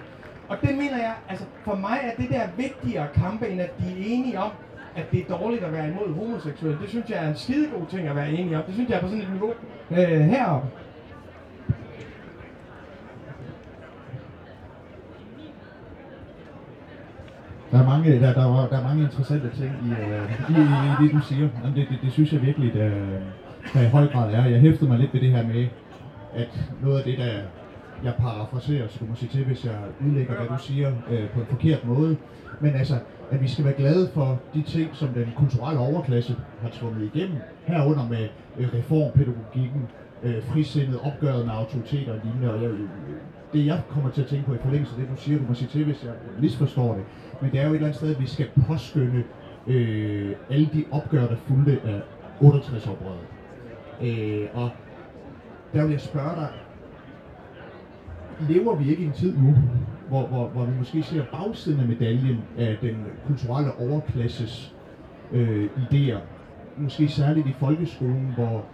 Og 0.49 0.57
det 0.61 0.77
mener 0.77 0.97
jeg, 0.97 1.15
altså 1.29 1.45
for 1.63 1.75
mig 1.75 1.99
er 2.03 2.21
det 2.21 2.29
der 2.29 2.47
vigtigere 2.57 3.07
kampe, 3.13 3.47
end 3.47 3.61
at 3.61 3.79
de 3.79 3.83
er 3.91 4.05
enige 4.05 4.39
om, 4.39 4.51
at 4.95 5.11
det 5.11 5.19
er 5.19 5.37
dårligt 5.37 5.63
at 5.63 5.73
være 5.73 5.89
imod 5.89 6.13
homoseksuelle. 6.13 6.79
Det 6.81 6.89
synes 6.89 7.09
jeg 7.09 7.25
er 7.25 7.29
en 7.29 7.35
skidegod 7.35 7.87
ting 7.87 8.07
at 8.07 8.15
være 8.15 8.31
enige 8.31 8.57
om. 8.57 8.63
Det 8.63 8.73
synes 8.73 8.89
jeg 8.89 8.97
er 8.97 9.01
på 9.01 9.07
sådan 9.07 9.23
et 9.23 9.29
niveau 9.29 9.53
øh, 9.91 10.19
heroppe. 10.19 10.67
Der 17.71 17.79
er 17.79 17.85
mange, 17.85 18.19
der, 18.19 18.33
der, 18.33 18.45
var, 18.45 18.67
der 18.67 18.77
er 18.77 18.83
mange 18.83 19.03
interessante 19.03 19.49
ting 19.55 19.71
i, 19.85 19.89
uh, 19.89 20.55
i, 20.55 20.59
i, 20.59 21.03
i 21.03 21.07
det, 21.07 21.13
du 21.13 21.21
siger. 21.29 21.49
Jamen, 21.63 21.75
det, 21.75 21.87
det, 21.89 21.97
det 22.03 22.11
synes 22.11 22.33
jeg 22.33 22.41
virkelig, 22.41 22.73
der, 22.73 22.89
der 23.73 23.81
i 23.81 23.89
høj 23.89 24.07
grad 24.07 24.33
er. 24.33 24.45
Jeg 24.45 24.59
hæftede 24.59 24.89
mig 24.89 24.99
lidt 24.99 25.13
ved 25.13 25.21
det 25.21 25.29
her 25.29 25.47
med, 25.47 25.67
at 26.35 26.69
noget 26.81 26.97
af 26.97 27.03
det, 27.03 27.17
der 27.17 27.31
jeg 28.03 28.13
parafraserer, 28.19 28.87
så 28.87 28.97
du 28.99 29.05
må 29.05 29.15
sige 29.15 29.29
til, 29.29 29.45
hvis 29.45 29.65
jeg 29.65 29.77
udlægger, 30.07 30.35
hvad 30.35 30.47
du 30.57 30.63
siger 30.63 30.91
øh, 31.09 31.29
på 31.29 31.39
en 31.39 31.45
forkert 31.45 31.85
måde. 31.85 32.17
Men 32.59 32.75
altså, 32.75 32.95
at 33.31 33.41
vi 33.41 33.47
skal 33.47 33.65
være 33.65 33.73
glade 33.73 34.09
for 34.13 34.39
de 34.53 34.61
ting, 34.61 34.89
som 34.93 35.07
den 35.07 35.27
kulturelle 35.35 35.79
overklasse 35.79 36.35
har 36.61 36.69
tvunget 36.69 37.11
igennem, 37.13 37.37
herunder 37.65 38.07
med 38.09 38.27
øh, 38.59 38.67
reformpædagogikken, 38.73 39.81
øh, 40.23 40.43
frisindet, 40.43 40.99
opgøret 41.03 41.45
med 41.45 41.53
autoriteter 41.53 42.13
og 42.13 42.19
lignende. 42.23 42.53
Og 42.53 42.63
jeg, 42.63 42.71
det 43.53 43.65
jeg 43.65 43.81
kommer 43.89 44.09
til 44.09 44.21
at 44.21 44.27
tænke 44.27 44.45
på 44.45 44.53
i 44.53 44.57
forlængelse 44.57 44.95
af 44.95 45.01
det, 45.01 45.09
du 45.17 45.21
siger, 45.21 45.39
du 45.39 45.45
må 45.47 45.53
sige 45.53 45.67
til, 45.67 45.85
hvis 45.85 46.03
jeg 46.03 46.13
misforstår 46.41 46.93
det, 46.93 47.03
men 47.41 47.51
det 47.51 47.59
er 47.59 47.63
jo 47.63 47.69
et 47.69 47.75
eller 47.75 47.87
andet 47.87 47.97
sted, 47.97 48.15
at 48.15 48.21
vi 48.21 48.27
skal 48.27 48.47
påskynde 48.67 49.23
øh, 49.67 50.35
alle 50.49 50.69
de 50.73 50.85
opgør, 50.91 51.27
der 51.27 51.35
fulgte 51.35 51.79
af 51.83 52.01
68-oprøret. 52.41 53.25
Øh, 54.01 54.47
og 54.53 54.69
der 55.73 55.83
vil 55.83 55.91
jeg 55.91 56.01
spørge 56.01 56.35
dig, 56.35 56.49
lever 58.49 58.75
vi 58.75 58.89
ikke 58.89 59.03
i 59.03 59.05
en 59.05 59.11
tid 59.11 59.37
nu, 59.37 59.55
hvor, 60.07 60.27
hvor, 60.27 60.47
hvor 60.47 60.65
vi 60.65 60.71
måske 60.77 61.03
ser 61.03 61.23
bagsiden 61.31 61.79
af 61.79 61.87
medaljen 61.87 62.37
af 62.57 62.77
den 62.81 62.95
kulturelle 63.27 63.71
overklasses 63.79 64.75
øh, 65.31 65.69
idéer, 65.77 66.17
måske 66.77 67.07
særligt 67.07 67.47
i 67.47 67.53
folkeskolen, 67.53 68.31
hvor 68.35 68.65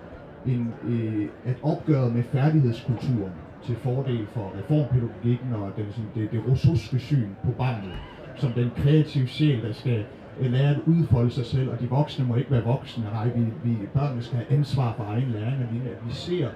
en, 0.46 0.74
øh, 0.88 1.28
at 1.46 1.56
opgøret 1.64 2.14
med 2.14 2.24
færdighedskulturen 2.24 3.32
til 3.65 3.75
fordel 3.75 4.28
for 4.34 4.54
reformpædagogikken 4.60 5.54
og 5.54 5.71
den, 5.78 5.86
sådan, 5.91 6.12
det, 6.15 6.32
det 6.32 6.41
russiske 6.47 6.99
syn 6.99 7.30
på 7.43 7.51
barnet, 7.51 7.93
som 8.36 8.51
den 8.51 8.71
kreative 8.75 9.28
sjæl, 9.28 9.63
der 9.63 9.73
skal 9.73 10.06
øh, 10.39 10.51
lære 10.51 10.69
at 10.69 10.82
udfolde 10.86 11.32
sig 11.32 11.45
selv, 11.45 11.69
og 11.71 11.80
de 11.80 11.89
voksne 11.89 12.25
må 12.25 12.36
ikke 12.36 12.51
være 12.51 12.63
voksne. 12.63 13.04
Nej, 13.04 13.28
vi, 13.36 13.41
vi 13.63 13.78
børnene 13.93 14.23
skal 14.23 14.38
have 14.38 14.58
ansvar 14.58 14.93
for 14.97 15.04
egen 15.04 15.30
læring, 15.30 15.62
og 15.62 16.08
vi 16.08 16.13
ser, 16.13 16.49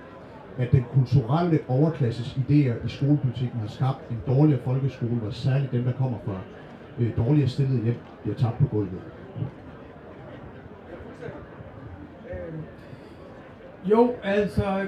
at 0.57 0.71
den 0.71 0.85
kulturelle 0.93 1.59
overklasses 1.67 2.37
idéer 2.37 2.85
i 2.85 2.87
skolepolitikken 2.87 3.59
har 3.59 3.67
skabt 3.67 4.09
en 4.09 4.21
dårligere 4.27 4.61
folkeskole, 4.63 5.11
hvor 5.15 5.31
særligt 5.31 5.71
dem, 5.71 5.83
der 5.83 5.91
kommer 5.91 6.17
fra 6.25 6.37
øh, 6.99 7.17
dårligere 7.17 7.47
stillede 7.47 7.83
hjem, 7.83 7.97
bliver 8.21 8.35
tabt 8.35 8.57
på 8.57 8.65
gulvet. 8.65 9.01
Øhm, 12.31 12.63
jo, 13.85 14.13
altså, 14.23 14.85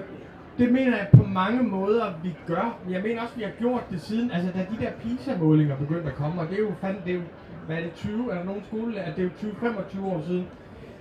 det 0.58 0.72
mener 0.72 0.98
jeg 0.98 1.08
på 1.14 1.24
mange 1.24 1.64
måder, 1.64 2.06
vi 2.24 2.36
gør. 2.48 2.78
Jeg 2.90 3.02
mener 3.02 3.22
også, 3.22 3.36
vi 3.36 3.44
har 3.44 3.52
gjort 3.60 3.84
det 3.90 4.02
siden, 4.02 4.32
altså 4.32 4.52
da 4.52 4.60
de 4.60 4.86
der 4.86 4.92
PISA-målinger 4.92 5.76
begyndte 5.78 6.08
at 6.08 6.16
komme, 6.16 6.42
og 6.42 6.50
det 6.50 6.56
er 6.56 6.60
jo 6.60 6.74
fandt, 6.82 7.06
det 7.06 7.12
er 7.12 7.16
jo, 7.16 7.24
hvad 7.66 7.78
er 7.78 7.82
det, 7.82 7.94
20, 7.94 8.32
er 8.32 8.38
der 8.38 8.44
nogen 8.44 8.64
skole, 8.64 9.00
at 9.00 9.16
det 9.16 9.22
er 9.22 9.30
jo 9.44 9.50
20-25 10.02 10.06
år 10.06 10.22
siden. 10.28 10.48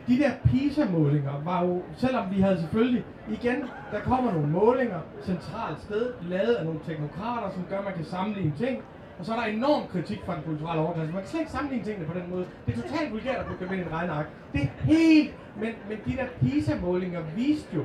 de 0.08 0.18
der 0.18 0.30
PISA-målinger 0.44 1.42
var 1.44 1.64
jo, 1.64 1.82
selvom 1.96 2.24
vi 2.34 2.40
havde 2.40 2.58
selvfølgelig, 2.60 3.04
igen, 3.30 3.56
der 3.92 4.00
kommer 4.00 4.32
nogle 4.32 4.48
målinger 4.48 5.00
centralt 5.22 5.80
sted, 5.82 6.12
lavet 6.28 6.54
af 6.54 6.64
nogle 6.64 6.80
teknokrater, 6.86 7.50
som 7.54 7.64
gør, 7.70 7.78
at 7.78 7.84
man 7.84 7.94
kan 7.94 8.04
sammenligne 8.04 8.52
ting, 8.58 8.82
og 9.18 9.26
så 9.26 9.32
er 9.32 9.36
der 9.36 9.46
enorm 9.46 9.82
kritik 9.92 10.20
fra 10.26 10.34
den 10.34 10.42
kulturelle 10.42 10.82
overklasse. 10.82 11.12
Man 11.12 11.22
kan 11.22 11.30
slet 11.30 11.40
ikke 11.40 11.52
sammenligne 11.52 11.84
tingene 11.84 12.06
på 12.06 12.18
den 12.18 12.30
måde. 12.30 12.44
Det 12.66 12.76
er 12.76 12.82
totalt 12.82 13.12
vulgært 13.12 13.36
at 13.36 13.46
putte 13.46 13.64
dem 13.64 13.72
ind 13.72 13.82
i 13.82 13.84
en 13.84 13.92
regneark. 13.92 14.26
Det 14.52 14.62
er 14.62 14.66
helt... 14.84 15.34
Men, 15.60 15.72
men 15.88 15.98
de 16.06 16.12
der 16.16 16.26
PISA-målinger 16.40 17.20
viste 17.36 17.68
jo, 17.74 17.82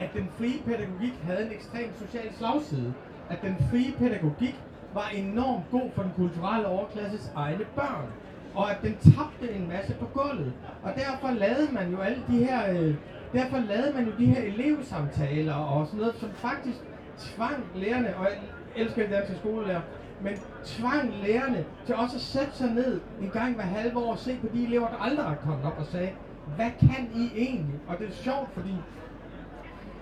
at 0.00 0.10
den 0.14 0.28
frie 0.38 0.58
pædagogik 0.66 1.14
havde 1.22 1.46
en 1.46 1.52
ekstrem 1.52 1.88
social 1.98 2.34
slagside. 2.38 2.94
At 3.30 3.38
den 3.42 3.56
frie 3.70 3.92
pædagogik 3.98 4.56
var 4.94 5.08
enormt 5.08 5.64
god 5.70 5.90
for 5.94 6.02
den 6.02 6.12
kulturelle 6.16 6.66
overklasses 6.66 7.32
egne 7.34 7.64
børn. 7.74 8.06
Og 8.54 8.70
at 8.70 8.78
den 8.82 8.96
tabte 8.96 9.54
en 9.54 9.68
masse 9.68 9.94
på 9.94 10.06
gulvet. 10.06 10.52
Og 10.82 10.90
derfor 10.96 11.30
lavede 11.30 11.68
man 11.72 11.90
jo 11.90 11.98
alle 12.00 12.22
de 12.30 12.44
her... 12.44 12.72
Øh, 12.72 12.94
derfor 13.32 13.58
lavede 13.58 13.92
man 13.94 14.04
jo 14.04 14.12
de 14.18 14.26
her 14.26 14.42
elevsamtaler 14.42 15.54
og 15.54 15.86
sådan 15.86 16.00
noget, 16.00 16.14
som 16.20 16.30
faktisk 16.30 16.78
tvang 17.18 17.64
lærerne, 17.74 18.16
og 18.16 18.24
jeg 18.24 18.38
elsker 18.76 19.02
det 19.02 19.10
danske 19.10 19.36
skolelærer, 19.36 19.80
men 20.22 20.32
tvang 20.64 21.14
lærerne 21.22 21.64
til 21.86 21.94
også 21.94 22.16
at 22.16 22.22
sætte 22.22 22.52
sig 22.52 22.70
ned 22.70 23.00
en 23.22 23.30
gang 23.30 23.54
hver 23.54 23.64
halve 23.64 23.98
år 23.98 24.12
og 24.12 24.18
se 24.18 24.36
på 24.40 24.46
de 24.54 24.64
elever, 24.64 24.88
der 24.88 24.96
aldrig 24.96 25.26
har 25.26 25.34
kommet 25.34 25.64
op 25.64 25.78
og 25.78 25.86
sagde, 25.86 26.10
hvad 26.56 26.70
kan 26.80 27.10
I 27.14 27.30
egentlig? 27.36 27.80
Og 27.88 27.98
det 27.98 28.08
er 28.08 28.12
sjovt, 28.12 28.54
fordi 28.54 28.74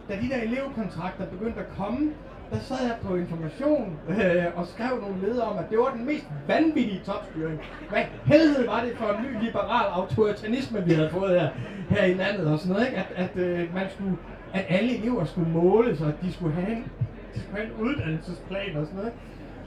da 0.09 0.14
de 0.22 0.28
der 0.28 0.42
elevkontrakter 0.42 1.26
begyndte 1.26 1.61
at 1.61 1.66
komme, 1.76 2.12
der 2.50 2.59
sad 2.59 2.76
jeg 2.82 2.96
på 3.02 3.14
information 3.16 3.98
øh, 4.09 4.44
og 4.54 4.66
skrev 4.66 5.00
nogle 5.00 5.26
ledere 5.26 5.48
om, 5.48 5.59
at 5.59 5.70
det 5.70 5.78
var 5.78 5.90
den 5.96 6.07
mest 6.07 6.26
vanvittige 6.46 7.00
topstyring. 7.07 7.61
Hvad 7.90 8.04
helvede 8.24 8.66
var 8.66 8.80
det 8.84 8.92
for 8.96 9.09
en 9.09 9.22
ny 9.24 9.44
liberal 9.44 9.86
autoritanisme, 9.92 10.84
vi 10.84 10.92
havde 10.92 11.11
fået 11.11 11.40
her, 11.40 11.48
her 11.90 12.04
i 12.04 12.14
landet 12.14 12.46
og 12.46 12.59
sådan 12.59 12.72
noget, 12.72 12.86
ikke? 12.86 12.98
At, 12.98 13.11
at, 13.16 13.36
øh, 13.36 13.74
man 13.74 13.86
skulle, 13.90 14.16
at 14.54 14.64
alle 14.68 14.98
elever 14.98 15.24
skulle 15.24 15.50
måles, 15.50 16.00
og 16.00 16.09
at 16.09 16.14
de 16.22 16.32
skulle 16.32 16.54
have 16.54 16.76
en, 16.76 16.84
de 17.34 17.40
skulle 17.40 17.57
have 17.57 17.66
en 17.66 17.80
uddannelsesplan 17.84 18.76
og 18.76 18.86
sådan 18.86 18.96
noget. 18.96 19.12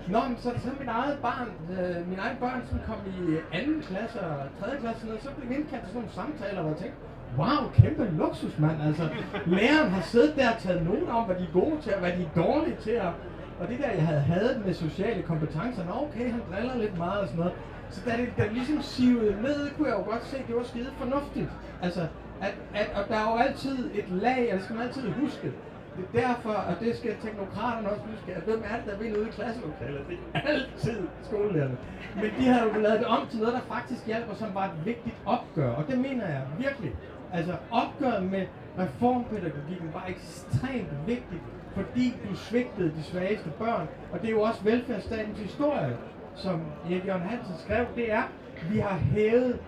Nå, 0.08 0.20
men 0.28 0.38
så, 0.38 0.50
så 0.64 0.70
mit 0.80 0.88
eget 0.88 1.18
barn, 1.22 1.50
øh, 1.72 2.10
mine 2.10 2.22
egne 2.22 2.40
børn, 2.40 2.62
som 2.70 2.80
kom 2.88 3.00
i 3.08 3.38
anden 3.58 3.82
klasse 3.82 4.20
og 4.20 4.38
tredje 4.60 4.80
klasse, 4.80 5.00
sådan 5.00 5.10
noget, 5.10 5.24
så 5.24 5.30
blev 5.38 5.50
vi 5.50 5.56
indkaldt 5.56 5.84
til 5.84 5.94
sådan 5.94 6.02
nogle 6.02 6.16
samtaler, 6.20 6.62
hvor 6.62 6.72
jeg 6.72 6.80
tænkte, 6.84 7.00
wow, 7.38 7.72
kæmpe 7.74 8.10
luksus, 8.18 8.60
mand. 8.60 8.82
Altså, 8.82 9.10
læreren 9.46 9.90
har 9.90 10.02
siddet 10.02 10.36
der 10.36 10.50
og 10.52 10.60
taget 10.60 10.86
nogen 10.86 11.10
om, 11.10 11.24
hvad 11.24 11.36
de 11.36 11.44
er 11.44 11.54
gode 11.54 11.82
til, 11.82 11.94
og 11.94 12.00
hvad 12.00 12.12
de 12.12 12.24
er 12.24 12.42
dårlige 12.44 12.78
til. 12.82 13.02
Og, 13.02 13.14
og 13.60 13.68
det 13.68 13.80
der, 13.80 13.92
jeg 13.92 14.08
havde 14.08 14.22
hadet 14.22 14.66
med 14.66 14.74
sociale 14.74 15.22
kompetencer, 15.24 15.86
nå 15.86 15.92
okay, 15.92 16.32
han 16.32 16.42
driller 16.52 16.78
lidt 16.78 16.98
meget 16.98 17.20
og 17.22 17.28
sådan 17.28 17.40
noget. 17.40 17.54
Så 17.90 18.02
da 18.06 18.18
det, 18.18 18.30
da 18.38 18.44
det 18.44 18.54
ligesom 18.54 18.82
sivede 18.82 19.42
ned, 19.42 19.70
kunne 19.78 19.88
jeg 19.90 19.98
jo 20.00 20.12
godt 20.12 20.26
se, 20.26 20.38
at 20.38 20.48
det 20.48 20.56
var 20.56 20.64
skide 20.64 20.90
fornuftigt. 20.98 21.50
Altså, 21.82 22.02
at, 22.42 22.54
at, 22.76 22.90
og 22.96 23.10
der 23.10 23.16
er 23.16 23.32
jo 23.32 23.38
altid 23.38 23.90
et 23.94 24.10
lag, 24.10 24.50
og 24.52 24.56
det 24.58 24.64
skal 24.64 24.76
man 24.76 24.86
altid 24.88 25.12
huske. 25.12 25.52
Det 25.98 26.22
er 26.22 26.28
derfor, 26.28 26.54
og 26.70 26.74
det 26.80 26.98
skal 26.98 27.16
teknokraterne 27.24 27.90
også 27.90 28.02
huske, 28.12 28.36
at 28.36 28.44
hvem 28.44 28.64
er 28.72 28.76
det, 28.78 28.86
der 28.86 28.98
vil 28.98 29.18
ude 29.18 29.28
i 29.28 29.32
klasselokalet? 29.32 30.02
Det 30.10 30.18
er 30.34 30.40
altid 30.40 30.98
skolelærerne. 31.24 31.78
Men 32.16 32.30
de 32.40 32.46
har 32.48 32.64
jo 32.66 32.82
lavet 32.82 33.00
det 33.00 33.08
om 33.08 33.28
til 33.28 33.40
noget, 33.40 33.54
der 33.54 33.76
faktisk 33.76 34.08
hjælper, 34.08 34.36
som 34.36 34.50
var 34.54 34.66
et 34.66 34.86
vigtigt 34.86 35.16
opgør. 35.26 35.72
Og 35.72 35.84
det 35.90 35.98
mener 35.98 36.28
jeg 36.28 36.42
virkelig. 36.58 36.92
Altså 37.34 37.56
opgøret 37.72 38.24
med 38.24 38.46
reformpædagogikken 38.80 39.90
var 39.94 40.06
ekstremt 40.10 41.08
vigtigt, 41.08 41.42
fordi 41.76 42.14
du 42.30 42.36
svigtede 42.36 42.92
de 42.98 43.04
svageste 43.04 43.50
børn. 43.60 43.88
Og 44.12 44.22
det 44.22 44.28
er 44.28 44.32
jo 44.32 44.42
også 44.42 44.64
velfærdsstatens 44.64 45.40
historie, 45.40 45.98
som 46.36 46.62
Erik 46.92 47.06
Jørgen 47.06 47.22
Hansen 47.22 47.56
skrev, 47.58 47.86
det 47.96 48.12
er, 48.12 48.24
vi 48.72 48.80
har 48.80 48.98
hævet, 48.98 49.60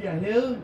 vi 0.00 0.06
har 0.06 0.16
hævet 0.16 0.62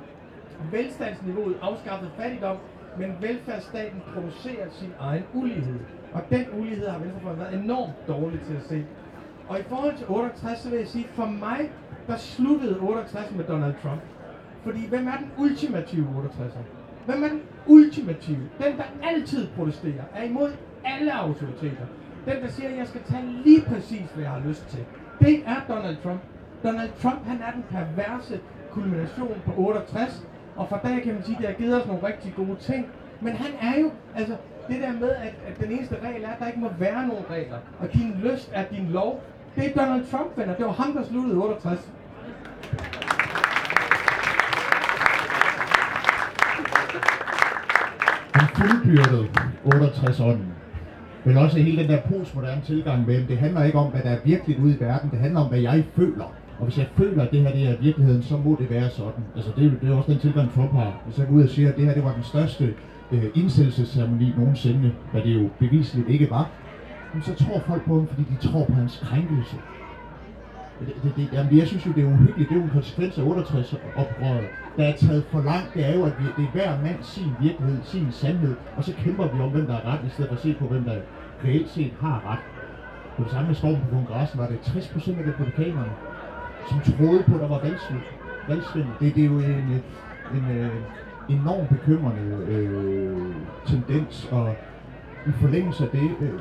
velstandsniveauet, 0.73 1.57
afskaffet 1.63 2.11
fattigdom, 2.17 2.57
men 2.99 3.15
velfærdsstaten 3.21 4.01
producerer 4.15 4.71
sin 4.71 4.93
egen 5.01 5.25
ulighed. 5.35 5.79
Og 6.13 6.23
den 6.31 6.45
ulighed 6.61 6.89
har 6.89 6.99
Venstrefløjen 6.99 7.41
været 7.41 7.55
enormt 7.55 7.93
dårlig 8.09 8.41
til 8.41 8.55
at 8.55 8.63
se. 8.63 8.85
Og 9.49 9.59
i 9.59 9.63
forhold 9.63 9.97
til 9.97 10.07
68, 10.09 10.59
så 10.59 10.71
vil 10.71 10.79
jeg 10.79 10.89
sige, 10.89 11.07
for 11.15 11.27
mig, 11.27 11.71
der 12.07 12.17
sluttede 12.17 12.79
68 12.81 13.31
med 13.37 13.45
Donald 13.45 13.75
Trump. 13.83 14.01
Fordi 14.65 14.87
hvem 14.89 15.09
er 15.09 15.17
den 15.17 15.31
ultimative 15.39 16.07
68'er? 16.07 16.65
Hvem 17.07 17.25
er 17.25 17.29
den 17.29 17.43
ultimative? 17.67 18.49
Den, 18.59 18.77
der 18.77 18.85
altid 19.03 19.49
protesterer, 19.57 20.05
er 20.15 20.23
imod 20.25 20.51
alle 20.85 21.15
autoriteter. 21.15 21.87
Den, 22.27 22.43
der 22.43 22.49
siger, 22.49 22.69
at 22.69 22.77
jeg 22.77 22.87
skal 22.87 23.01
tage 23.03 23.25
lige 23.45 23.63
præcis, 23.63 24.11
hvad 24.15 24.25
jeg 24.25 24.33
har 24.33 24.43
lyst 24.49 24.67
til. 24.69 24.85
Det 25.21 25.43
er 25.47 25.57
Donald 25.69 25.97
Trump. 26.03 26.21
Donald 26.63 26.91
Trump, 27.03 27.27
han 27.27 27.39
er 27.43 27.51
den 27.53 27.65
perverse 27.71 28.41
kulmination 28.71 29.37
på 29.47 29.53
68, 29.57 30.27
og 30.57 30.69
fra 30.69 30.79
dag 30.83 31.03
kan 31.03 31.15
man 31.15 31.25
sige, 31.25 31.37
at 31.37 31.41
det 31.41 31.49
har 31.49 31.55
givet 31.55 31.83
os 31.83 31.87
nogle 31.87 32.07
rigtig 32.07 32.33
gode 32.37 32.57
ting. 32.61 32.87
Men 33.21 33.33
han 33.33 33.51
er 33.61 33.81
jo, 33.81 33.91
altså 34.17 34.37
det 34.69 34.81
der 34.81 34.93
med, 34.93 35.11
at, 35.11 35.35
at 35.47 35.61
den 35.61 35.73
eneste 35.73 35.97
regel 36.03 36.25
er, 36.25 36.29
at 36.29 36.39
der 36.39 36.47
ikke 36.47 36.61
må 36.61 36.69
være 36.79 37.07
nogen 37.07 37.25
regler, 37.31 37.59
og 37.79 37.93
din 37.93 38.21
lyst 38.23 38.51
er 38.55 38.65
din 38.65 38.87
lov, 38.87 39.23
det 39.57 39.67
er 39.67 39.85
Donald 39.85 40.07
Trump, 40.07 40.39
venner. 40.39 40.55
Det 40.55 40.67
var 40.67 40.73
ham, 40.73 40.93
der 40.93 41.05
sluttede 41.05 41.37
68. 41.37 41.93
Han 48.41 48.49
fuldbyrdede 48.57 49.29
68 49.65 50.21
ånden. 50.21 50.53
Men 51.25 51.37
også 51.37 51.59
hele 51.59 51.83
den 51.83 51.91
der 51.91 52.01
postmoderne 52.01 52.63
tilgang 52.65 53.07
med, 53.07 53.27
det 53.27 53.39
handler 53.39 53.65
ikke 53.65 53.79
om, 53.79 53.91
hvad 53.91 54.03
der 54.03 54.11
er 54.11 54.19
virkelig 54.25 54.61
ude 54.61 54.77
i 54.77 54.81
verden, 54.81 55.11
det 55.11 55.19
handler 55.19 55.41
om, 55.41 55.49
hvad 55.49 55.59
jeg 55.59 55.85
føler. 55.97 56.25
Og 56.59 56.65
hvis 56.65 56.79
jeg 56.79 56.87
føler, 56.97 57.23
at 57.23 57.31
det 57.31 57.41
her 57.41 57.53
det 57.53 57.69
er 57.69 57.77
virkeligheden, 57.81 58.23
så 58.23 58.37
må 58.37 58.57
det 58.61 58.71
være 58.71 58.91
sådan. 58.91 59.25
Altså 59.37 59.51
det, 59.57 59.67
er, 59.67 59.71
det 59.81 59.91
er 59.91 59.97
også 59.97 60.13
den 60.13 60.21
tilgang, 60.21 60.55
Trump 60.55 60.73
har. 60.73 61.03
Hvis 61.07 61.19
jeg 61.19 61.27
går 61.27 61.35
ud 61.35 61.43
og 61.43 61.49
siger, 61.49 61.69
at 61.69 61.77
det 61.77 61.85
her 61.85 61.95
det 61.95 62.05
var 62.05 62.15
den 62.15 62.23
største 62.23 62.75
øh, 63.13 63.25
indsættelsesceremoni 63.35 64.35
nogensinde, 64.39 64.93
hvad 65.13 65.23
det 65.23 65.35
jo 65.43 65.49
bevisligt 65.59 66.09
ikke 66.09 66.31
var, 66.31 66.51
men 67.15 67.23
så 67.23 67.35
tror 67.35 67.61
folk 67.67 67.85
på 67.85 67.95
ham, 67.95 68.07
fordi 68.07 68.23
de 68.31 68.49
tror 68.49 68.65
på 68.65 68.73
hans 68.73 69.01
krænkelse. 69.03 69.57
Det, 70.81 70.95
det, 71.03 71.13
det, 71.17 71.29
jamen, 71.33 71.59
jeg 71.59 71.67
synes 71.67 71.87
jo, 71.87 71.93
det 71.93 72.05
er 72.05 72.09
uhyggeligt. 72.09 72.49
Det 72.49 72.57
er 72.57 72.61
jo 72.61 72.65
en 72.65 72.71
konsekvens 72.71 73.19
af 73.19 73.23
68 73.23 73.75
oprøret. 73.97 74.45
Der 74.81 74.87
er 74.87 74.97
taget 74.97 75.25
for 75.25 75.43
langt, 75.43 75.75
det 75.75 75.87
er 75.87 75.95
jo, 75.95 76.05
at 76.05 76.13
vi, 76.19 76.25
det 76.37 76.45
er 76.45 76.53
hver 76.53 76.83
mand 76.83 77.03
sin 77.03 77.37
virkelighed, 77.41 77.85
sin 77.85 78.13
sandhed, 78.13 78.57
og 78.77 78.85
så 78.85 78.93
kæmper 78.95 79.33
vi 79.35 79.41
om, 79.41 79.51
hvem 79.51 79.67
der 79.67 79.75
er 79.75 79.85
ret, 79.85 80.07
i 80.07 80.11
stedet 80.11 80.29
for 80.29 80.37
at 80.37 80.43
se 80.43 80.55
på, 80.59 80.67
hvem 80.69 80.85
der 80.85 81.01
reelt 81.45 81.71
set 81.71 81.93
har 82.01 82.27
ret. 82.27 82.45
På 83.17 83.23
det 83.23 83.31
samme 83.31 83.47
med 83.47 83.55
stormen 83.55 83.81
på 83.81 83.89
kongressen 83.91 84.39
var 84.39 84.49
det 84.49 84.57
60% 84.57 85.11
af 85.11 85.33
republikanerne, 85.33 85.95
som 86.65 86.81
troede 86.81 87.25
på, 87.29 87.35
at 87.35 87.41
der 87.41 87.49
var 87.49 87.61
valgsvindel. 88.49 88.95
Det, 89.01 89.15
det 89.15 89.23
er 89.23 89.27
jo 89.27 89.39
en, 89.39 89.83
en, 90.35 90.51
øh, 90.51 90.75
en 91.29 91.39
enormt 91.39 91.69
bekymrende 91.69 92.45
øh, 92.47 93.35
tendens, 93.65 94.25
og 94.25 94.57
i 95.27 95.33
forlængelse 95.33 95.85
af 95.85 95.91
det, 95.91 96.17
øh, 96.21 96.41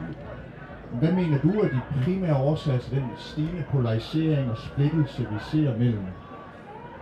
hvad 0.99 1.11
mener 1.13 1.37
du 1.37 1.59
er 1.59 1.67
de 1.67 1.81
primære 2.03 2.35
årsager 2.35 2.79
til 2.79 2.97
den 2.97 3.11
stigende 3.15 3.63
polarisering 3.71 4.51
og 4.51 4.57
splittelse, 4.57 5.27
vi 5.29 5.39
ser 5.39 5.77
mellem 5.77 6.05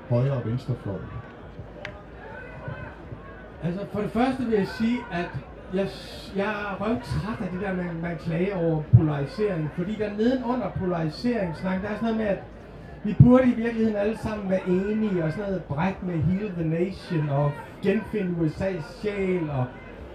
højre 0.09 0.33
og 0.33 0.45
venstrefløjen? 0.45 1.26
Altså, 3.63 3.85
for 3.91 4.01
det 4.01 4.11
første 4.11 4.43
vil 4.43 4.53
jeg 4.57 4.67
sige, 4.67 4.97
at 5.11 5.29
jeg, 5.73 5.87
jeg 6.35 6.45
er 6.45 6.77
røvt 6.81 7.03
træt 7.03 7.41
af 7.41 7.51
det 7.51 7.61
der, 7.61 7.73
man, 7.73 8.01
man 8.01 8.17
klager 8.17 8.55
over 8.55 8.83
polarisering. 8.97 9.69
Fordi 9.75 9.95
der 9.95 10.09
nedenunder 10.17 10.69
polarisering, 10.79 11.55
der 11.63 11.69
er 11.69 11.79
sådan 11.79 11.97
noget 12.01 12.17
med, 12.17 12.25
at 12.25 12.39
vi 13.03 13.15
burde 13.19 13.47
i 13.51 13.55
virkeligheden 13.55 13.95
alle 13.95 14.17
sammen 14.17 14.49
være 14.49 14.67
enige, 14.67 15.23
og 15.23 15.31
sådan 15.31 15.45
noget 15.45 15.63
bræk 15.63 16.03
med 16.03 16.15
Heal 16.15 16.51
the 16.51 16.65
Nation, 16.69 17.29
og 17.29 17.51
genfinde 17.83 18.35
USA's 18.41 19.01
sjæl, 19.01 19.49
og, 19.49 19.65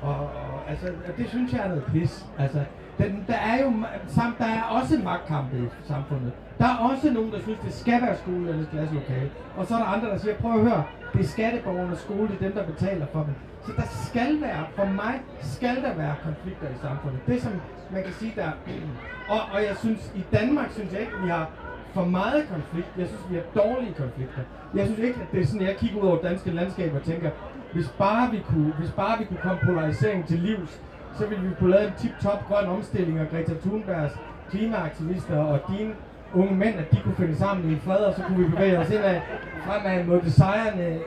og, 0.03 0.17
og 0.17 0.71
altså, 0.71 0.87
og 0.87 1.17
det 1.17 1.29
synes 1.29 1.53
jeg 1.53 1.61
er 1.65 1.69
noget 1.69 1.85
pis. 1.85 2.27
Altså, 2.39 2.65
den, 3.03 3.25
der 3.27 3.35
er 3.35 3.63
jo 3.65 3.73
samt, 4.07 4.39
der 4.39 4.45
er 4.45 4.63
også 4.63 5.01
magtkampe 5.05 5.57
i 5.57 5.69
samfundet. 5.89 6.33
Der 6.59 6.65
er 6.65 6.77
også 6.91 7.11
nogen, 7.11 7.33
der 7.33 7.41
synes, 7.41 7.59
det 7.65 7.75
skal 7.75 8.03
være 8.03 8.17
skole 8.17 8.49
eller 8.49 8.67
klasselokale. 8.67 9.31
Og 9.57 9.67
så 9.67 9.75
er 9.75 9.79
der 9.79 9.87
andre, 9.87 10.09
der 10.09 10.19
siger, 10.19 10.35
prøv 10.35 10.53
at 10.53 10.61
høre, 10.61 10.85
det 11.13 11.21
er 11.21 11.25
skatteborgernes 11.25 11.99
skole, 11.99 12.29
det 12.29 12.35
er 12.35 12.45
dem, 12.47 12.53
der 12.53 12.65
betaler 12.67 13.07
for 13.13 13.23
dem. 13.23 13.35
Så 13.67 13.73
der 13.77 13.87
skal 14.09 14.41
være, 14.41 14.65
for 14.77 14.85
mig 14.85 15.15
skal 15.41 15.77
der 15.77 15.95
være 15.95 16.15
konflikter 16.23 16.69
i 16.69 16.79
samfundet. 16.83 17.21
Det 17.27 17.43
som 17.43 17.53
man 17.93 18.03
kan 18.03 18.13
sige, 18.13 18.33
der 18.37 18.51
og, 19.35 19.41
og 19.53 19.61
jeg 19.69 19.77
synes, 19.77 20.13
i 20.15 20.25
Danmark 20.33 20.71
synes 20.71 20.93
jeg 20.93 21.01
ikke, 21.01 21.13
vi 21.23 21.29
har 21.29 21.51
for 21.95 22.05
meget 22.05 22.49
konflikt. 22.49 22.89
Jeg 22.99 23.07
synes, 23.07 23.23
vi 23.31 23.35
har 23.35 23.63
dårlige 23.63 23.95
konflikter. 23.95 24.43
Jeg 24.75 24.85
synes 24.87 25.01
ikke, 25.01 25.21
at 25.21 25.33
det 25.33 25.41
er 25.41 25.47
sådan, 25.47 25.61
at 25.63 25.69
jeg 25.69 25.77
kigger 25.77 26.01
ud 26.01 26.07
over 26.09 26.23
danske 26.23 26.51
landskaber 26.51 26.99
og 26.99 27.05
tænker, 27.05 27.31
hvis 27.73 27.89
bare 27.99 28.31
vi 28.31 28.41
kunne, 28.51 28.73
hvis 28.79 28.91
bare 28.91 29.19
vi 29.19 29.25
kunne 29.25 29.43
komme 29.43 29.61
polariseringen 29.65 30.27
til 30.27 30.39
livs, 30.39 30.81
så 31.19 31.27
ville 31.27 31.45
vi 31.49 31.55
kunne 31.59 31.71
lave 31.71 31.87
en 31.87 31.95
tip-top 31.99 32.49
grøn 32.49 32.67
omstilling, 32.67 33.21
og 33.21 33.27
Greta 33.31 33.55
Thunbergs 33.55 34.15
klimaaktivister 34.51 35.39
og 35.39 35.61
dine 35.69 35.95
unge 36.35 36.55
mænd, 36.55 36.75
at 36.79 36.93
de 36.93 37.01
kunne 37.05 37.15
finde 37.17 37.37
sammen 37.37 37.73
i 37.73 37.79
fred, 37.79 37.97
og 37.97 38.15
så 38.15 38.23
kunne 38.23 38.39
vi 38.39 38.51
bevæge 38.51 38.79
os 38.79 38.91
indad 38.91 39.21
fremad 39.67 40.05
mod 40.05 40.21
det 40.21 40.33
sejrende 40.33 41.01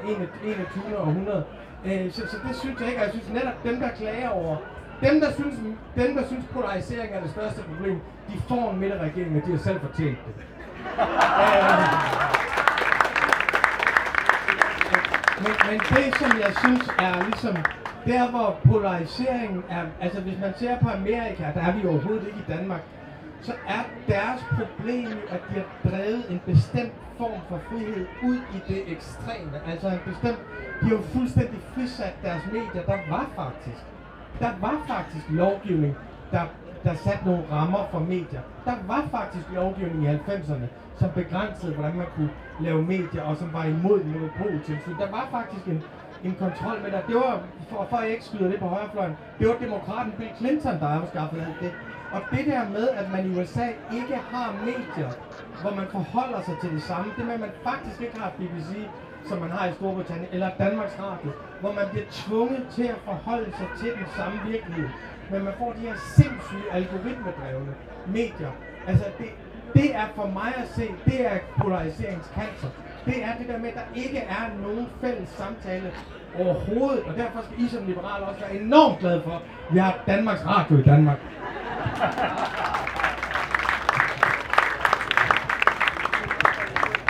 21. 0.44 0.98
århundrede. 0.98 1.44
Øh, 1.86 2.12
så, 2.12 2.22
så 2.28 2.38
det 2.48 2.56
synes 2.56 2.80
jeg 2.80 2.88
ikke, 2.90 3.00
og 3.02 3.06
jeg 3.06 3.12
synes 3.14 3.30
netop 3.34 3.64
dem, 3.64 3.80
der 3.80 3.90
klager 3.90 4.30
over, 4.30 4.56
dem 5.02 5.22
der 5.22 5.32
synes, 5.32 5.56
dem, 5.96 6.16
der 6.16 6.28
synes 6.28 6.46
polarisering 6.54 7.14
er 7.14 7.22
det 7.22 7.30
største 7.30 7.62
problem, 7.62 8.00
de 8.30 8.34
får 8.48 8.72
en 8.72 8.80
midterregering, 8.80 9.36
og 9.36 9.48
de 9.48 9.52
har 9.52 9.58
selv 9.58 9.80
fortjent 9.80 10.18
det. 10.26 10.34
Øh, 11.02 11.16
men, 15.44 15.54
men 15.70 15.80
det, 15.80 16.16
som 16.20 16.32
jeg 16.44 16.54
synes 16.64 16.90
er 17.00 17.24
ligesom, 17.30 17.58
der 18.06 18.30
hvor 18.30 18.60
polariseringen 18.64 19.64
er, 19.70 19.86
altså 20.02 20.22
hvis 20.22 20.40
man 20.40 20.54
ser 20.58 20.80
på 20.80 20.90
Amerika, 20.90 21.44
der 21.44 21.62
er 21.62 21.78
vi 21.78 21.86
overhovedet 21.86 22.28
ikke 22.28 22.40
i 22.40 22.46
Danmark, 22.48 22.82
så 23.42 23.54
er 23.68 23.84
deres 24.08 24.42
problem 24.56 25.10
jo, 25.10 25.20
at 25.30 25.40
de 25.50 25.54
har 25.54 25.66
drevet 25.90 26.24
en 26.30 26.40
bestemt 26.46 26.94
form 27.18 27.42
for 27.50 27.62
frihed 27.70 28.08
ud 28.22 28.36
i 28.36 28.64
det 28.68 28.92
ekstreme. 28.92 29.68
Altså 29.68 29.88
en 29.90 30.00
bestemt, 30.06 30.40
de 30.82 30.86
har 30.86 30.96
jo 30.96 31.02
fuldstændig 31.02 31.60
frisat 31.74 32.14
deres 32.22 32.46
medier. 32.52 32.84
Der 32.86 32.98
var 33.08 33.32
faktisk, 33.36 33.84
der 34.40 34.52
var 34.62 34.84
faktisk 34.88 35.26
lovgivning, 35.30 35.96
der, 36.32 36.42
der 36.84 36.96
satte 36.96 37.26
nogle 37.26 37.44
rammer 37.52 37.88
for 37.92 38.00
medier. 38.00 38.42
Der 38.66 38.76
var 38.88 39.08
faktisk 39.12 39.50
lovgivning 39.50 40.04
i 40.04 40.08
90'erne, 40.08 40.68
som 41.00 41.10
begrænsede, 41.16 41.74
hvordan 41.74 41.96
man 41.96 42.08
kunne 42.16 42.30
lave 42.60 42.82
medier, 42.82 43.22
og 43.22 43.38
som 43.38 43.54
var 43.54 43.66
imod 43.66 44.04
monopoltilsyn. 44.04 44.98
Der 44.98 45.12
var 45.12 45.28
faktisk 45.32 45.68
en, 45.68 45.84
en 46.24 46.36
kontrol 46.40 46.82
med 46.84 46.92
dig. 46.92 47.04
Det 47.08 47.16
var, 47.16 47.42
for, 47.70 47.88
for 47.90 47.98
at 47.98 48.04
jeg 48.04 48.12
ikke 48.12 48.26
skyder 48.26 48.50
det 48.50 48.60
på 48.60 48.68
højrefløjen, 48.68 49.16
det 49.40 49.48
var 49.48 49.56
demokraten 49.62 50.12
Bill 50.18 50.30
Clinton, 50.38 50.80
der 50.80 50.88
afskaffede 50.88 51.42
alt 51.42 51.60
det. 51.60 51.72
Og 52.12 52.22
det 52.32 52.46
der 52.46 52.70
med, 52.70 52.88
at 52.90 53.12
man 53.12 53.26
i 53.26 53.40
USA 53.40 53.68
ikke 53.94 54.16
har 54.32 54.56
medier, 54.66 55.12
hvor 55.62 55.74
man 55.76 55.88
forholder 55.92 56.42
sig 56.42 56.58
til 56.62 56.72
det 56.72 56.84
samme, 56.84 57.12
det 57.18 57.26
med, 57.26 57.34
at 57.34 57.40
man 57.40 57.50
faktisk 57.64 58.02
ikke 58.02 58.20
har 58.20 58.32
BBC, 58.38 58.72
som 59.28 59.38
man 59.40 59.52
har 59.52 59.68
i 59.68 59.74
Storbritannien, 59.74 60.28
eller 60.32 60.50
Danmarks 60.60 61.00
Radio, 61.00 61.32
hvor 61.62 61.72
man 61.72 61.86
bliver 61.92 62.06
tvunget 62.12 62.68
til 62.72 62.84
at 62.84 63.00
forholde 63.06 63.52
sig 63.58 63.68
til 63.80 63.92
den 64.00 64.08
samme 64.18 64.38
virkelighed. 64.52 64.90
Men 65.32 65.44
man 65.44 65.54
får 65.58 65.74
de 65.74 65.80
her 65.80 65.96
sindssyge 65.98 66.72
algoritmedrevne 66.72 67.74
medier. 68.08 68.52
Altså, 68.88 69.06
det, 69.18 69.30
det 69.74 69.96
er 69.96 70.08
for 70.16 70.28
mig 70.28 70.54
at 70.58 70.68
se, 70.76 70.88
det 71.06 71.26
er 71.32 71.38
polariseringskancer. 71.58 72.70
Det 73.06 73.24
er 73.24 73.38
det 73.40 73.48
der 73.48 73.58
med, 73.60 73.70
at 73.70 73.76
der 73.76 74.02
ikke 74.02 74.18
er 74.18 74.62
nogen 74.62 74.88
fælles 75.02 75.30
samtale 75.30 75.92
overhovedet, 76.40 77.04
og 77.04 77.16
derfor 77.18 77.40
skal 77.44 77.66
I 77.66 77.68
som 77.68 77.86
liberale 77.86 78.26
også 78.26 78.40
være 78.40 78.56
enormt 78.62 79.00
glade 79.00 79.22
for, 79.24 79.32
at 79.32 79.74
vi 79.74 79.80
har 79.80 80.00
Danmarks 80.08 80.46
Radio 80.46 80.78
i 80.78 80.82
Danmark. 80.82 81.18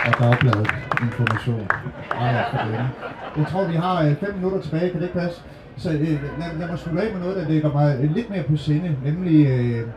Og 0.06 0.12
dagbladet 0.20 0.70
information. 1.02 1.68
Ej, 2.20 2.44
for 2.50 2.58
det. 2.58 2.88
Jeg 3.36 3.46
tror, 3.46 3.64
vi 3.64 3.74
har 3.74 4.02
øh, 4.02 4.16
fem 4.16 4.34
minutter 4.34 4.60
tilbage, 4.60 4.90
kan 4.90 5.00
det 5.00 5.06
ikke 5.06 5.18
passe? 5.18 5.42
Så 5.76 5.92
øh, 5.92 6.00
lad, 6.38 6.58
lad 6.58 6.68
mig 6.68 6.78
slutte 6.78 7.02
af 7.02 7.12
med 7.12 7.20
noget, 7.20 7.36
der 7.36 7.48
ligger 7.48 7.72
mig 7.72 7.98
øh, 8.02 8.14
lidt 8.14 8.30
mere 8.30 8.42
på 8.42 8.56
sinde, 8.56 8.96
nemlig 9.04 9.46
øh, 9.46 9.88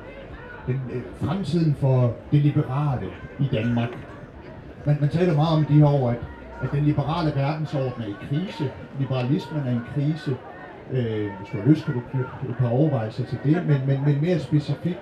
den, 0.67 0.81
øh, 0.93 1.01
fremtiden 1.27 1.75
for 1.79 2.13
det 2.31 2.39
liberale 2.39 3.07
i 3.39 3.49
Danmark. 3.51 3.89
Man, 4.89 4.97
man 5.01 5.09
taler 5.09 5.35
meget 5.35 5.57
om 5.57 5.65
de 5.65 5.73
her 5.73 5.85
år, 5.85 6.09
at, 6.09 6.19
at 6.59 6.71
den 6.71 6.83
liberale 6.83 7.35
verdensorden 7.35 8.01
er 8.01 8.07
i 8.07 8.17
krise, 8.21 8.71
liberalismen 8.99 9.65
er 9.65 9.71
i 9.71 9.75
en 9.75 9.85
krise. 9.93 10.37
Øh, 10.89 11.37
hvis 11.37 11.49
du 11.49 11.61
har 11.61 11.69
lyst, 11.69 11.85
kan 11.85 11.93
du 11.93 12.01
knytte 12.01 12.31
et 12.49 12.57
par 12.57 12.67
overvejelser 12.67 13.25
til 13.25 13.43
det, 13.43 13.67
men, 13.67 13.85
men, 13.87 14.03
men 14.03 14.21
mere 14.21 14.39
specifikt, 14.39 14.99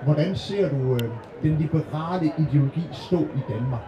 hvordan 0.00 0.36
ser 0.36 0.70
du 0.70 0.96
øh, 0.96 1.10
den 1.42 1.56
liberale 1.58 2.32
ideologi 2.38 2.94
stå 2.94 3.32
i 3.34 3.40
Danmark? 3.48 3.86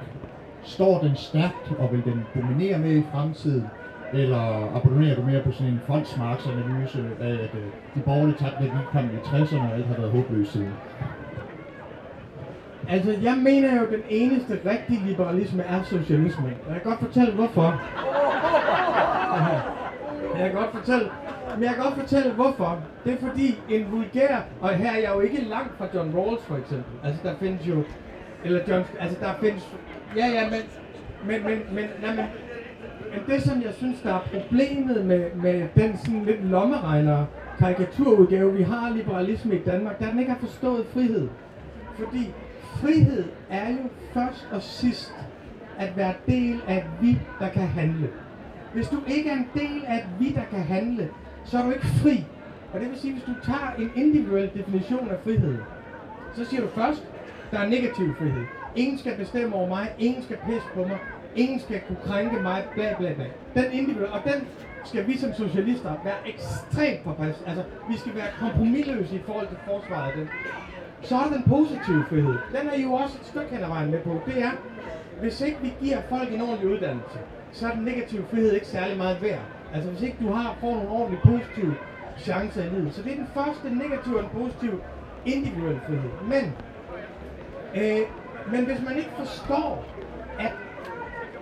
Står 0.63 1.03
den 1.03 1.17
stærkt, 1.17 1.73
og 1.79 1.93
vil 1.93 2.05
den 2.05 2.29
dominere 2.35 2.79
med 2.79 2.97
i 2.97 3.09
fremtiden? 3.11 3.73
Eller 4.13 4.75
abonnerer 4.77 5.17
du 5.17 5.23
mere 5.23 5.43
på 5.45 5.53
sådan 5.53 5.73
en 5.73 5.83
fondsmarksanalyse 5.87 7.17
af, 7.21 7.35
at 7.45 7.55
øh, 7.55 7.73
de 7.95 8.03
borgerlige 8.03 8.39
tabte 8.39 8.63
lidt 8.63 8.89
kom 8.89 9.11
i 9.11 9.19
60'erne, 9.19 9.65
og 9.65 9.75
alt 9.75 9.87
har 9.87 9.97
været 9.97 10.11
håbløst 10.11 10.53
siden? 10.53 10.81
Altså, 12.89 13.17
jeg 13.23 13.37
mener 13.37 13.77
jo, 13.77 13.83
at 13.83 13.91
den 13.91 14.03
eneste 14.09 14.61
rigtige 14.67 15.07
liberalisme 15.07 15.63
er 15.63 15.83
socialisme. 15.83 16.57
Og 16.67 16.73
jeg 16.75 16.83
kan 16.83 16.91
godt 16.91 17.01
fortælle, 17.01 17.33
hvorfor. 17.33 17.81
Jeg 20.39 20.51
kan 20.51 20.61
godt 20.61 20.71
fortælle, 20.73 21.11
men 21.55 21.65
jeg 21.65 21.75
kan 21.75 21.85
godt 21.85 21.95
fortælle, 21.95 22.33
hvorfor. 22.33 22.83
Det 23.05 23.13
er 23.13 23.17
fordi 23.27 23.59
en 23.69 23.93
vulgær, 23.93 24.37
og 24.61 24.71
her 24.71 24.93
er 24.93 24.99
jeg 24.99 25.11
jo 25.15 25.21
ikke 25.21 25.45
langt 25.45 25.79
fra 25.79 25.87
John 25.95 26.15
Rawls 26.17 26.45
for 26.45 26.57
eksempel. 26.57 26.93
Altså, 27.05 27.21
der 27.23 27.35
findes 27.41 27.67
jo, 27.67 27.83
eller 28.45 28.61
John, 28.69 28.85
altså 29.01 29.17
der 29.21 29.35
findes, 29.41 29.75
ja 30.17 30.27
ja, 30.27 30.51
men, 30.51 30.61
men, 31.27 31.45
men, 31.45 31.75
men, 31.75 31.85
nej, 32.03 32.17
men, 32.17 32.25
men 33.11 33.21
det 33.27 33.43
som 33.43 33.63
jeg 33.63 33.73
synes, 33.75 34.01
der 34.01 34.15
er 34.15 34.21
problemet 34.33 35.07
med, 35.07 35.25
med 35.35 35.69
den 35.75 35.99
sådan 35.99 36.25
lidt 36.25 36.45
lommeregner 36.45 37.25
karikaturudgave, 37.59 38.53
vi 38.53 38.63
har 38.63 38.93
liberalisme 38.97 39.55
i 39.55 39.63
Danmark, 39.63 39.99
der 39.99 40.11
den 40.11 40.19
ikke 40.19 40.33
har 40.33 40.41
forstået 40.41 40.87
frihed. 40.93 41.29
Fordi 41.95 42.35
frihed 42.81 43.25
er 43.51 43.71
jo 43.71 43.89
først 44.15 44.49
og 44.53 44.63
sidst 44.63 45.15
at 45.79 45.97
være 45.97 46.15
del 46.27 46.63
af 46.67 46.87
vi, 47.01 47.19
der 47.41 47.49
kan 47.49 47.69
handle. 47.69 48.09
Hvis 48.75 48.89
du 48.89 48.97
ikke 49.07 49.31
er 49.31 49.35
en 49.35 49.49
del 49.55 49.85
af 49.87 49.97
et 49.97 50.07
vi, 50.19 50.33
der 50.33 50.45
kan 50.51 50.61
handle, 50.61 51.09
så 51.45 51.59
er 51.59 51.63
du 51.63 51.71
ikke 51.71 51.87
fri. 51.87 52.25
Og 52.73 52.81
det 52.81 52.91
vil 52.91 52.99
sige, 52.99 53.13
hvis 53.13 53.23
du 53.23 53.35
tager 53.45 53.73
en 53.79 53.91
individuel 53.97 54.51
definition 54.55 55.09
af 55.09 55.17
frihed, 55.25 55.59
så 56.35 56.45
siger 56.45 56.63
du 56.63 56.69
først, 56.69 57.05
der 57.51 57.59
er 57.59 57.69
negativ 57.69 58.15
frihed. 58.19 58.45
Ingen 58.77 58.99
skal 58.99 59.17
bestemme 59.17 59.57
over 59.57 59.69
mig, 59.69 59.93
ingen 59.99 60.23
skal 60.23 60.37
pisse 60.37 60.69
på 60.75 60.81
mig, 60.81 60.99
ingen 61.37 61.61
skal 61.61 61.81
kunne 61.87 61.99
krænke 62.05 62.41
mig, 62.43 62.65
bla 62.75 62.95
bla 62.99 63.13
bla. 63.13 63.25
Den 63.63 63.73
individuelle, 63.73 64.13
og 64.13 64.21
den 64.25 64.47
skal 64.85 65.07
vi 65.07 65.19
som 65.19 65.33
socialister 65.33 65.93
være 66.05 66.29
ekstremt 66.35 67.05
påpasse. 67.05 67.41
Altså, 67.47 67.65
vi 67.91 67.97
skal 67.97 68.15
være 68.15 68.27
kompromilløse 68.41 69.17
i 69.17 69.21
forhold 69.27 69.49
til 69.49 69.57
forsvaret 69.67 70.11
af 70.11 70.17
den. 70.17 70.29
Så 71.03 71.17
er 71.17 71.25
der 71.25 71.33
den 71.33 71.43
positive 71.49 72.05
frihed. 72.09 72.39
Den 72.53 72.69
er 72.69 72.83
jo 72.83 72.93
også 72.93 73.17
et 73.21 73.27
stykke 73.27 73.49
hen 73.51 73.65
ad 73.65 73.69
vejen 73.69 73.91
med 73.91 74.01
på. 74.01 74.23
Det 74.27 74.43
er, 74.43 74.51
hvis 75.21 75.41
ikke 75.41 75.59
vi 75.63 75.77
giver 75.81 76.03
folk 76.09 76.33
en 76.33 76.41
ordentlig 76.41 76.69
uddannelse, 76.69 77.19
så 77.53 77.69
er 77.69 77.75
den 77.75 77.85
negative 77.85 78.25
frihed 78.31 78.53
ikke 78.53 78.67
særlig 78.67 78.97
meget 78.97 79.23
værd. 79.23 79.43
Altså 79.73 79.91
hvis 79.91 80.03
ikke 80.03 80.17
du 80.21 80.33
har 80.33 80.57
får 80.61 80.75
nogle 80.75 80.91
ordentlige 80.91 81.23
positive 81.23 81.77
chancer 82.19 82.65
i 82.65 82.69
livet. 82.69 82.95
Så 82.95 83.03
det 83.03 83.13
er 83.13 83.17
den 83.17 83.29
første 83.35 83.71
negative 83.71 84.17
og 84.17 84.23
den 84.23 84.31
positive 84.31 84.81
individuelle 85.25 85.81
frihed. 85.87 86.11
Men, 86.21 86.45
øh, 87.75 88.03
men 88.45 88.65
hvis 88.65 88.83
man 88.83 88.97
ikke 88.97 89.13
forstår, 89.17 89.87
at, 90.39 90.53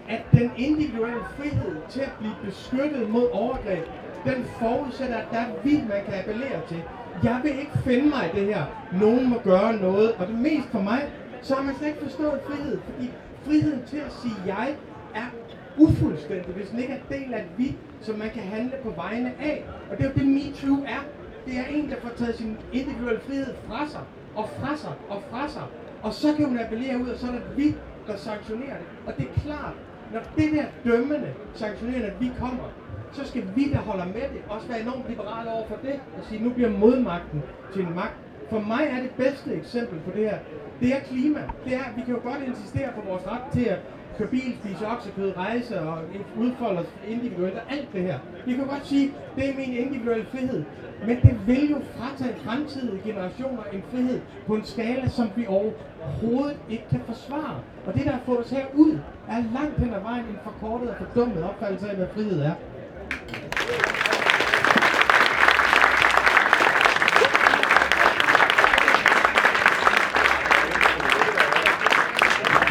at 0.09 0.21
den 0.33 0.53
individuelle 0.57 1.25
frihed 1.37 1.83
til 1.89 2.01
at 2.01 2.13
blive 2.19 2.35
beskyttet 2.43 3.11
mod 3.11 3.29
overgreb, 3.33 3.85
den 4.25 4.45
forudsætter, 4.45 5.17
at 5.17 5.31
der 5.31 5.39
er 5.39 5.53
vidt, 5.63 5.89
man 5.89 6.05
kan 6.05 6.15
appellere 6.15 6.67
til. 6.69 6.83
Jeg 7.25 7.41
vil 7.43 7.51
ikke 7.51 7.79
finde 7.85 8.09
mig 8.09 8.31
i 8.33 8.37
det 8.39 8.47
her. 8.55 8.65
Nogen 9.01 9.31
må 9.31 9.37
gøre 9.45 9.77
noget. 9.77 10.13
Og 10.13 10.27
det 10.27 10.35
mest 10.35 10.69
for 10.73 10.81
mig, 10.81 11.01
så 11.43 11.55
har 11.55 11.63
man 11.63 11.75
slet 11.75 11.89
ikke 11.89 12.03
forstået 12.03 12.41
frihed. 12.47 12.79
Fordi 12.85 13.11
friheden 13.45 13.87
til 13.87 13.97
at 13.97 14.13
sige 14.13 14.37
jeg 14.47 14.69
er 15.15 15.29
ufuldstændig, 15.77 16.55
hvis 16.55 16.69
den 16.69 16.79
ikke 16.79 16.93
er 16.93 17.17
del 17.17 17.35
af 17.35 17.43
et 17.45 17.59
vi, 17.59 17.77
som 18.01 18.19
man 18.19 18.31
kan 18.31 18.43
handle 18.43 18.77
på 18.83 18.91
vegne 18.91 19.33
af. 19.41 19.65
Og 19.91 19.99
det 19.99 20.07
er 20.07 20.09
jo 20.11 20.15
det 20.15 20.27
MeToo 20.27 20.85
er. 20.85 21.03
Det 21.47 21.59
er 21.59 21.67
en, 21.67 21.91
der 21.91 21.97
får 22.03 22.13
taget 22.17 22.35
sin 22.37 22.57
individuelle 22.73 23.21
frihed 23.21 23.55
fra 23.67 23.89
sig, 23.89 24.05
og 24.35 24.49
fra 24.59 24.77
sig, 24.77 24.93
og 25.09 25.23
fra 25.31 25.49
sig. 25.49 25.63
Og 26.03 26.13
så 26.13 26.35
kan 26.37 26.47
hun 26.47 26.59
appellere 26.59 26.99
ud, 26.99 27.09
og 27.09 27.19
så 27.19 27.27
er 27.27 27.33
det 27.33 27.43
vi, 27.57 27.75
der 28.07 28.17
sanktionerer 28.17 28.79
det. 28.79 28.87
Og 29.07 29.13
det 29.19 29.27
er 29.29 29.41
klart, 29.41 29.75
når 30.13 30.21
det 30.37 30.53
der 30.53 30.67
dømmende, 30.91 31.35
sanktionerende, 31.55 32.07
at 32.07 32.21
vi 32.21 32.33
kommer, 32.39 32.65
så 33.13 33.25
skal 33.25 33.43
vi, 33.55 33.65
der 33.73 33.79
holder 33.79 34.05
med 34.05 34.27
det, 34.33 34.41
også 34.49 34.69
være 34.69 34.81
enormt 34.81 35.09
liberale 35.09 35.51
over 35.51 35.67
for 35.69 35.79
det, 35.83 36.01
og 36.17 36.25
sige, 36.29 36.45
nu 36.45 36.51
bliver 36.51 36.71
modmagten 36.71 37.43
til 37.75 37.83
en 37.83 37.95
magt. 37.95 38.19
For 38.51 38.61
mig 38.61 38.85
er 38.91 39.01
det 39.03 39.11
bedste 39.11 39.55
eksempel 39.55 39.99
på 40.01 40.11
det 40.11 40.25
her, 40.31 40.39
det 40.81 40.89
er 40.95 41.01
klima. 41.01 41.43
Det 41.65 41.75
er, 41.75 41.87
vi 41.97 42.03
kan 42.03 42.15
jo 42.15 42.21
godt 42.23 42.43
insistere 42.49 42.91
på 42.95 43.01
vores 43.11 43.27
ret 43.27 43.47
til 43.53 43.65
at 43.65 43.79
køre 44.19 44.29
bil, 44.29 44.57
spise 44.61 44.87
oksekød, 44.87 45.37
rejse 45.37 45.81
og 45.81 45.99
udfolde 46.37 46.81
os 46.81 46.87
individuelt 47.09 47.55
og 47.55 47.63
alt 47.69 47.93
det 47.93 48.03
her. 48.03 48.19
Vi 48.47 48.53
kan 48.53 48.67
godt 48.67 48.87
sige, 48.87 49.11
det 49.37 49.49
er 49.51 49.55
min 49.57 49.73
individuelle 49.85 50.27
frihed. 50.27 50.65
Men 51.07 51.17
det 51.23 51.47
vil 51.47 51.71
jo 51.71 51.81
fratage 51.97 52.37
fremtidige 52.45 53.01
generationer 53.05 53.63
en 53.73 53.83
frihed 53.91 54.21
på 54.47 54.55
en 54.55 54.65
skala, 54.65 55.09
som 55.09 55.27
vi 55.37 55.47
overhovedet 55.47 56.57
ikke 56.69 56.87
kan 56.91 57.01
forsvare. 57.07 57.61
Og 57.87 57.95
det, 57.95 58.05
der 58.05 58.13
har 58.13 58.23
fået 58.27 58.39
os 58.39 58.51
herud, 58.51 58.99
er 59.29 59.43
langt 59.53 59.79
hen 59.79 59.95
ad 59.95 60.01
vejen 60.01 60.25
en 60.25 60.39
forkortet 60.45 60.89
og 60.91 60.97
fordummet 60.97 61.43
opfattelse 61.43 61.89
af, 61.91 61.97
hvad 61.97 62.07
frihed 62.15 62.41
er. 62.41 62.55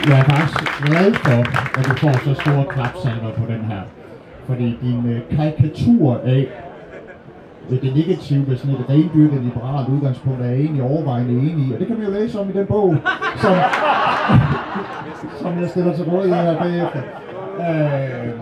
Jeg 0.10 0.20
er 0.20 0.24
faktisk 0.24 0.86
glad 0.86 1.14
for, 1.14 1.40
at 1.80 1.86
du 1.86 1.94
får 2.04 2.14
så 2.24 2.42
store 2.42 2.66
klapsalver 2.70 3.32
på 3.38 3.46
den 3.54 3.62
her. 3.72 3.82
Fordi 4.48 4.78
din 4.82 5.10
øh, 5.10 5.38
karikatur 5.38 6.22
af 6.24 6.48
øh, 7.70 7.82
det 7.82 7.96
negative 7.96 8.46
med 8.48 8.58
sådan 8.58 8.76
et 8.76 8.90
rendyrket 8.90 9.42
liberalt 9.42 9.90
udgangspunkt 9.90 10.42
er 10.42 10.46
jeg 10.46 10.60
egentlig 10.60 10.84
overvejende 10.84 11.32
enig 11.34 11.68
i. 11.68 11.74
Og 11.74 11.80
det 11.80 11.88
kan 11.88 12.00
vi 12.00 12.04
jo 12.06 12.12
læse 12.12 12.40
om 12.40 12.50
i 12.50 12.54
den 12.54 12.66
bog, 12.66 12.96
som, 13.42 13.56
som 15.42 15.60
jeg 15.62 15.70
stiller 15.70 15.96
til 15.96 16.04
rådighed 16.04 16.42
her 16.42 16.58
bagefter. 16.60 17.02
Øh, 17.60 18.34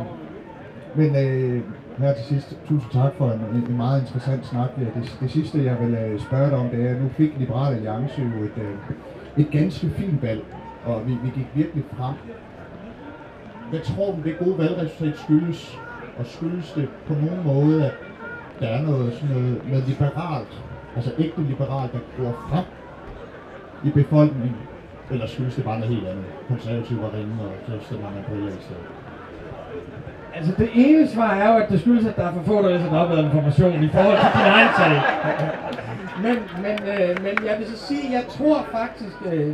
men 0.95 1.15
øh, 1.15 1.61
her 1.97 2.13
til 2.13 2.25
sidst, 2.25 2.57
tusind 2.67 2.91
tak 2.91 3.11
for 3.17 3.31
en, 3.31 3.65
en 3.69 3.77
meget 3.77 4.01
interessant 4.01 4.45
snak. 4.45 4.69
Ja, 4.77 4.99
det, 4.99 5.17
det 5.21 5.31
sidste, 5.31 5.65
jeg 5.65 5.75
vil 5.81 5.95
øh, 5.95 6.19
spørge 6.19 6.49
dig 6.49 6.57
om, 6.57 6.69
det 6.69 6.85
er, 6.85 6.89
at 6.89 7.01
nu 7.01 7.09
fik 7.17 7.31
Liberal 7.37 7.73
Alliance 7.73 8.21
jo 8.21 8.43
et, 8.43 8.57
øh, 8.57 9.43
et 9.45 9.51
ganske 9.51 9.89
fint 9.89 10.21
valg, 10.21 10.43
og 10.85 11.07
vi, 11.07 11.11
vi 11.23 11.29
gik 11.35 11.47
virkelig 11.53 11.83
frem. 11.97 12.15
Hvad 13.69 13.79
tror 13.79 14.11
du, 14.11 14.17
det 14.23 14.37
gode 14.39 14.57
valgresultat 14.57 15.19
skyldes? 15.19 15.79
Og 16.19 16.25
skyldes 16.25 16.71
det 16.71 16.89
på 17.07 17.13
nogen 17.13 17.43
måde, 17.45 17.85
at 17.85 17.93
der 18.59 18.67
er 18.67 18.81
noget, 18.81 19.13
sådan 19.13 19.35
noget, 19.35 19.61
noget 19.67 19.87
liberalt, 19.87 20.63
altså 20.95 21.11
ægte 21.19 21.41
liberalt, 21.41 21.91
der 21.93 21.99
går 22.17 22.45
frem 22.49 22.65
i 23.83 23.89
befolkningen, 23.89 24.55
eller 25.11 25.27
skyldes 25.27 25.55
det 25.55 25.63
bare 25.63 25.79
noget 25.79 25.95
helt 25.95 26.07
andet? 26.07 26.25
Konservative 26.47 27.01
var 27.01 27.13
ringe, 27.13 27.33
og 27.41 27.51
så 27.67 27.85
stemmer 27.85 28.09
man 28.09 28.23
på 28.23 28.59
sted. 28.61 28.75
Altså 30.35 30.53
det 30.57 30.69
ene 30.73 31.07
svar 31.07 31.33
er 31.33 31.53
jo, 31.53 31.57
at 31.59 31.69
det 31.69 31.81
skyldes, 31.81 32.05
at 32.05 32.15
der 32.15 32.23
er 32.23 32.33
for 32.33 32.41
få, 32.41 32.61
der 32.61 32.69
læser 32.69 32.97
op 32.97 33.11
af 33.11 33.23
information 33.23 33.83
i 33.83 33.87
forhold 33.87 34.17
til 34.17 34.29
din 34.39 34.51
egen 34.57 34.69
sag. 34.77 35.01
Men, 36.23 36.37
men, 36.61 36.77
øh, 36.87 37.23
men 37.23 37.45
jeg 37.45 37.55
vil 37.59 37.67
så 37.67 37.77
sige, 37.77 38.11
jeg 38.11 38.23
tror 38.29 38.65
faktisk, 38.71 39.17
øh, 39.33 39.53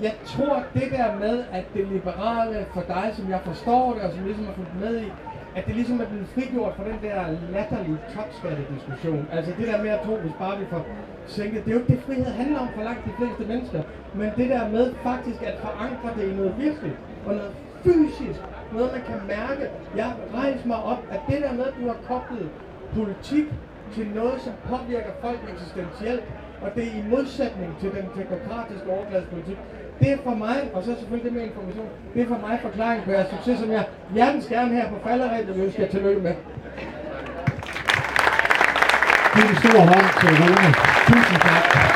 jeg 0.00 0.14
tror 0.24 0.62
det 0.74 0.90
der 0.90 1.18
med, 1.18 1.44
at 1.52 1.64
det 1.74 1.86
liberale 1.86 2.66
for 2.74 2.84
dig, 2.88 3.12
som 3.16 3.30
jeg 3.30 3.40
forstår 3.44 3.94
det, 3.94 4.02
og 4.02 4.12
som 4.12 4.24
ligesom 4.24 4.44
har 4.44 4.52
fulgt 4.52 4.80
med 4.80 5.02
i, 5.02 5.12
at 5.54 5.66
det 5.66 5.74
ligesom 5.74 6.00
er 6.00 6.06
blevet 6.06 6.28
frigjort 6.28 6.72
fra 6.76 6.84
den 6.84 6.98
der 7.02 7.36
latterlige 7.50 7.98
topskattediskussion. 8.14 9.28
Altså 9.32 9.52
det 9.58 9.66
der 9.68 9.82
med 9.82 9.90
at 9.90 10.00
tro, 10.04 10.16
hvis 10.16 10.32
bare 10.32 10.58
vi 10.60 10.66
får 10.66 10.84
sænket, 11.26 11.64
det 11.64 11.70
er 11.70 11.74
jo 11.74 11.80
ikke 11.80 11.92
det 11.94 12.02
frihed 12.06 12.32
handler 12.32 12.58
om 12.58 12.68
for 12.74 12.82
langt 12.82 13.04
de 13.04 13.12
fleste 13.16 13.44
mennesker, 13.44 13.82
men 14.12 14.30
det 14.36 14.48
der 14.48 14.70
med 14.70 14.94
faktisk 15.02 15.42
at 15.42 15.54
forankre 15.60 16.10
det 16.16 16.32
i 16.32 16.34
noget 16.34 16.54
virkeligt, 16.58 16.96
og 17.26 17.34
noget 17.34 17.52
fysisk, 17.84 18.40
noget 18.72 18.90
man 18.92 19.02
kan 19.02 19.20
mærke. 19.26 19.64
Jeg 19.94 20.12
rejser 20.34 20.66
mig 20.66 20.82
op, 20.82 21.06
at 21.10 21.20
det 21.26 21.42
der 21.42 21.52
med, 21.52 21.64
at 21.64 21.74
du 21.80 21.86
har 21.86 21.98
koblet 22.06 22.50
politik 22.94 23.46
til 23.94 24.06
noget, 24.14 24.40
som 24.40 24.52
påvirker 24.68 25.12
folk 25.20 25.40
eksistentielt, 25.52 26.24
og 26.60 26.70
det 26.74 26.82
er 26.82 26.92
i 27.04 27.08
modsætning 27.08 27.78
til 27.80 27.90
den 27.94 28.06
teknokratiske 28.16 28.90
overklassepolitik. 28.90 29.58
Det 30.02 30.12
er 30.12 30.16
for 30.24 30.34
mig, 30.34 30.56
og 30.74 30.82
så 30.84 30.90
selvfølgelig 30.98 31.30
det 31.30 31.32
med 31.32 31.42
information, 31.42 31.88
det 32.14 32.22
er 32.22 32.26
for 32.26 32.40
mig 32.46 32.58
forklaring 32.62 33.04
på 33.04 33.10
jeres 33.10 33.30
succes, 33.30 33.58
som 33.58 33.72
jeg 33.72 33.84
hjertens 34.14 34.46
gerne 34.46 34.74
her 34.74 34.88
på 34.88 34.96
falderæbet 35.08 35.54
vil 35.56 35.64
ønsker 35.64 35.82
jer 35.82 35.90
tillykke 35.90 36.22
med. 36.22 36.34
Giv 39.34 39.44
en 39.50 39.56
stor 39.56 39.80
hånd 39.80 40.08
til 40.20 40.30
Rune. 40.40 40.74
Tusind 41.06 41.40
tak. 41.40 41.91